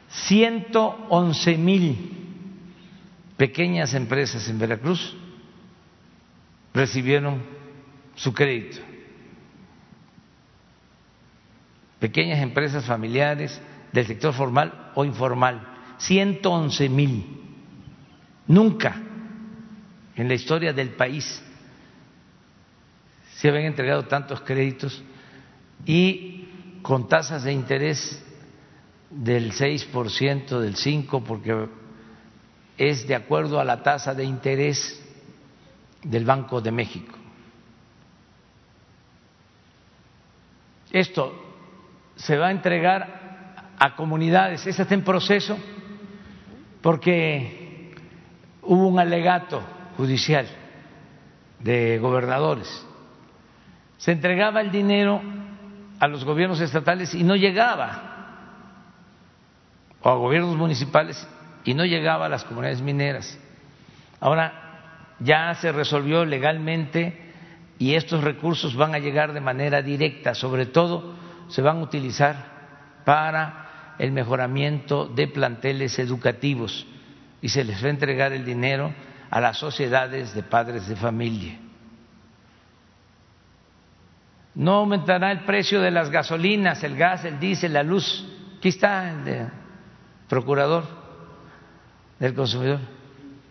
[0.10, 2.12] 111 mil
[3.38, 5.16] pequeñas empresas en Veracruz
[6.74, 7.42] recibieron
[8.16, 8.78] su crédito.
[12.00, 13.60] Pequeñas empresas familiares
[13.92, 15.68] del sector formal o informal,
[15.98, 17.26] 111 mil.
[18.46, 19.07] Nunca
[20.18, 21.44] en la historia del país
[23.36, 25.04] se habían entregado tantos créditos
[25.86, 26.48] y
[26.82, 28.24] con tasas de interés
[29.12, 31.70] del 6%, del 5%, porque
[32.78, 35.04] es de acuerdo a la tasa de interés
[36.04, 37.16] del Banco de México.
[40.92, 41.32] Esto
[42.16, 45.60] se va a entregar a comunidades, eso está en proceso,
[46.82, 47.94] porque
[48.64, 50.48] hubo un alegato judicial
[51.60, 52.86] de gobernadores.
[53.98, 55.22] Se entregaba el dinero
[56.00, 58.14] a los gobiernos estatales y no llegaba,
[60.02, 61.28] o a gobiernos municipales
[61.66, 63.38] y no llegaba a las comunidades mineras.
[64.20, 67.34] Ahora ya se resolvió legalmente
[67.80, 71.16] y estos recursos van a llegar de manera directa, sobre todo
[71.50, 72.58] se van a utilizar
[73.04, 76.86] para el mejoramiento de planteles educativos
[77.42, 78.94] y se les va a entregar el dinero
[79.30, 81.60] a las sociedades de padres de familia.
[84.56, 88.26] No aumentará el precio de las gasolinas, el gas, el diésel, la luz.
[88.58, 89.50] Aquí está el
[90.28, 90.84] procurador
[92.20, 92.80] del consumidor.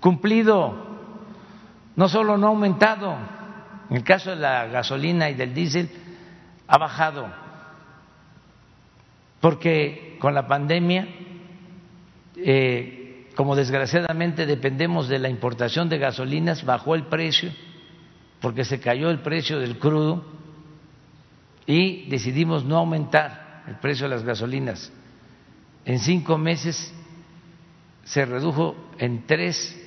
[0.00, 0.84] Cumplido.
[1.94, 3.16] No solo no ha aumentado,
[3.88, 5.88] en el caso de la gasolina y del diésel,
[6.66, 7.28] ha bajado.
[9.40, 11.06] Porque con la pandemia
[12.36, 13.05] eh,
[13.36, 17.52] como desgraciadamente dependemos de la importación de gasolinas, bajó el precio
[18.40, 20.24] porque se cayó el precio del crudo
[21.66, 24.92] y decidimos no aumentar el precio de las gasolinas
[25.86, 26.92] en cinco meses
[28.04, 29.80] se redujo en tres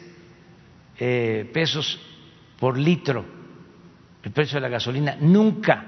[0.97, 1.99] eh, pesos
[2.57, 3.25] por litro
[4.23, 5.17] el precio de la gasolina.
[5.19, 5.85] Nunca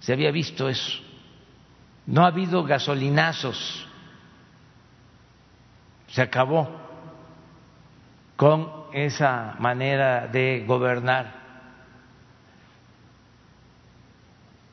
[0.00, 1.00] se había visto eso.
[2.06, 3.87] No ha habido gasolinazos.
[6.08, 6.68] Se acabó
[8.36, 11.34] con esa manera de gobernar.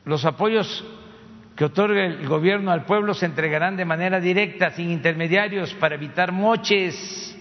[0.04, 0.84] Los apoyos
[1.56, 6.30] que otorga el gobierno al pueblo se entregarán de manera directa, sin intermediarios, para evitar
[6.30, 7.36] moches,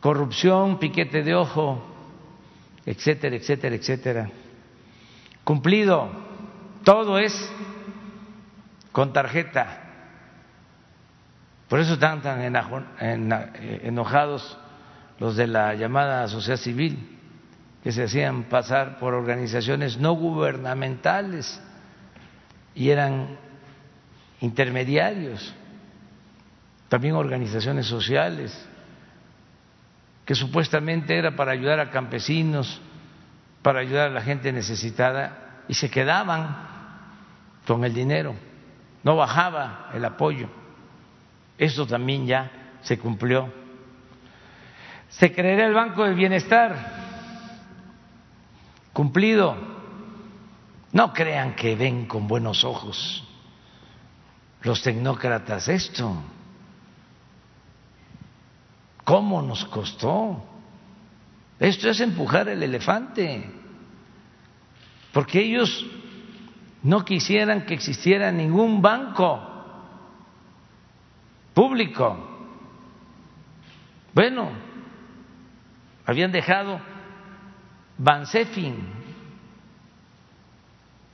[0.00, 1.84] corrupción, piquete de ojo,
[2.86, 4.30] etcétera, etcétera, etcétera.
[5.44, 6.08] Cumplido,
[6.84, 7.52] todo es
[8.92, 9.85] con tarjeta.
[11.68, 12.40] Por eso están tan
[13.82, 14.58] enojados
[15.18, 17.18] los de la llamada sociedad civil,
[17.82, 21.60] que se hacían pasar por organizaciones no gubernamentales
[22.74, 23.38] y eran
[24.40, 25.54] intermediarios,
[26.88, 28.68] también organizaciones sociales,
[30.24, 32.80] que supuestamente era para ayudar a campesinos,
[33.62, 36.56] para ayudar a la gente necesitada, y se quedaban
[37.66, 38.34] con el dinero,
[39.02, 40.48] no bajaba el apoyo.
[41.58, 43.66] Eso también ya se cumplió
[45.08, 46.76] se creará el Banco del Bienestar.
[48.92, 49.56] Cumplido.
[50.92, 53.22] No crean que ven con buenos ojos
[54.62, 56.22] los tecnócratas esto.
[59.04, 60.44] ¿Cómo nos costó?
[61.58, 63.48] Esto es empujar el elefante,
[65.12, 65.86] porque ellos
[66.82, 69.55] no quisieran que existiera ningún banco
[71.56, 72.18] público.
[74.12, 74.50] Bueno,
[76.04, 76.78] habían dejado
[77.96, 78.76] Bansefin,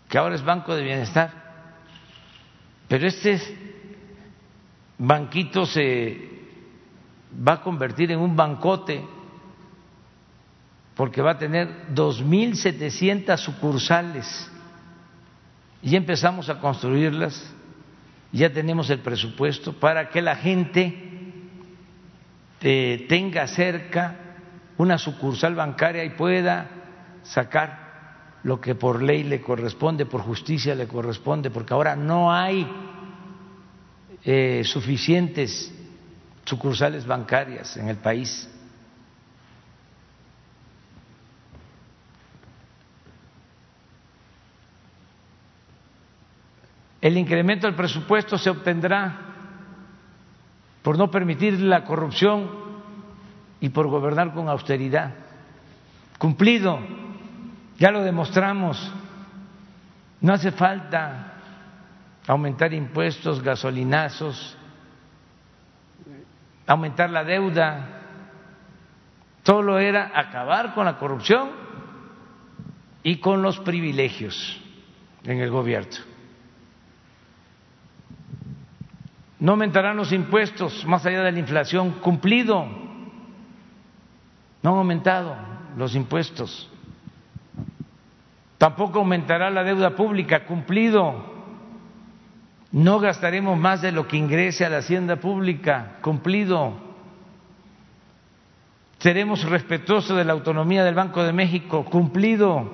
[0.08, 1.30] que ahora es Banco de Bienestar,
[2.88, 3.40] pero este
[4.98, 6.28] banquito se
[7.46, 9.00] va a convertir en un bancote
[10.96, 14.50] porque va a tener 2.700 sucursales.
[15.82, 17.54] Y empezamos a construirlas,
[18.32, 21.10] ya tenemos el presupuesto para que la gente
[22.62, 24.16] eh, tenga cerca
[24.78, 26.68] una sucursal bancaria y pueda
[27.22, 27.82] sacar
[28.42, 32.66] lo que por ley le corresponde, por justicia le corresponde, porque ahora no hay
[34.24, 35.72] eh, suficientes
[36.44, 38.48] sucursales bancarias en el país.
[47.02, 49.18] El incremento del presupuesto se obtendrá
[50.82, 52.48] por no permitir la corrupción
[53.60, 55.12] y por gobernar con austeridad.
[56.16, 56.78] Cumplido,
[57.76, 58.92] ya lo demostramos.
[60.20, 61.32] No hace falta
[62.28, 64.56] aumentar impuestos, gasolinazos,
[66.68, 67.98] aumentar la deuda.
[69.42, 71.50] Solo era acabar con la corrupción
[73.02, 74.60] y con los privilegios
[75.24, 76.11] en el gobierno.
[79.42, 81.94] No aumentarán los impuestos más allá de la inflación.
[82.00, 82.64] Cumplido
[84.62, 85.34] no han aumentado
[85.76, 86.70] los impuestos.
[88.56, 91.32] Tampoco aumentará la deuda pública, cumplido.
[92.70, 96.74] No gastaremos más de lo que ingrese a la hacienda pública, cumplido.
[99.00, 102.70] Seremos respetuosos de la autonomía del Banco de México, cumplido.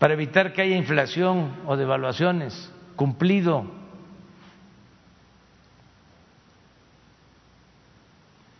[0.00, 3.64] Para evitar que haya inflación o devaluaciones, cumplido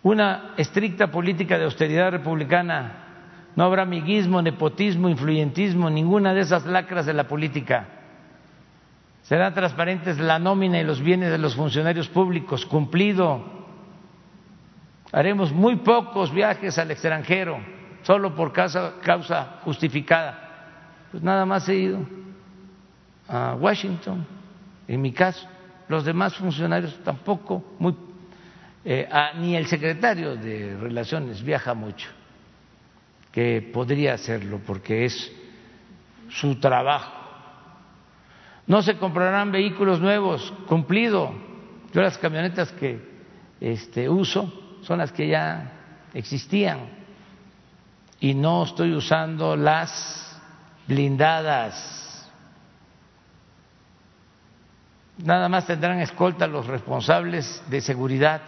[0.05, 3.01] una estricta política de austeridad republicana.
[3.56, 7.89] No habrá amiguismo, nepotismo, influyentismo, ninguna de esas lacras de la política.
[9.23, 13.43] Serán transparentes la nómina y los bienes de los funcionarios públicos, cumplido.
[15.11, 17.59] Haremos muy pocos viajes al extranjero,
[18.02, 21.09] solo por causa, justificada.
[21.11, 22.23] Pues nada más he ido
[23.28, 24.26] a Washington,
[24.86, 25.48] en mi caso.
[25.88, 27.62] Los demás funcionarios tampoco,
[28.84, 32.09] eh, ni el secretario de Relaciones viaja mucho,
[33.30, 35.32] que podría hacerlo porque es
[36.30, 37.12] su trabajo.
[38.66, 41.34] No se comprarán vehículos nuevos, cumplido.
[41.92, 42.98] Yo las camionetas que
[43.60, 45.72] este, uso son las que ya
[46.14, 46.88] existían
[48.20, 50.40] y no estoy usando las
[50.86, 52.03] blindadas.
[55.19, 58.43] Nada más tendrán escolta los responsables de seguridad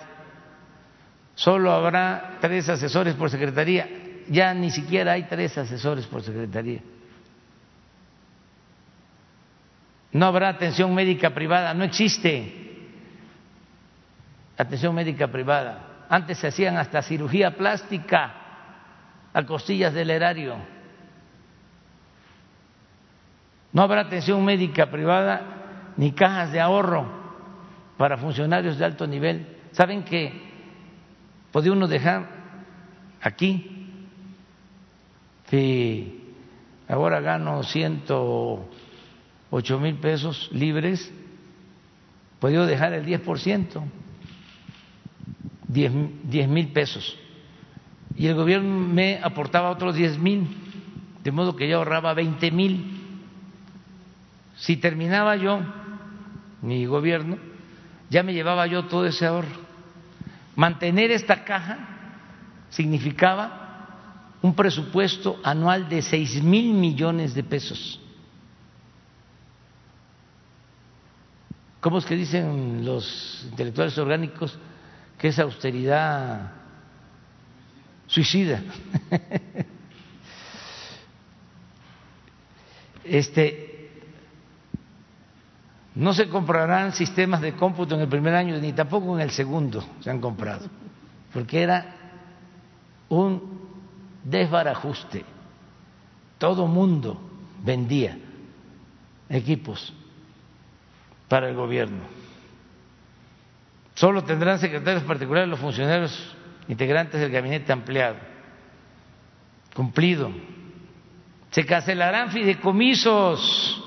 [1.35, 3.89] solo habrá tres asesores por secretaría.
[4.29, 6.81] Ya ni siquiera hay tres asesores por secretaría.
[10.17, 12.65] no habrá atención médica privada, no existe
[14.57, 16.07] atención médica privada.
[16.09, 18.33] Antes se hacían hasta cirugía plástica
[19.35, 20.57] a costillas del erario.
[23.73, 25.56] No habrá atención médica privada
[25.97, 27.07] ni cajas de ahorro
[27.97, 29.47] para funcionarios de alto nivel.
[29.73, 30.33] ¿Saben que
[31.53, 32.29] podía uno dejar
[33.21, 33.71] aquí
[35.49, 36.21] que
[36.89, 38.69] ahora gano ciento
[39.51, 41.13] ocho mil pesos libres?
[42.41, 43.83] Podía dejar el diez por ciento
[45.69, 47.17] 10 mil pesos
[48.17, 50.47] y el gobierno me aportaba otros 10 mil,
[51.23, 53.03] de modo que yo ahorraba 20 mil.
[54.57, 55.61] Si terminaba yo
[56.67, 57.39] mi gobierno,
[58.11, 59.67] ya me llevaba yo todo ese ahorro.
[60.55, 61.79] Mantener esta caja
[62.71, 68.01] significaba un presupuesto anual de 6 mil millones de pesos.
[71.81, 74.59] ¿Cómo es que dicen los intelectuales orgánicos?
[75.19, 76.53] que es austeridad
[78.07, 78.63] suicida.
[83.09, 83.76] Este,
[85.97, 89.85] no se comprarán sistemas de cómputo en el primer año ni tampoco en el segundo
[90.01, 90.67] se han comprado,
[91.33, 91.95] porque era
[93.09, 93.61] un
[94.23, 95.25] desbarajuste.
[96.39, 97.21] Todo mundo
[97.65, 98.19] vendía
[99.29, 99.93] equipos
[101.29, 102.17] para el gobierno
[103.97, 106.37] Solo tendrán secretarios particulares los funcionarios
[106.69, 108.17] integrantes del gabinete ampliado.
[109.75, 110.31] Cumplido.
[111.51, 113.83] Se cancelarán fideicomisos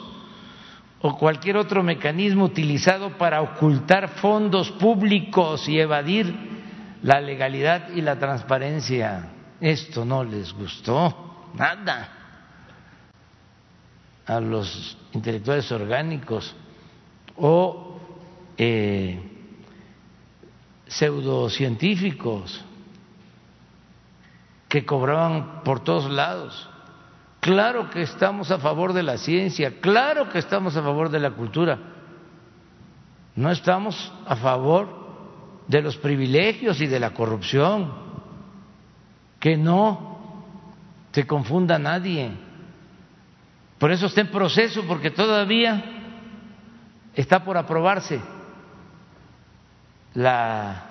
[1.02, 6.36] o cualquier otro mecanismo utilizado para ocultar fondos públicos y evadir
[7.04, 9.30] la legalidad y la transparencia.
[9.62, 12.10] Esto no les gustó nada
[14.26, 16.56] a los intelectuales orgánicos
[17.38, 17.98] o
[18.58, 19.20] eh,
[20.88, 22.64] pseudocientíficos
[24.68, 26.70] que cobraban por todos lados.
[27.40, 31.32] Claro que estamos a favor de la ciencia, claro que estamos a favor de la
[31.32, 31.80] cultura.
[33.36, 34.90] No estamos a favor
[35.68, 38.10] de los privilegios y de la corrupción.
[39.40, 40.44] Que no
[41.14, 42.32] se confunda nadie.
[43.78, 45.82] Por eso está en proceso, porque todavía
[47.16, 48.20] está por aprobarse
[50.14, 50.84] la,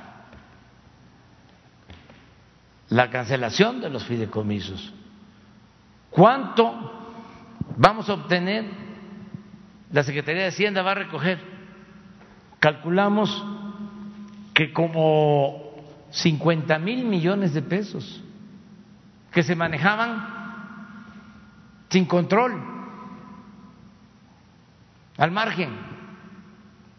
[2.88, 4.94] la cancelación de los fideicomisos.
[6.18, 6.74] ¿Cuánto
[7.76, 8.64] vamos a obtener?
[9.92, 11.38] La Secretaría de Hacienda va a recoger.
[12.58, 13.46] Calculamos
[14.52, 15.76] que como
[16.10, 18.20] 50 mil millones de pesos
[19.30, 20.26] que se manejaban
[21.88, 22.64] sin control,
[25.18, 25.70] al margen.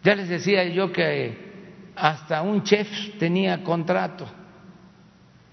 [0.01, 2.87] Ya les decía yo que hasta un chef
[3.19, 4.25] tenía contrato,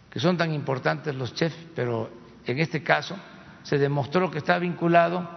[0.09, 2.09] que son tan importantes los chefs, pero
[2.45, 3.19] en este caso
[3.67, 5.29] se demostró que está vinculado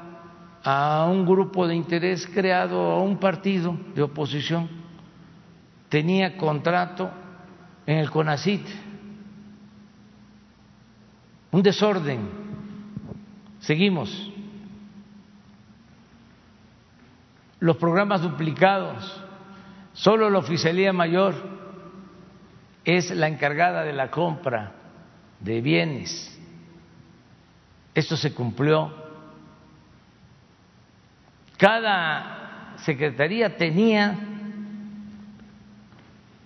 [0.63, 4.69] a un grupo de interés creado a un partido de oposición.
[5.89, 7.09] Tenía contrato
[7.87, 8.61] en el CONACIT.
[11.49, 12.29] Un desorden.
[13.61, 14.31] Seguimos.
[17.59, 19.23] Los programas duplicados
[19.99, 21.35] Solo la Oficialía Mayor
[22.85, 24.71] es la encargada de la compra
[25.41, 26.38] de bienes.
[27.93, 28.93] Esto se cumplió.
[31.57, 34.17] Cada secretaría tenía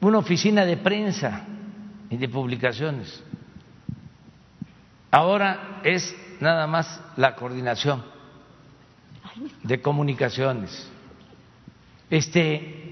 [0.02, 1.46] una oficina de prensa
[2.10, 3.24] y de publicaciones.
[5.12, 8.04] Ahora es nada más la coordinación
[9.64, 10.90] de comunicaciones.
[12.10, 12.84] Este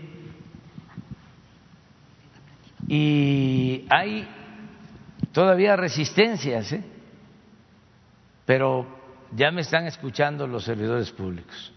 [2.88, 4.28] y hay
[5.32, 6.84] todavía resistencias, ¿eh?
[8.52, 8.86] Pero
[9.32, 11.72] ya me están escuchando los servidores públicos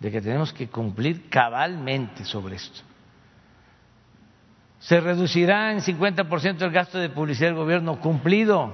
[0.00, 2.80] de que tenemos que cumplir cabalmente sobre esto.
[4.78, 8.72] Se reducirá en 50% el gasto de publicidad del gobierno cumplido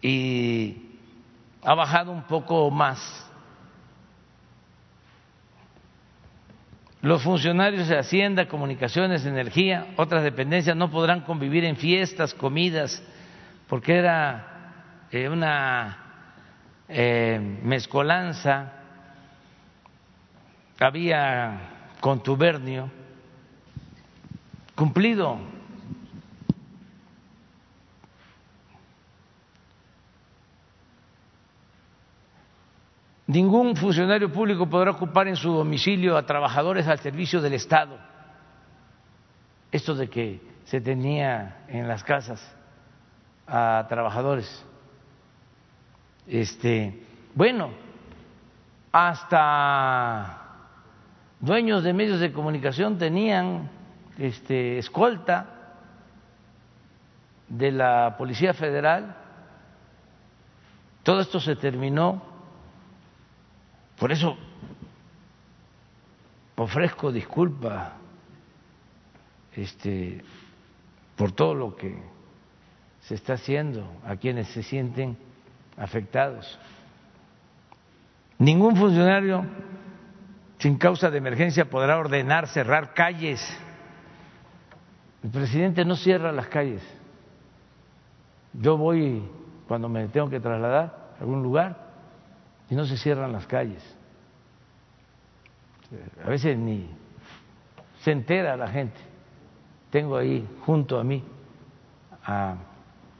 [0.00, 0.76] y
[1.64, 3.24] ha bajado un poco más
[7.02, 13.02] Los funcionarios de Hacienda, Comunicaciones, Energía, otras dependencias no podrán convivir en fiestas, comidas,
[13.68, 14.47] porque era
[15.10, 15.98] eh, una
[16.88, 18.72] eh, mezcolanza,
[20.80, 21.60] había
[22.00, 22.90] contubernio
[24.74, 25.38] cumplido.
[33.26, 37.98] Ningún funcionario público podrá ocupar en su domicilio a trabajadores al servicio del Estado.
[39.70, 42.40] Esto de que se tenía en las casas
[43.46, 44.64] a trabajadores.
[46.28, 47.70] Este, bueno,
[48.92, 50.44] hasta
[51.40, 53.70] dueños de medios de comunicación tenían
[54.18, 55.74] este, escolta
[57.48, 59.16] de la Policía Federal.
[61.02, 62.22] Todo esto se terminó
[63.98, 64.36] por eso
[66.56, 67.94] ofrezco disculpa
[69.54, 70.22] este,
[71.16, 72.00] por todo lo que
[73.00, 75.16] se está haciendo a quienes se sienten
[75.78, 76.58] afectados.
[78.38, 79.44] Ningún funcionario
[80.58, 83.40] sin causa de emergencia podrá ordenar cerrar calles.
[85.22, 86.82] El presidente no cierra las calles.
[88.52, 89.22] Yo voy
[89.66, 91.88] cuando me tengo que trasladar a algún lugar
[92.70, 93.82] y no se cierran las calles.
[96.24, 96.88] A veces ni
[98.00, 98.98] se entera la gente.
[99.90, 101.24] Tengo ahí junto a mí
[102.24, 102.56] a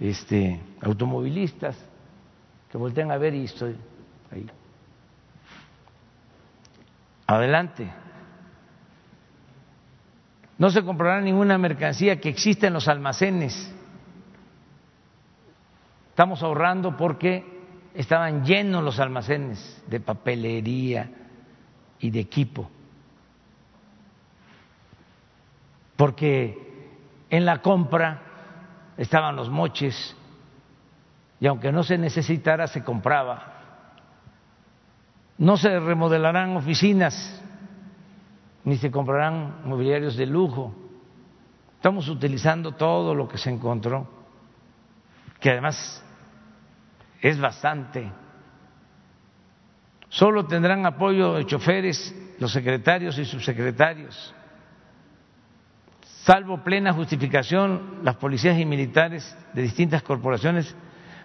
[0.01, 1.77] este, automovilistas
[2.71, 3.77] que voltean a ver y estoy
[4.31, 4.47] ahí.
[7.27, 7.91] Adelante.
[10.59, 13.75] No se comprará ninguna mercancía que exista en los almacenes.
[16.11, 17.45] Estamos ahorrando porque
[17.95, 21.11] estaban llenos los almacenes de papelería
[22.01, 22.69] y de equipo,
[25.97, 26.89] porque
[27.31, 28.23] en la compra
[28.97, 30.17] estaban los moches
[31.41, 33.55] y aunque no se necesitara, se compraba.
[35.39, 37.43] No se remodelarán oficinas
[38.65, 40.75] ni se comprarán mobiliarios de lujo.
[41.77, 44.07] Estamos utilizando todo lo que se encontró,
[45.41, 46.05] que además
[47.23, 48.11] es bastante.
[50.09, 54.35] Solo tendrán apoyo de choferes los secretarios y subsecretarios.
[56.25, 60.77] Salvo plena justificación, las policías y militares de distintas corporaciones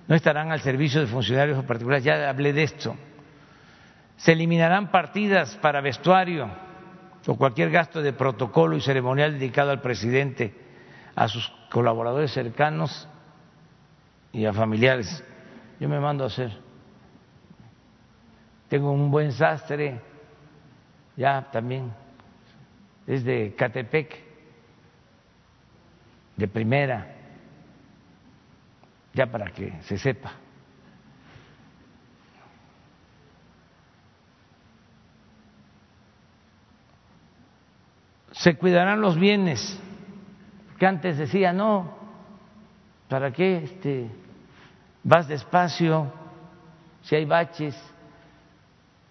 [0.08, 2.04] no estarán al servicio de funcionarios o particulares.
[2.04, 2.96] Ya hablé de esto.
[4.18, 6.50] Se eliminarán partidas para vestuario
[7.26, 10.54] o cualquier gasto de protocolo y ceremonial dedicado al presidente,
[11.16, 13.08] a sus colaboradores cercanos
[14.32, 15.24] y a familiares
[15.84, 16.52] yo me mando a hacer.
[18.70, 20.00] Tengo un buen sastre,
[21.18, 21.92] ya también,
[23.06, 24.24] es de Catepec,
[26.38, 27.16] de primera,
[29.14, 30.34] ya para que se sepa.
[38.32, 39.80] Se cuidarán los bienes,
[40.78, 41.96] que antes decía, no,
[43.08, 44.10] ¿para qué este,
[45.04, 46.12] vas despacio,
[47.04, 47.76] si hay baches,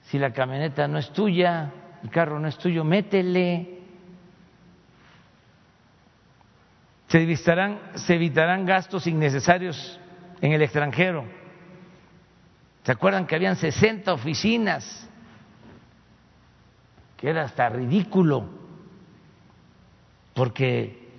[0.02, 1.70] si la camioneta no es tuya,
[2.02, 3.81] el carro no es tuyo, métele.
[7.12, 10.00] Se evitarán, se evitarán gastos innecesarios
[10.40, 11.26] en el extranjero.
[12.84, 15.06] ¿Se acuerdan que habían 60 oficinas?
[17.18, 18.48] Que era hasta ridículo,
[20.32, 21.10] porque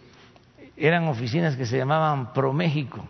[0.76, 3.08] eran oficinas que se llamaban Pro México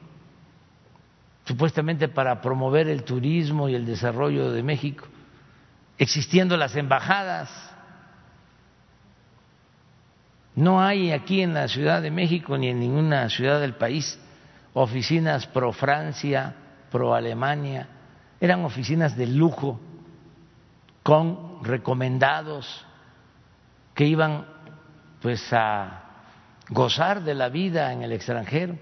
[1.45, 5.05] supuestamente para promover el turismo y el desarrollo de México,
[5.97, 7.49] existiendo las embajadas.
[10.55, 14.19] No hay aquí en la Ciudad de México ni en ninguna ciudad del país
[14.73, 16.55] oficinas pro Francia,
[16.91, 17.87] pro Alemania,
[18.39, 19.79] eran oficinas de lujo
[21.01, 22.85] con recomendados
[23.93, 24.45] que iban
[25.21, 26.03] pues a
[26.69, 28.77] gozar de la vida en el extranjero.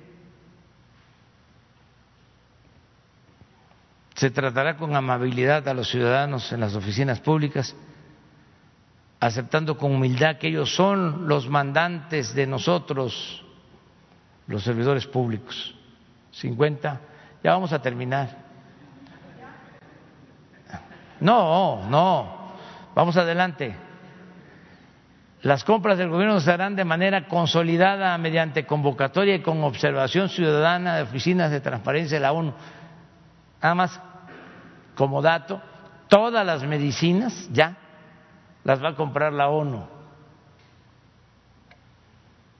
[4.15, 7.75] Se tratará con amabilidad a los ciudadanos en las oficinas públicas,
[9.21, 13.45] aceptando con humildad que ellos son los mandantes de nosotros,
[14.47, 15.75] los servidores públicos.
[16.31, 17.01] 50.
[17.43, 18.29] Ya vamos a terminar.
[21.19, 22.55] No, no.
[22.95, 23.75] Vamos adelante.
[25.43, 30.95] Las compras del gobierno se harán de manera consolidada mediante convocatoria y con observación ciudadana
[30.95, 32.53] de oficinas de transparencia de la ONU.
[33.61, 34.01] Nada más
[34.95, 35.61] como dato,
[36.07, 37.77] todas las medicinas ya
[38.63, 39.85] las va a comprar la ONU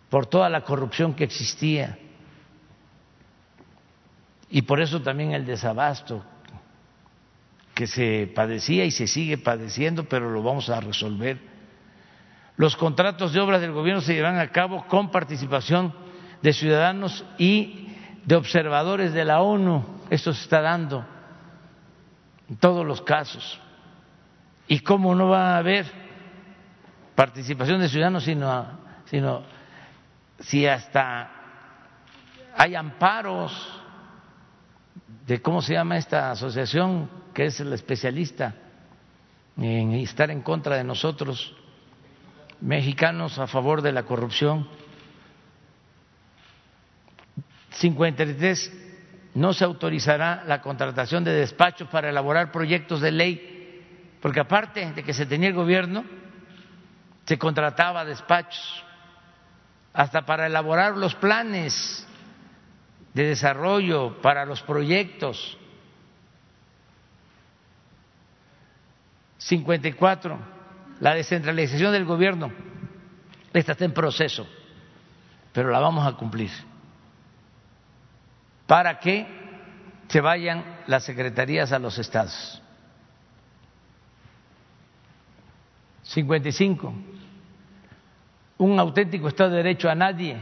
[0.09, 1.97] por toda la corrupción que existía
[4.49, 6.23] y por eso también el desabasto
[7.73, 11.39] que se padecía y se sigue padeciendo, pero lo vamos a resolver.
[12.57, 15.93] Los contratos de obras del gobierno se llevan a cabo con participación
[16.41, 17.87] de ciudadanos y
[18.25, 19.85] de observadores de la ONU.
[20.09, 21.05] Esto se está dando
[22.49, 23.59] en todos los casos.
[24.67, 25.85] ¿Y cómo no va a haber
[27.15, 29.43] participación de ciudadanos sino, sino
[30.39, 31.29] si hasta
[32.57, 33.81] hay amparos
[35.25, 38.55] de cómo se llama esta asociación que es el especialista
[39.57, 41.55] en estar en contra de nosotros,
[42.61, 44.67] mexicanos a favor de la corrupción.
[47.71, 48.71] 53.
[49.35, 53.60] No se autorizará la contratación de despachos para elaborar proyectos de ley,
[54.21, 56.05] porque aparte de que se tenía el gobierno,
[57.25, 58.83] se contrataba despachos
[59.93, 62.07] hasta para elaborar los planes
[63.13, 65.57] de desarrollo para los proyectos.
[69.39, 70.39] 54.
[70.99, 72.51] La descentralización del gobierno.
[73.53, 74.47] Esta está en proceso,
[75.51, 76.51] pero la vamos a cumplir.
[78.67, 79.27] Para que
[80.07, 82.61] se vayan las secretarías a los estados.
[86.11, 86.93] 55.
[88.57, 90.37] Un auténtico Estado de Derecho a nadie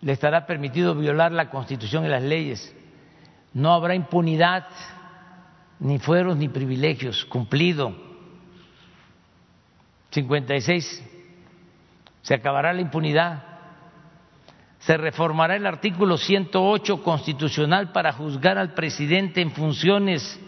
[0.00, 2.74] le estará permitido violar la Constitución y las leyes.
[3.52, 4.66] No habrá impunidad,
[5.78, 7.24] ni fueros ni privilegios.
[7.26, 7.94] Cumplido.
[10.10, 11.04] 56.
[12.22, 13.44] Se acabará la impunidad.
[14.80, 20.40] Se reformará el artículo 108 constitucional para juzgar al presidente en funciones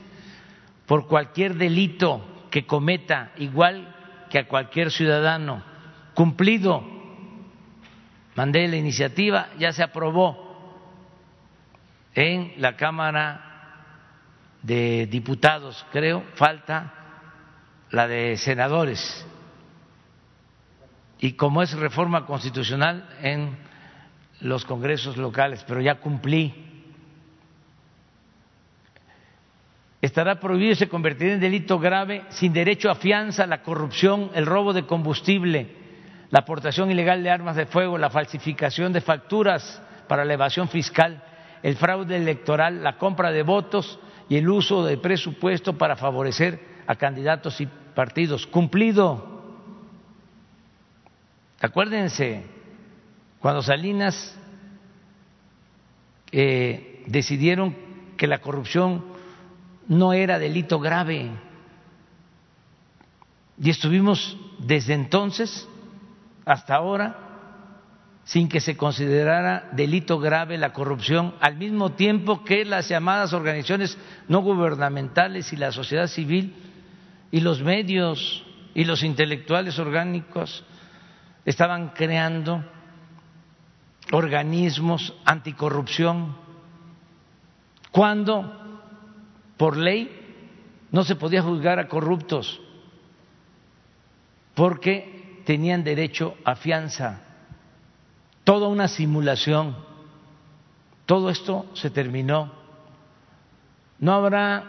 [0.87, 3.93] por cualquier delito que cometa, igual
[4.31, 5.61] que a cualquier ciudadano.
[6.15, 6.85] Cumplido
[8.37, 10.39] mandé la iniciativa, ya se aprobó
[12.15, 13.81] en la Cámara
[14.63, 16.95] de Diputados, creo, falta
[17.91, 19.27] la de senadores.
[21.19, 23.59] Y como es reforma constitucional en
[24.43, 26.64] los congresos locales, pero ya cumplí.
[30.05, 34.45] Estará prohibido y se convertirá en delito grave sin derecho a fianza la corrupción, el
[34.45, 35.67] robo de combustible,
[36.29, 41.25] la aportación ilegal de armas de fuego, la falsificación de facturas para la evasión fiscal,
[41.63, 43.99] el fraude electoral, la compra de votos
[44.29, 48.47] y el uso de presupuesto para favorecer a candidatos y partidos.
[48.47, 49.57] Cumplido.
[51.63, 52.45] Acuérdense,
[53.39, 54.39] cuando Salinas
[56.31, 57.75] eh, decidieron
[58.19, 59.14] que la corrupción
[59.89, 61.31] no era delito grave.
[63.61, 65.69] Y estuvimos desde entonces
[66.45, 67.25] hasta ahora
[68.25, 73.99] sin que se considerara delito grave la corrupción, al mismo tiempo que las llamadas organizaciones
[74.29, 76.55] no gubernamentales y la sociedad civil
[77.31, 78.45] y los medios
[78.75, 80.65] y los intelectuales orgánicos
[81.45, 82.65] estaban creando
[84.13, 86.37] organismos anticorrupción,
[87.91, 88.64] cuando
[89.57, 90.21] por ley
[90.91, 92.61] no se podía juzgar a corruptos,
[94.55, 97.21] porque tenían derecho a fianza,
[98.45, 99.77] toda una simulación.
[101.07, 102.53] Todo esto se terminó.
[103.99, 104.65] No habrá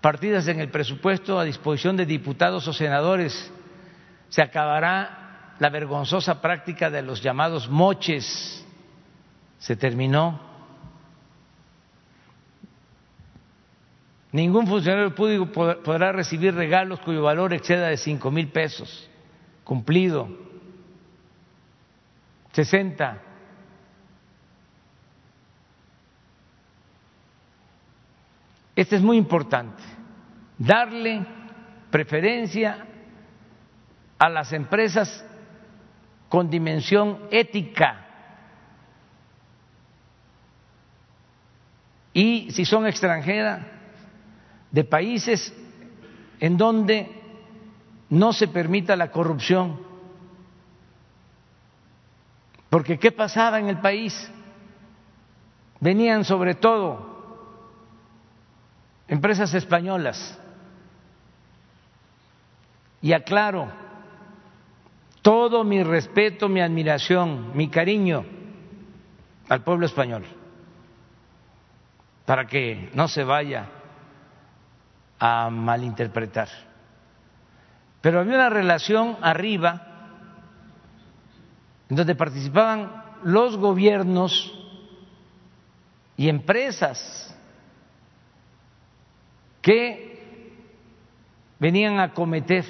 [0.00, 3.52] partidas en el presupuesto a disposición de diputados o senadores.
[4.28, 8.64] Se acabará la vergonzosa práctica de los llamados moches.
[9.58, 10.47] Se terminó.
[14.30, 19.08] Ningún funcionario público podrá recibir regalos cuyo valor exceda de cinco mil pesos
[19.64, 20.26] cumplido.
[22.52, 23.22] 60.
[28.74, 29.82] Este es muy importante,
[30.56, 31.24] darle
[31.90, 32.86] preferencia
[34.18, 35.24] a las empresas
[36.28, 38.06] con dimensión ética
[42.14, 43.77] y si son extranjeras
[44.70, 45.52] de países
[46.40, 47.08] en donde
[48.10, 49.80] no se permita la corrupción.
[52.70, 54.30] Porque ¿qué pasaba en el país?
[55.80, 57.08] Venían sobre todo
[59.06, 60.38] empresas españolas.
[63.00, 63.68] Y aclaro,
[65.22, 68.24] todo mi respeto, mi admiración, mi cariño
[69.48, 70.24] al pueblo español,
[72.26, 73.77] para que no se vaya
[75.18, 76.48] a malinterpretar
[78.00, 79.82] pero había una relación arriba
[81.88, 84.54] en donde participaban los gobiernos
[86.16, 87.36] y empresas
[89.62, 90.54] que
[91.58, 92.64] venían a cometer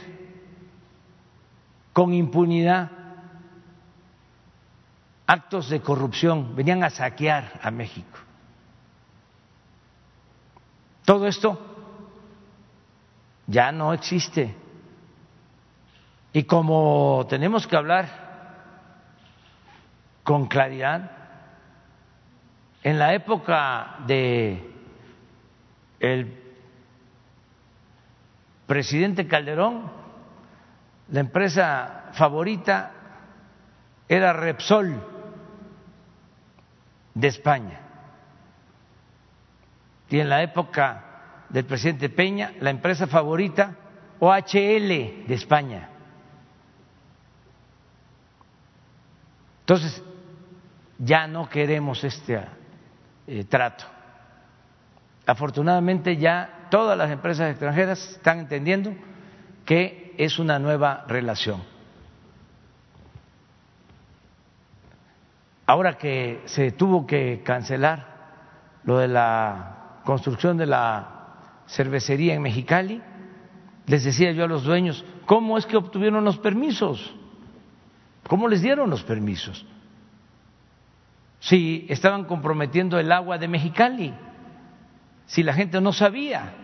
[1.93, 2.91] con impunidad
[5.27, 8.19] actos de corrupción, venían a saquear a México.
[11.05, 11.68] Todo esto
[13.49, 14.55] ya no existe.
[16.33, 18.07] Y como tenemos que hablar
[20.23, 21.11] con claridad,
[22.83, 24.71] en la época de
[25.99, 26.43] el
[28.67, 29.91] presidente Calderón,
[31.11, 32.93] la empresa favorita
[34.07, 35.03] era Repsol
[37.15, 37.81] de España.
[40.11, 41.08] Y en la época
[41.49, 43.77] del presidente Peña, la empresa favorita
[44.19, 44.89] OHL
[45.27, 45.91] de España.
[49.61, 50.03] Entonces,
[50.99, 52.41] ya no queremos este
[53.27, 53.85] eh, trato.
[55.27, 58.95] Afortunadamente ya todas las empresas extranjeras están entendiendo
[59.65, 61.63] que es una nueva relación.
[65.67, 68.17] Ahora que se tuvo que cancelar
[68.85, 71.18] lo de la construcción de la
[71.69, 73.01] cervecería en Mexicali,
[73.87, 77.15] les decía yo a los dueños, ¿cómo es que obtuvieron los permisos?
[78.27, 79.65] ¿Cómo les dieron los permisos?
[81.41, 84.13] Si estaban comprometiendo el agua de Mexicali,
[85.27, 86.55] si la gente no sabía,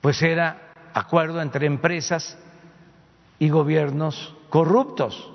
[0.00, 2.38] pues era acuerdo entre empresas
[3.38, 5.30] y gobiernos corruptos.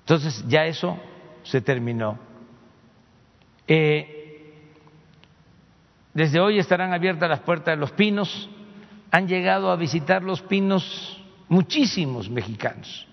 [0.00, 0.98] Entonces ya eso
[1.42, 2.18] se terminó.
[3.66, 4.21] Eh,
[6.14, 8.48] desde hoy estarán abiertas las puertas de los pinos.
[9.10, 13.06] Han llegado a visitar los pinos muchísimos mexicanos.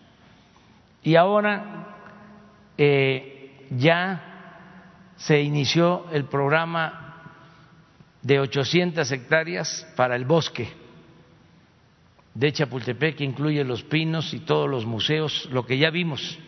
[1.03, 1.95] Y ahora
[2.77, 7.33] eh, ya se inició el programa
[8.21, 10.69] de 800 hectáreas para el bosque
[12.33, 16.39] de Chapultepec, que incluye los pinos y todos los museos, lo que ya vimos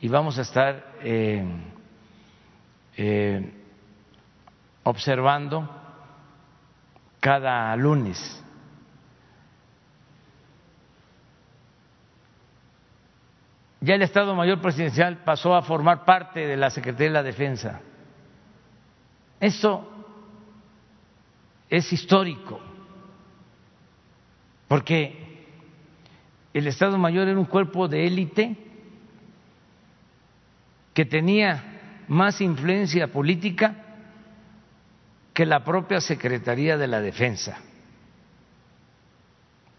[0.00, 1.44] y vamos a estar eh,
[2.96, 3.52] eh,
[4.82, 5.81] observando
[7.22, 8.42] cada lunes.
[13.80, 17.80] Ya el Estado Mayor Presidencial pasó a formar parte de la Secretaría de la Defensa.
[19.38, 19.88] Esto
[21.70, 22.60] es histórico,
[24.66, 25.46] porque
[26.52, 28.56] el Estado Mayor era un cuerpo de élite
[30.92, 33.81] que tenía más influencia política
[35.32, 37.58] que la propia Secretaría de la Defensa.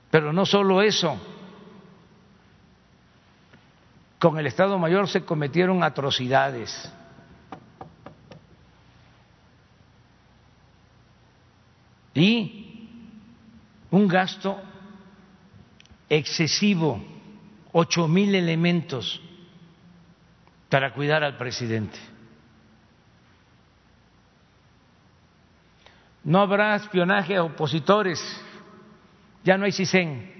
[0.09, 1.19] Pero no solo eso,
[4.19, 6.91] con el Estado Mayor se cometieron atrocidades.
[12.15, 12.89] Y
[13.89, 14.61] un gasto
[16.09, 17.03] excesivo,
[17.71, 19.19] ocho mil elementos
[20.69, 22.12] para cuidar al presidente.
[26.23, 28.19] No habrá espionaje a opositores,
[29.43, 30.31] ya no hay CISEN.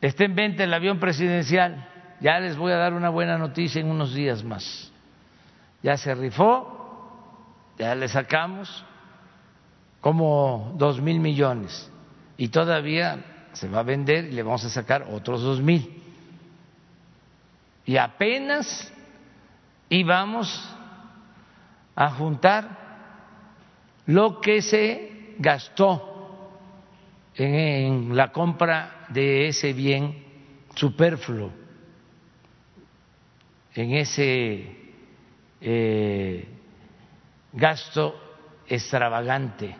[0.00, 1.86] Está en venta el avión presidencial,
[2.20, 4.90] ya les voy a dar una buena noticia en unos días más.
[5.82, 8.84] Ya se rifó, ya le sacamos
[10.00, 11.90] como dos mil millones
[12.38, 15.99] y todavía se va a vender y le vamos a sacar otros dos mil.
[17.90, 18.88] Y apenas
[19.88, 20.48] íbamos
[21.96, 22.68] a juntar
[24.06, 26.52] lo que se gastó
[27.34, 30.24] en, la compra de ese bien
[30.72, 31.50] superfluo,
[33.74, 34.92] en ese
[35.60, 36.48] eh,
[37.52, 38.14] gasto
[38.68, 39.74] extravagante.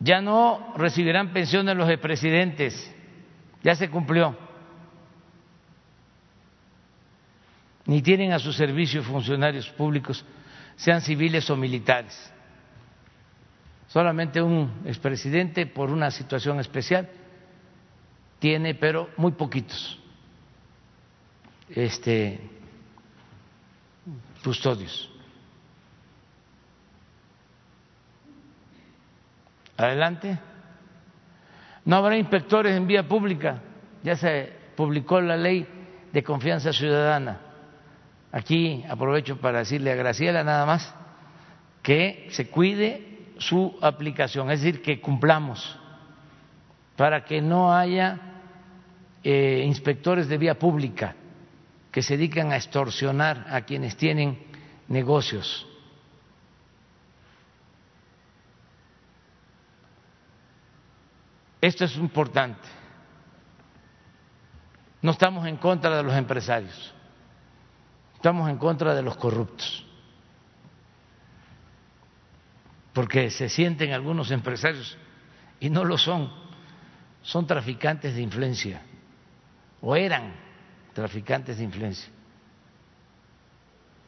[0.00, 2.94] Ya no recibirán pensiones los expresidentes,
[3.62, 4.36] ya se cumplió.
[7.86, 10.24] Ni tienen a su servicio funcionarios públicos,
[10.76, 12.32] sean civiles o militares.
[13.88, 17.08] Solamente un expresidente por una situación especial
[18.38, 19.98] tiene, pero muy poquitos
[21.70, 22.40] este,
[24.42, 25.10] custodios.
[29.78, 30.36] Adelante.
[31.84, 33.62] No habrá inspectores en vía pública.
[34.02, 35.66] Ya se publicó la ley
[36.12, 37.40] de confianza ciudadana.
[38.32, 40.94] Aquí aprovecho para decirle a Graciela nada más
[41.80, 45.78] que se cuide su aplicación, es decir, que cumplamos
[46.96, 48.18] para que no haya
[49.22, 51.14] eh, inspectores de vía pública
[51.92, 54.38] que se dedican a extorsionar a quienes tienen
[54.88, 55.67] negocios
[61.60, 62.68] Esto es importante.
[65.02, 66.92] No estamos en contra de los empresarios,
[68.14, 69.86] estamos en contra de los corruptos,
[72.92, 74.98] porque se sienten algunos empresarios
[75.60, 76.32] y no lo son,
[77.22, 78.82] son traficantes de influencia
[79.80, 80.32] o eran
[80.92, 82.10] traficantes de influencia.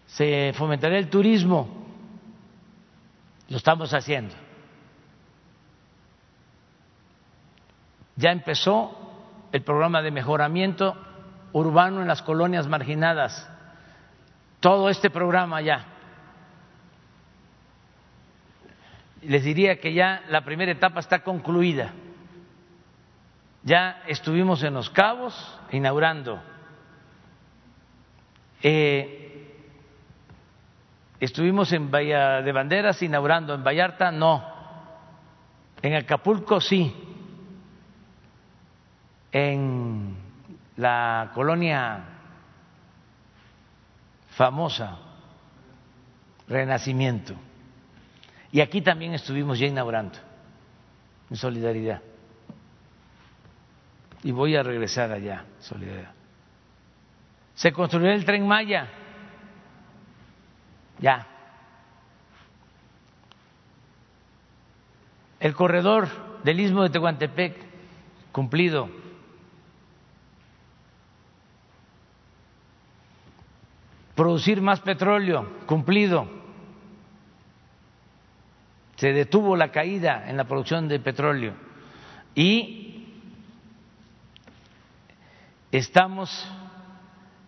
[0.06, 1.86] Se fomentará el turismo,
[3.48, 4.34] lo estamos haciendo.
[8.20, 8.94] Ya empezó
[9.50, 10.94] el programa de mejoramiento
[11.52, 13.50] urbano en las colonias marginadas.
[14.60, 15.86] Todo este programa ya.
[19.22, 21.92] Les diría que ya la primera etapa está concluida.
[23.62, 26.42] Ya estuvimos en Los Cabos inaugurando.
[28.62, 29.56] Eh,
[31.20, 33.54] estuvimos en Bahía de Banderas inaugurando.
[33.54, 34.44] En Vallarta no.
[35.80, 37.09] En Acapulco sí
[39.32, 40.16] en
[40.76, 42.04] la colonia
[44.30, 44.98] famosa
[46.50, 47.34] Renacimiento.
[48.50, 50.18] Y aquí también estuvimos ya inaugurando,
[51.30, 52.02] en solidaridad.
[54.24, 56.12] Y voy a regresar allá, solidaridad.
[57.54, 58.88] Se construyó el tren Maya,
[60.98, 61.24] ya.
[65.38, 66.08] El corredor
[66.42, 67.56] del istmo de Tehuantepec,
[68.32, 68.90] cumplido
[74.20, 76.28] producir más petróleo, cumplido.
[78.96, 81.54] Se detuvo la caída en la producción de petróleo
[82.34, 83.06] y
[85.72, 86.46] estamos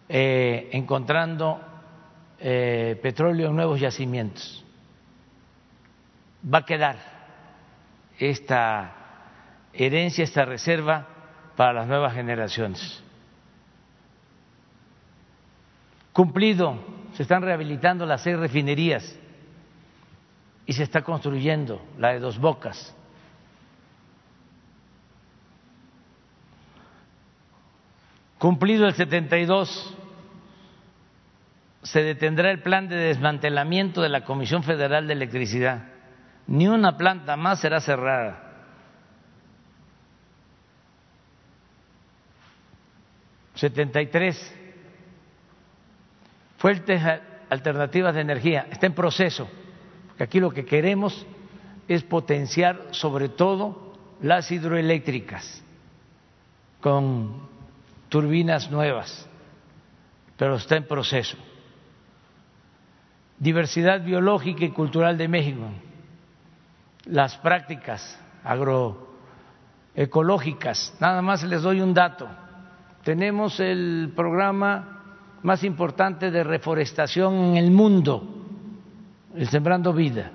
[0.08, 1.60] eh, encontrando
[2.38, 4.64] eh, petróleo en nuevos yacimientos.
[6.42, 6.96] Va a quedar
[8.18, 8.94] esta
[9.74, 11.06] herencia, esta reserva
[11.54, 13.04] para las nuevas generaciones
[16.12, 16.78] cumplido,
[17.14, 19.18] se están rehabilitando las seis refinerías
[20.66, 22.94] y se está construyendo la de Dos Bocas.
[28.38, 29.96] Cumplido el 72,
[31.82, 35.84] se detendrá el plan de desmantelamiento de la Comisión Federal de Electricidad.
[36.48, 38.50] Ni una planta más será cerrada.
[43.54, 44.58] Setenta y tres
[46.62, 47.02] fuentes
[47.50, 49.48] alternativas de energía, está en proceso,
[50.06, 51.26] porque aquí lo que queremos
[51.88, 55.64] es potenciar sobre todo las hidroeléctricas
[56.80, 57.48] con
[58.08, 59.28] turbinas nuevas,
[60.36, 61.36] pero está en proceso.
[63.40, 65.68] Diversidad biológica y cultural de México,
[67.06, 72.28] las prácticas agroecológicas, nada más les doy un dato.
[73.02, 75.01] Tenemos el programa
[75.42, 78.22] más importante de reforestación en el mundo,
[79.34, 80.30] el Sembrando Vida,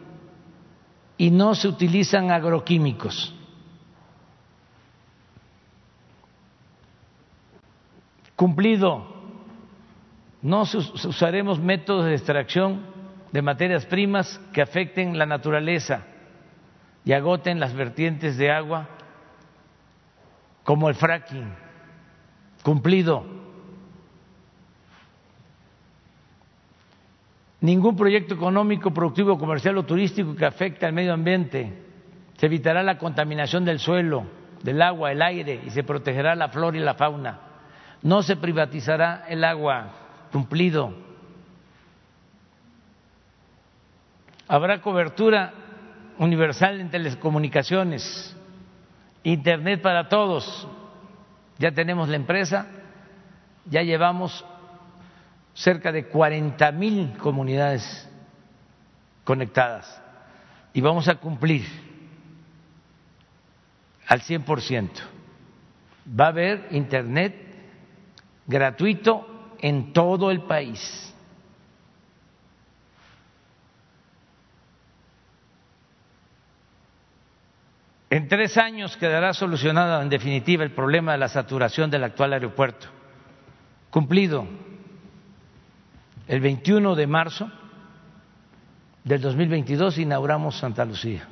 [1.18, 3.34] y no se utilizan agroquímicos.
[8.36, 9.16] Cumplido,
[10.42, 12.82] no usaremos métodos de extracción
[13.32, 16.06] de materias primas que afecten la naturaleza
[17.04, 18.90] y agoten las vertientes de agua,
[20.64, 21.52] como el fracking.
[22.62, 23.37] Cumplido
[27.68, 31.74] ningún proyecto económico, productivo, comercial o turístico que afecte al medio ambiente.
[32.38, 34.24] Se evitará la contaminación del suelo,
[34.64, 37.42] del agua, el aire y se protegerá la flora y la fauna.
[38.02, 39.92] No se privatizará el agua,
[40.32, 40.94] cumplido.
[44.48, 45.54] Habrá cobertura
[46.20, 48.34] universal en telecomunicaciones,
[49.24, 50.70] Internet para todos.
[51.58, 52.68] Ya tenemos la empresa,
[53.66, 54.46] ya llevamos
[55.58, 58.08] cerca de 40 mil comunidades
[59.24, 60.02] conectadas
[60.72, 61.66] y vamos a cumplir
[64.06, 64.90] al 100%.
[66.20, 67.36] Va a haber Internet
[68.46, 71.04] gratuito en todo el país.
[78.10, 82.88] En tres años quedará solucionado en definitiva el problema de la saturación del actual aeropuerto.
[83.90, 84.48] Cumplido
[86.28, 87.50] el 21 de marzo
[89.04, 91.28] del 2022 inauguramos Santa Lucía.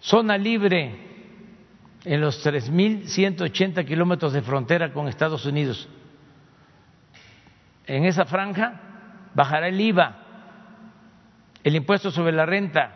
[0.00, 1.06] Zona libre
[2.04, 5.88] en los 3.180 kilómetros de frontera con Estados Unidos.
[7.86, 8.80] En esa franja
[9.34, 10.16] bajará el IVA,
[11.64, 12.94] el impuesto sobre la renta,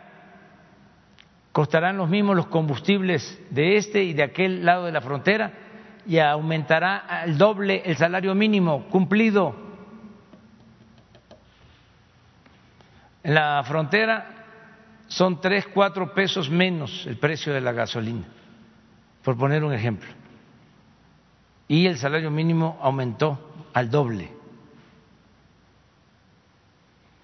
[1.51, 5.62] costarán los mismos los combustibles de este y de aquel lado de la frontera
[6.05, 9.55] y aumentará al doble el salario mínimo cumplido.
[13.23, 14.33] En la frontera
[15.07, 18.25] son tres, cuatro pesos menos el precio de la gasolina,
[19.23, 20.09] por poner un ejemplo.
[21.67, 24.29] Y el salario mínimo aumentó al doble.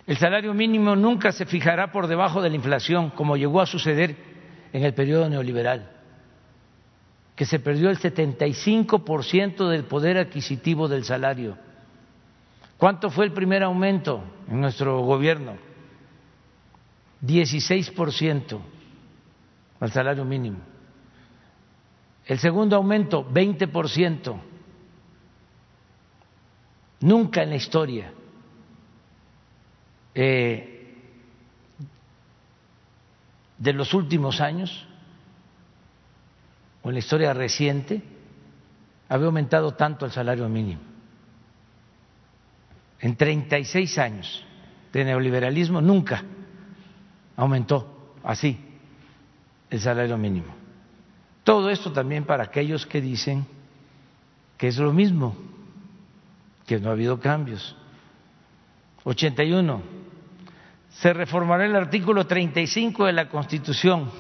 [0.08, 4.16] El salario mínimo nunca se fijará por debajo de la inflación, como llegó a suceder
[4.74, 5.99] en el periodo neoliberal,
[7.40, 11.58] que se perdió el 75% del poder adquisitivo del salario.
[12.78, 15.56] ¿Cuánto fue el primer aumento en nuestro gobierno?
[17.22, 18.60] 16%
[19.80, 20.58] al salario mínimo.
[22.26, 24.42] El segundo aumento, 20%.
[27.00, 28.12] Nunca en la historia
[30.14, 30.94] eh,
[33.58, 34.89] de los últimos años
[36.82, 38.02] o en la historia reciente
[39.08, 40.82] había aumentado tanto el salario mínimo.
[43.00, 44.46] En 36 años
[44.92, 46.24] de neoliberalismo nunca
[47.36, 48.58] aumentó así
[49.70, 50.54] el salario mínimo.
[51.44, 53.46] Todo esto también para aquellos que dicen
[54.58, 55.36] que es lo mismo,
[56.66, 57.76] que no ha habido cambios.
[59.04, 59.82] 81
[60.90, 64.12] se reformará el artículo 35 de la Constitución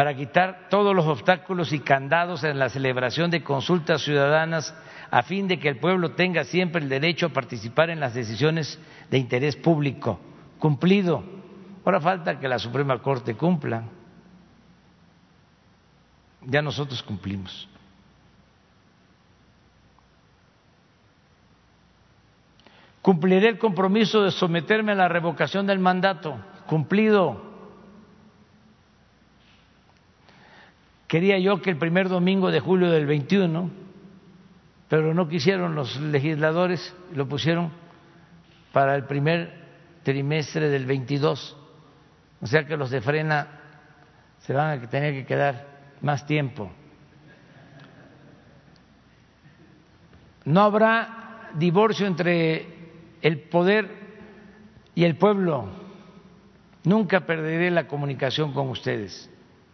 [0.00, 4.74] para quitar todos los obstáculos y candados en la celebración de consultas ciudadanas
[5.10, 8.80] a fin de que el pueblo tenga siempre el derecho a participar en las decisiones
[9.10, 10.18] de interés público.
[10.58, 11.22] Cumplido.
[11.84, 13.82] Ahora falta que la Suprema Corte cumpla.
[16.46, 17.68] Ya nosotros cumplimos.
[23.02, 26.42] Cumpliré el compromiso de someterme a la revocación del mandato.
[26.66, 27.49] Cumplido.
[31.10, 33.68] Quería yo que el primer domingo de julio del 21,
[34.88, 37.72] pero no quisieron los legisladores, lo pusieron
[38.72, 39.52] para el primer
[40.04, 41.56] trimestre del 22.
[42.40, 43.48] O sea que los de frena
[44.38, 45.66] se van a tener que quedar
[46.00, 46.70] más tiempo.
[50.44, 52.68] No habrá divorcio entre
[53.20, 53.90] el poder
[54.94, 55.70] y el pueblo.
[56.84, 59.28] Nunca perderé la comunicación con ustedes,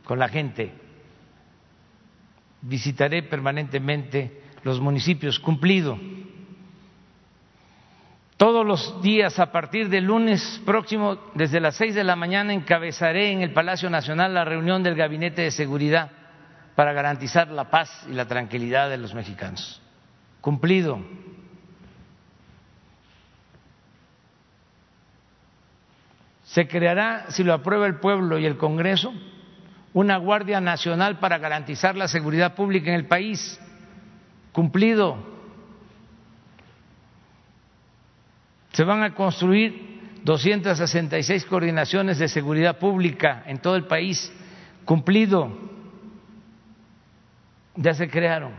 [0.07, 0.86] con la gente.
[2.67, 5.97] Visitaré permanentemente los municipios, cumplido.
[8.37, 13.31] Todos los días a partir del lunes próximo, desde las seis de la mañana, encabezaré
[13.31, 16.11] en el Palacio Nacional la reunión del Gabinete de Seguridad
[16.75, 19.81] para garantizar la paz y la tranquilidad de los mexicanos.
[20.41, 20.99] Cumplido.
[26.43, 29.15] Se creará, si lo aprueba el pueblo y el Congreso,
[29.97, 33.59] una Guardia Nacional para garantizar la seguridad pública en el país.
[34.53, 35.17] Cumplido.
[38.73, 44.31] Se van a construir 266 coordinaciones de seguridad pública en todo el país.
[44.85, 45.51] Cumplido.
[47.75, 48.53] Ya se crearon.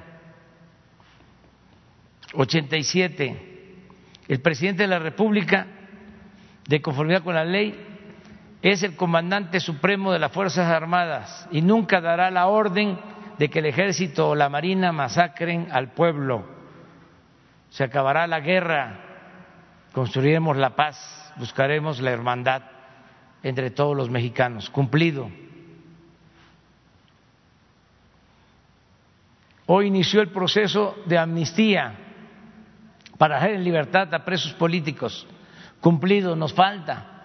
[2.33, 3.75] 87.
[4.27, 5.67] El presidente de la República,
[6.67, 7.86] de conformidad con la ley,
[8.71, 12.99] es el comandante supremo de las Fuerzas Armadas y nunca dará la orden
[13.37, 16.45] de que el ejército o la marina masacren al pueblo.
[17.69, 18.99] Se acabará la guerra,
[19.93, 22.63] construiremos la paz, buscaremos la hermandad
[23.43, 24.69] entre todos los mexicanos.
[24.69, 25.29] Cumplido.
[29.67, 31.93] Hoy inició el proceso de amnistía
[33.17, 35.27] para dejar en libertad a presos políticos.
[35.79, 37.16] Cumplido, nos falta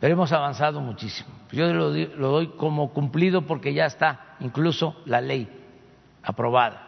[0.00, 1.30] pero hemos avanzado muchísimo.
[1.50, 5.48] Yo lo, doy como cumplido porque ya está incluso la ley
[6.22, 6.86] aprobada.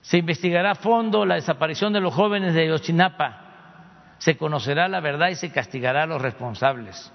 [0.00, 4.14] Se investigará a fondo la desaparición de los jóvenes de Yochinapa.
[4.18, 7.12] Se conocerá la verdad y se castigará a los responsables.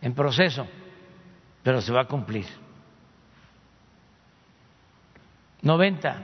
[0.00, 0.66] En proceso,
[1.62, 2.46] pero se va a cumplir.
[5.62, 6.22] 90.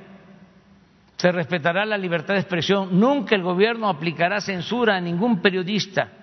[1.16, 3.00] Se respetará la libertad de expresión.
[3.00, 6.19] Nunca el gobierno aplicará censura a ningún periodista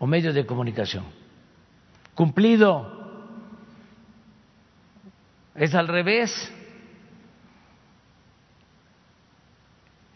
[0.00, 1.04] o medios de comunicación.
[2.14, 2.98] Cumplido.
[5.54, 6.52] Es al revés.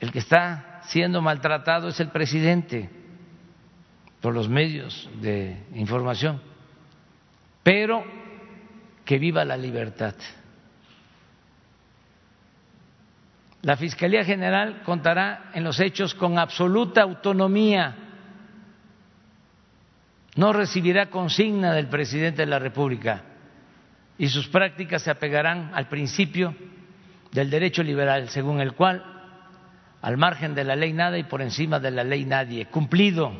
[0.00, 2.90] El que está siendo maltratado es el presidente
[4.20, 6.40] por los medios de información.
[7.62, 8.02] Pero
[9.04, 10.14] que viva la libertad.
[13.60, 18.03] La Fiscalía General contará en los hechos con absoluta autonomía
[20.36, 23.22] no recibirá consigna del presidente de la República
[24.18, 26.54] y sus prácticas se apegarán al principio
[27.32, 29.02] del derecho liberal, según el cual,
[30.00, 32.66] al margen de la ley nada y por encima de la ley nadie.
[32.66, 33.32] Cumplido.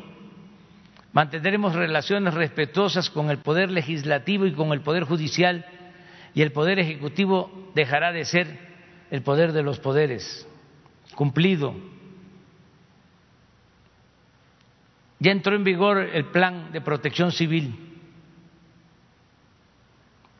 [1.13, 5.65] Mantendremos relaciones respetuosas con el Poder Legislativo y con el Poder Judicial
[6.33, 8.59] y el Poder Ejecutivo dejará de ser
[9.11, 10.45] el poder de los poderes.
[11.15, 11.73] Cumplido.
[15.19, 17.85] Ya entró en vigor el plan de protección civil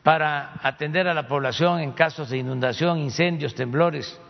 [0.02, 4.20] para atender a la población en casos de inundación, incendios, temblores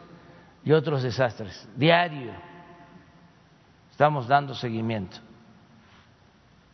[0.65, 1.69] y otros desastres.
[1.77, 2.33] Diario
[3.91, 5.19] estamos dando seguimiento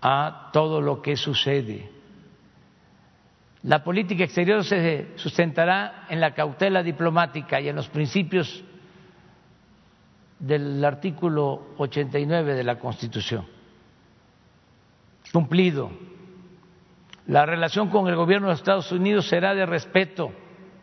[0.00, 1.90] a todo lo que sucede.
[3.62, 8.64] La política exterior se sustentará en la cautela diplomática y en los principios
[10.40, 13.46] del artículo 89 de la Constitución.
[15.32, 15.90] Cumplido
[17.26, 20.32] la relación con el gobierno de Estados Unidos será de respeto,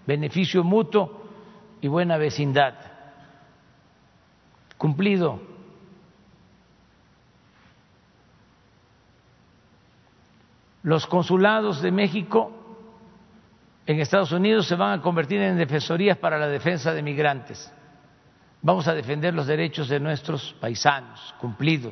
[0.07, 1.26] beneficio mutuo
[1.81, 2.76] y buena vecindad.
[4.77, 5.41] Cumplido.
[10.84, 12.51] Los consulados de México
[13.85, 17.73] en Estados Unidos se van a convertir en defensorías para la defensa de migrantes.
[18.61, 21.91] Vamos a defender los derechos de nuestros paisanos, cumplido,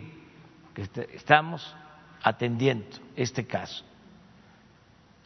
[1.13, 1.75] estamos
[2.23, 3.83] atendiendo este caso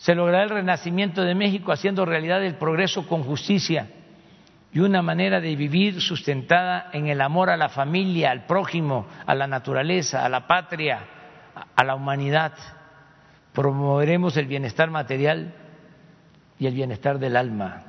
[0.02, 3.88] se logrará el renacimiento de México haciendo realidad el progreso con justicia
[4.74, 9.36] y una manera de vivir sustentada en el amor a la familia, al prójimo, a
[9.36, 11.06] la naturaleza, a la patria,
[11.76, 12.54] a la humanidad.
[13.54, 15.54] Promoveremos el bienestar material
[16.58, 17.84] y el bienestar del alma.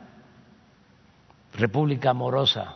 [1.55, 2.75] República amorosa,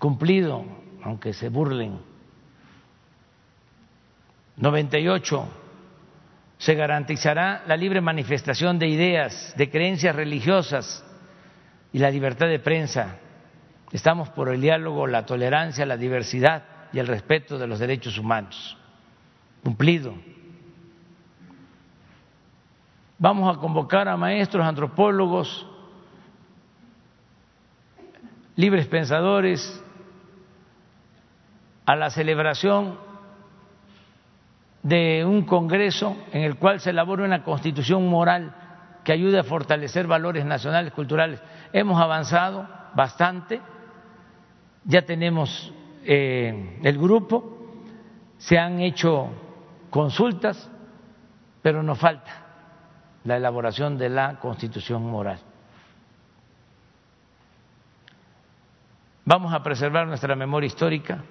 [0.00, 0.64] cumplido,
[1.04, 2.09] aunque se burlen.
[4.60, 5.48] 98
[6.58, 11.02] se garantizará la libre manifestación de ideas, de creencias religiosas
[11.92, 13.16] y la libertad de prensa.
[13.90, 18.76] Estamos por el diálogo, la tolerancia, la diversidad y el respeto de los derechos humanos.
[19.64, 20.14] Cumplido.
[23.18, 25.66] Vamos a convocar a maestros, antropólogos,
[28.56, 29.82] libres pensadores
[31.86, 33.09] a la celebración
[34.82, 38.54] de un Congreso en el cual se elabore una constitución moral
[39.04, 41.40] que ayude a fortalecer valores nacionales, culturales.
[41.72, 43.60] Hemos avanzado bastante,
[44.84, 45.72] ya tenemos
[46.04, 47.58] eh, el grupo,
[48.38, 49.28] se han hecho
[49.90, 50.70] consultas,
[51.62, 52.30] pero nos falta
[53.24, 55.38] la elaboración de la constitución moral.
[59.26, 61.22] Vamos a preservar nuestra memoria histórica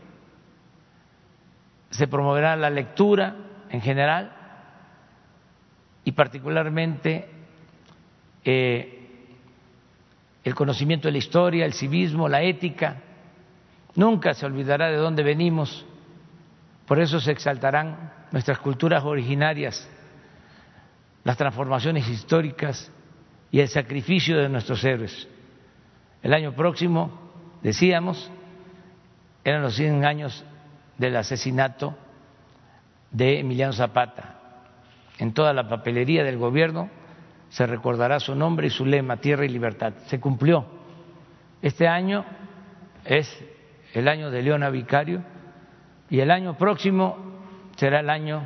[1.90, 3.36] se promoverá la lectura
[3.70, 4.32] en general
[6.04, 7.30] y particularmente
[8.44, 9.00] eh,
[10.44, 13.02] el conocimiento de la historia, el civismo, la ética.
[13.96, 15.86] Nunca se olvidará de dónde venimos,
[16.86, 19.88] por eso se exaltarán nuestras culturas originarias,
[21.24, 22.92] las transformaciones históricas
[23.52, 25.28] y el sacrificio de nuestros héroes.
[26.22, 28.32] El año próximo, decíamos,
[29.44, 30.44] eran los 100 años
[31.00, 31.96] del asesinato
[33.10, 34.36] de Emiliano Zapata.
[35.18, 36.90] En toda la papelería del gobierno
[37.50, 39.94] se recordará su nombre y su lema, tierra y libertad.
[40.06, 40.66] Se cumplió.
[41.62, 42.24] Este año
[43.04, 43.28] es
[43.94, 45.24] el año de Leona Vicario
[46.10, 47.18] y el año próximo
[47.76, 48.44] será el año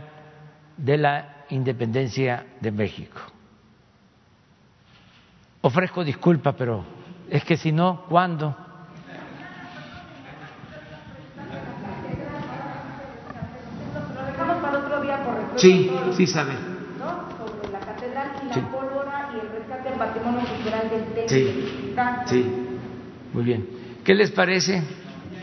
[0.78, 3.20] de la independencia de México.
[5.62, 6.84] Ofrezco disculpa, pero
[7.30, 8.56] es que si no, ¿cuándo?
[15.64, 16.52] Sí, sí sabe.
[16.52, 21.30] Sobre la catedral y la pólvora y el rescate del patrimonio cultural del.
[21.30, 21.96] Sí,
[22.26, 22.46] sí,
[23.32, 23.70] muy bien.
[24.04, 24.84] ¿Qué les parece?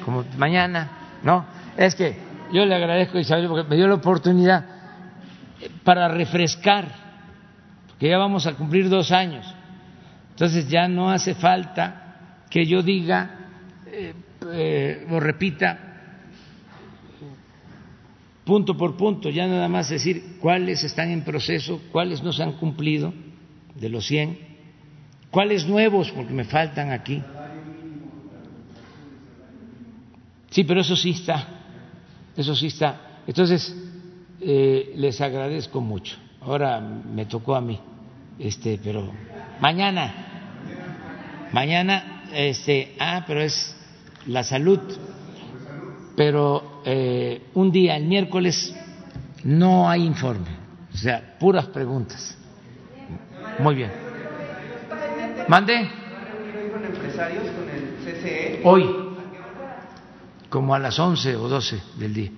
[0.05, 0.91] Como mañana,
[1.23, 1.47] ¿no?
[1.75, 2.19] Es que
[2.53, 4.63] yo le agradezco a Isabel porque me dio la oportunidad
[5.85, 6.89] para refrescar,
[7.99, 9.47] que ya vamos a cumplir dos años.
[10.33, 13.31] Entonces ya no hace falta que yo diga
[13.87, 14.13] eh,
[14.53, 15.90] eh, o repita
[18.51, 22.55] punto por punto, ya nada más decir cuáles están en proceso, cuáles no se han
[22.55, 23.15] cumplido
[23.77, 24.41] de los 100,
[25.31, 27.23] cuáles nuevos, porque me faltan aquí.
[30.51, 31.47] Sí, pero eso sí está,
[32.37, 33.21] eso sí está.
[33.25, 33.73] Entonces,
[34.41, 36.17] eh, les agradezco mucho.
[36.41, 37.79] Ahora me tocó a mí,
[38.37, 39.13] este, pero
[39.61, 40.13] mañana,
[41.53, 43.77] mañana, este, ah, pero es
[44.27, 44.81] la salud
[46.21, 48.74] pero eh, un día, el miércoles,
[49.44, 50.48] no hay informe.
[50.93, 52.36] O sea, puras preguntas.
[53.59, 53.90] Muy bien.
[55.48, 55.89] ¿Mande?
[58.65, 58.86] Hoy,
[60.48, 62.31] como a las 11 o 12 del día,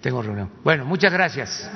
[0.00, 0.50] tengo reunión.
[0.62, 1.70] Bueno, muchas gracias.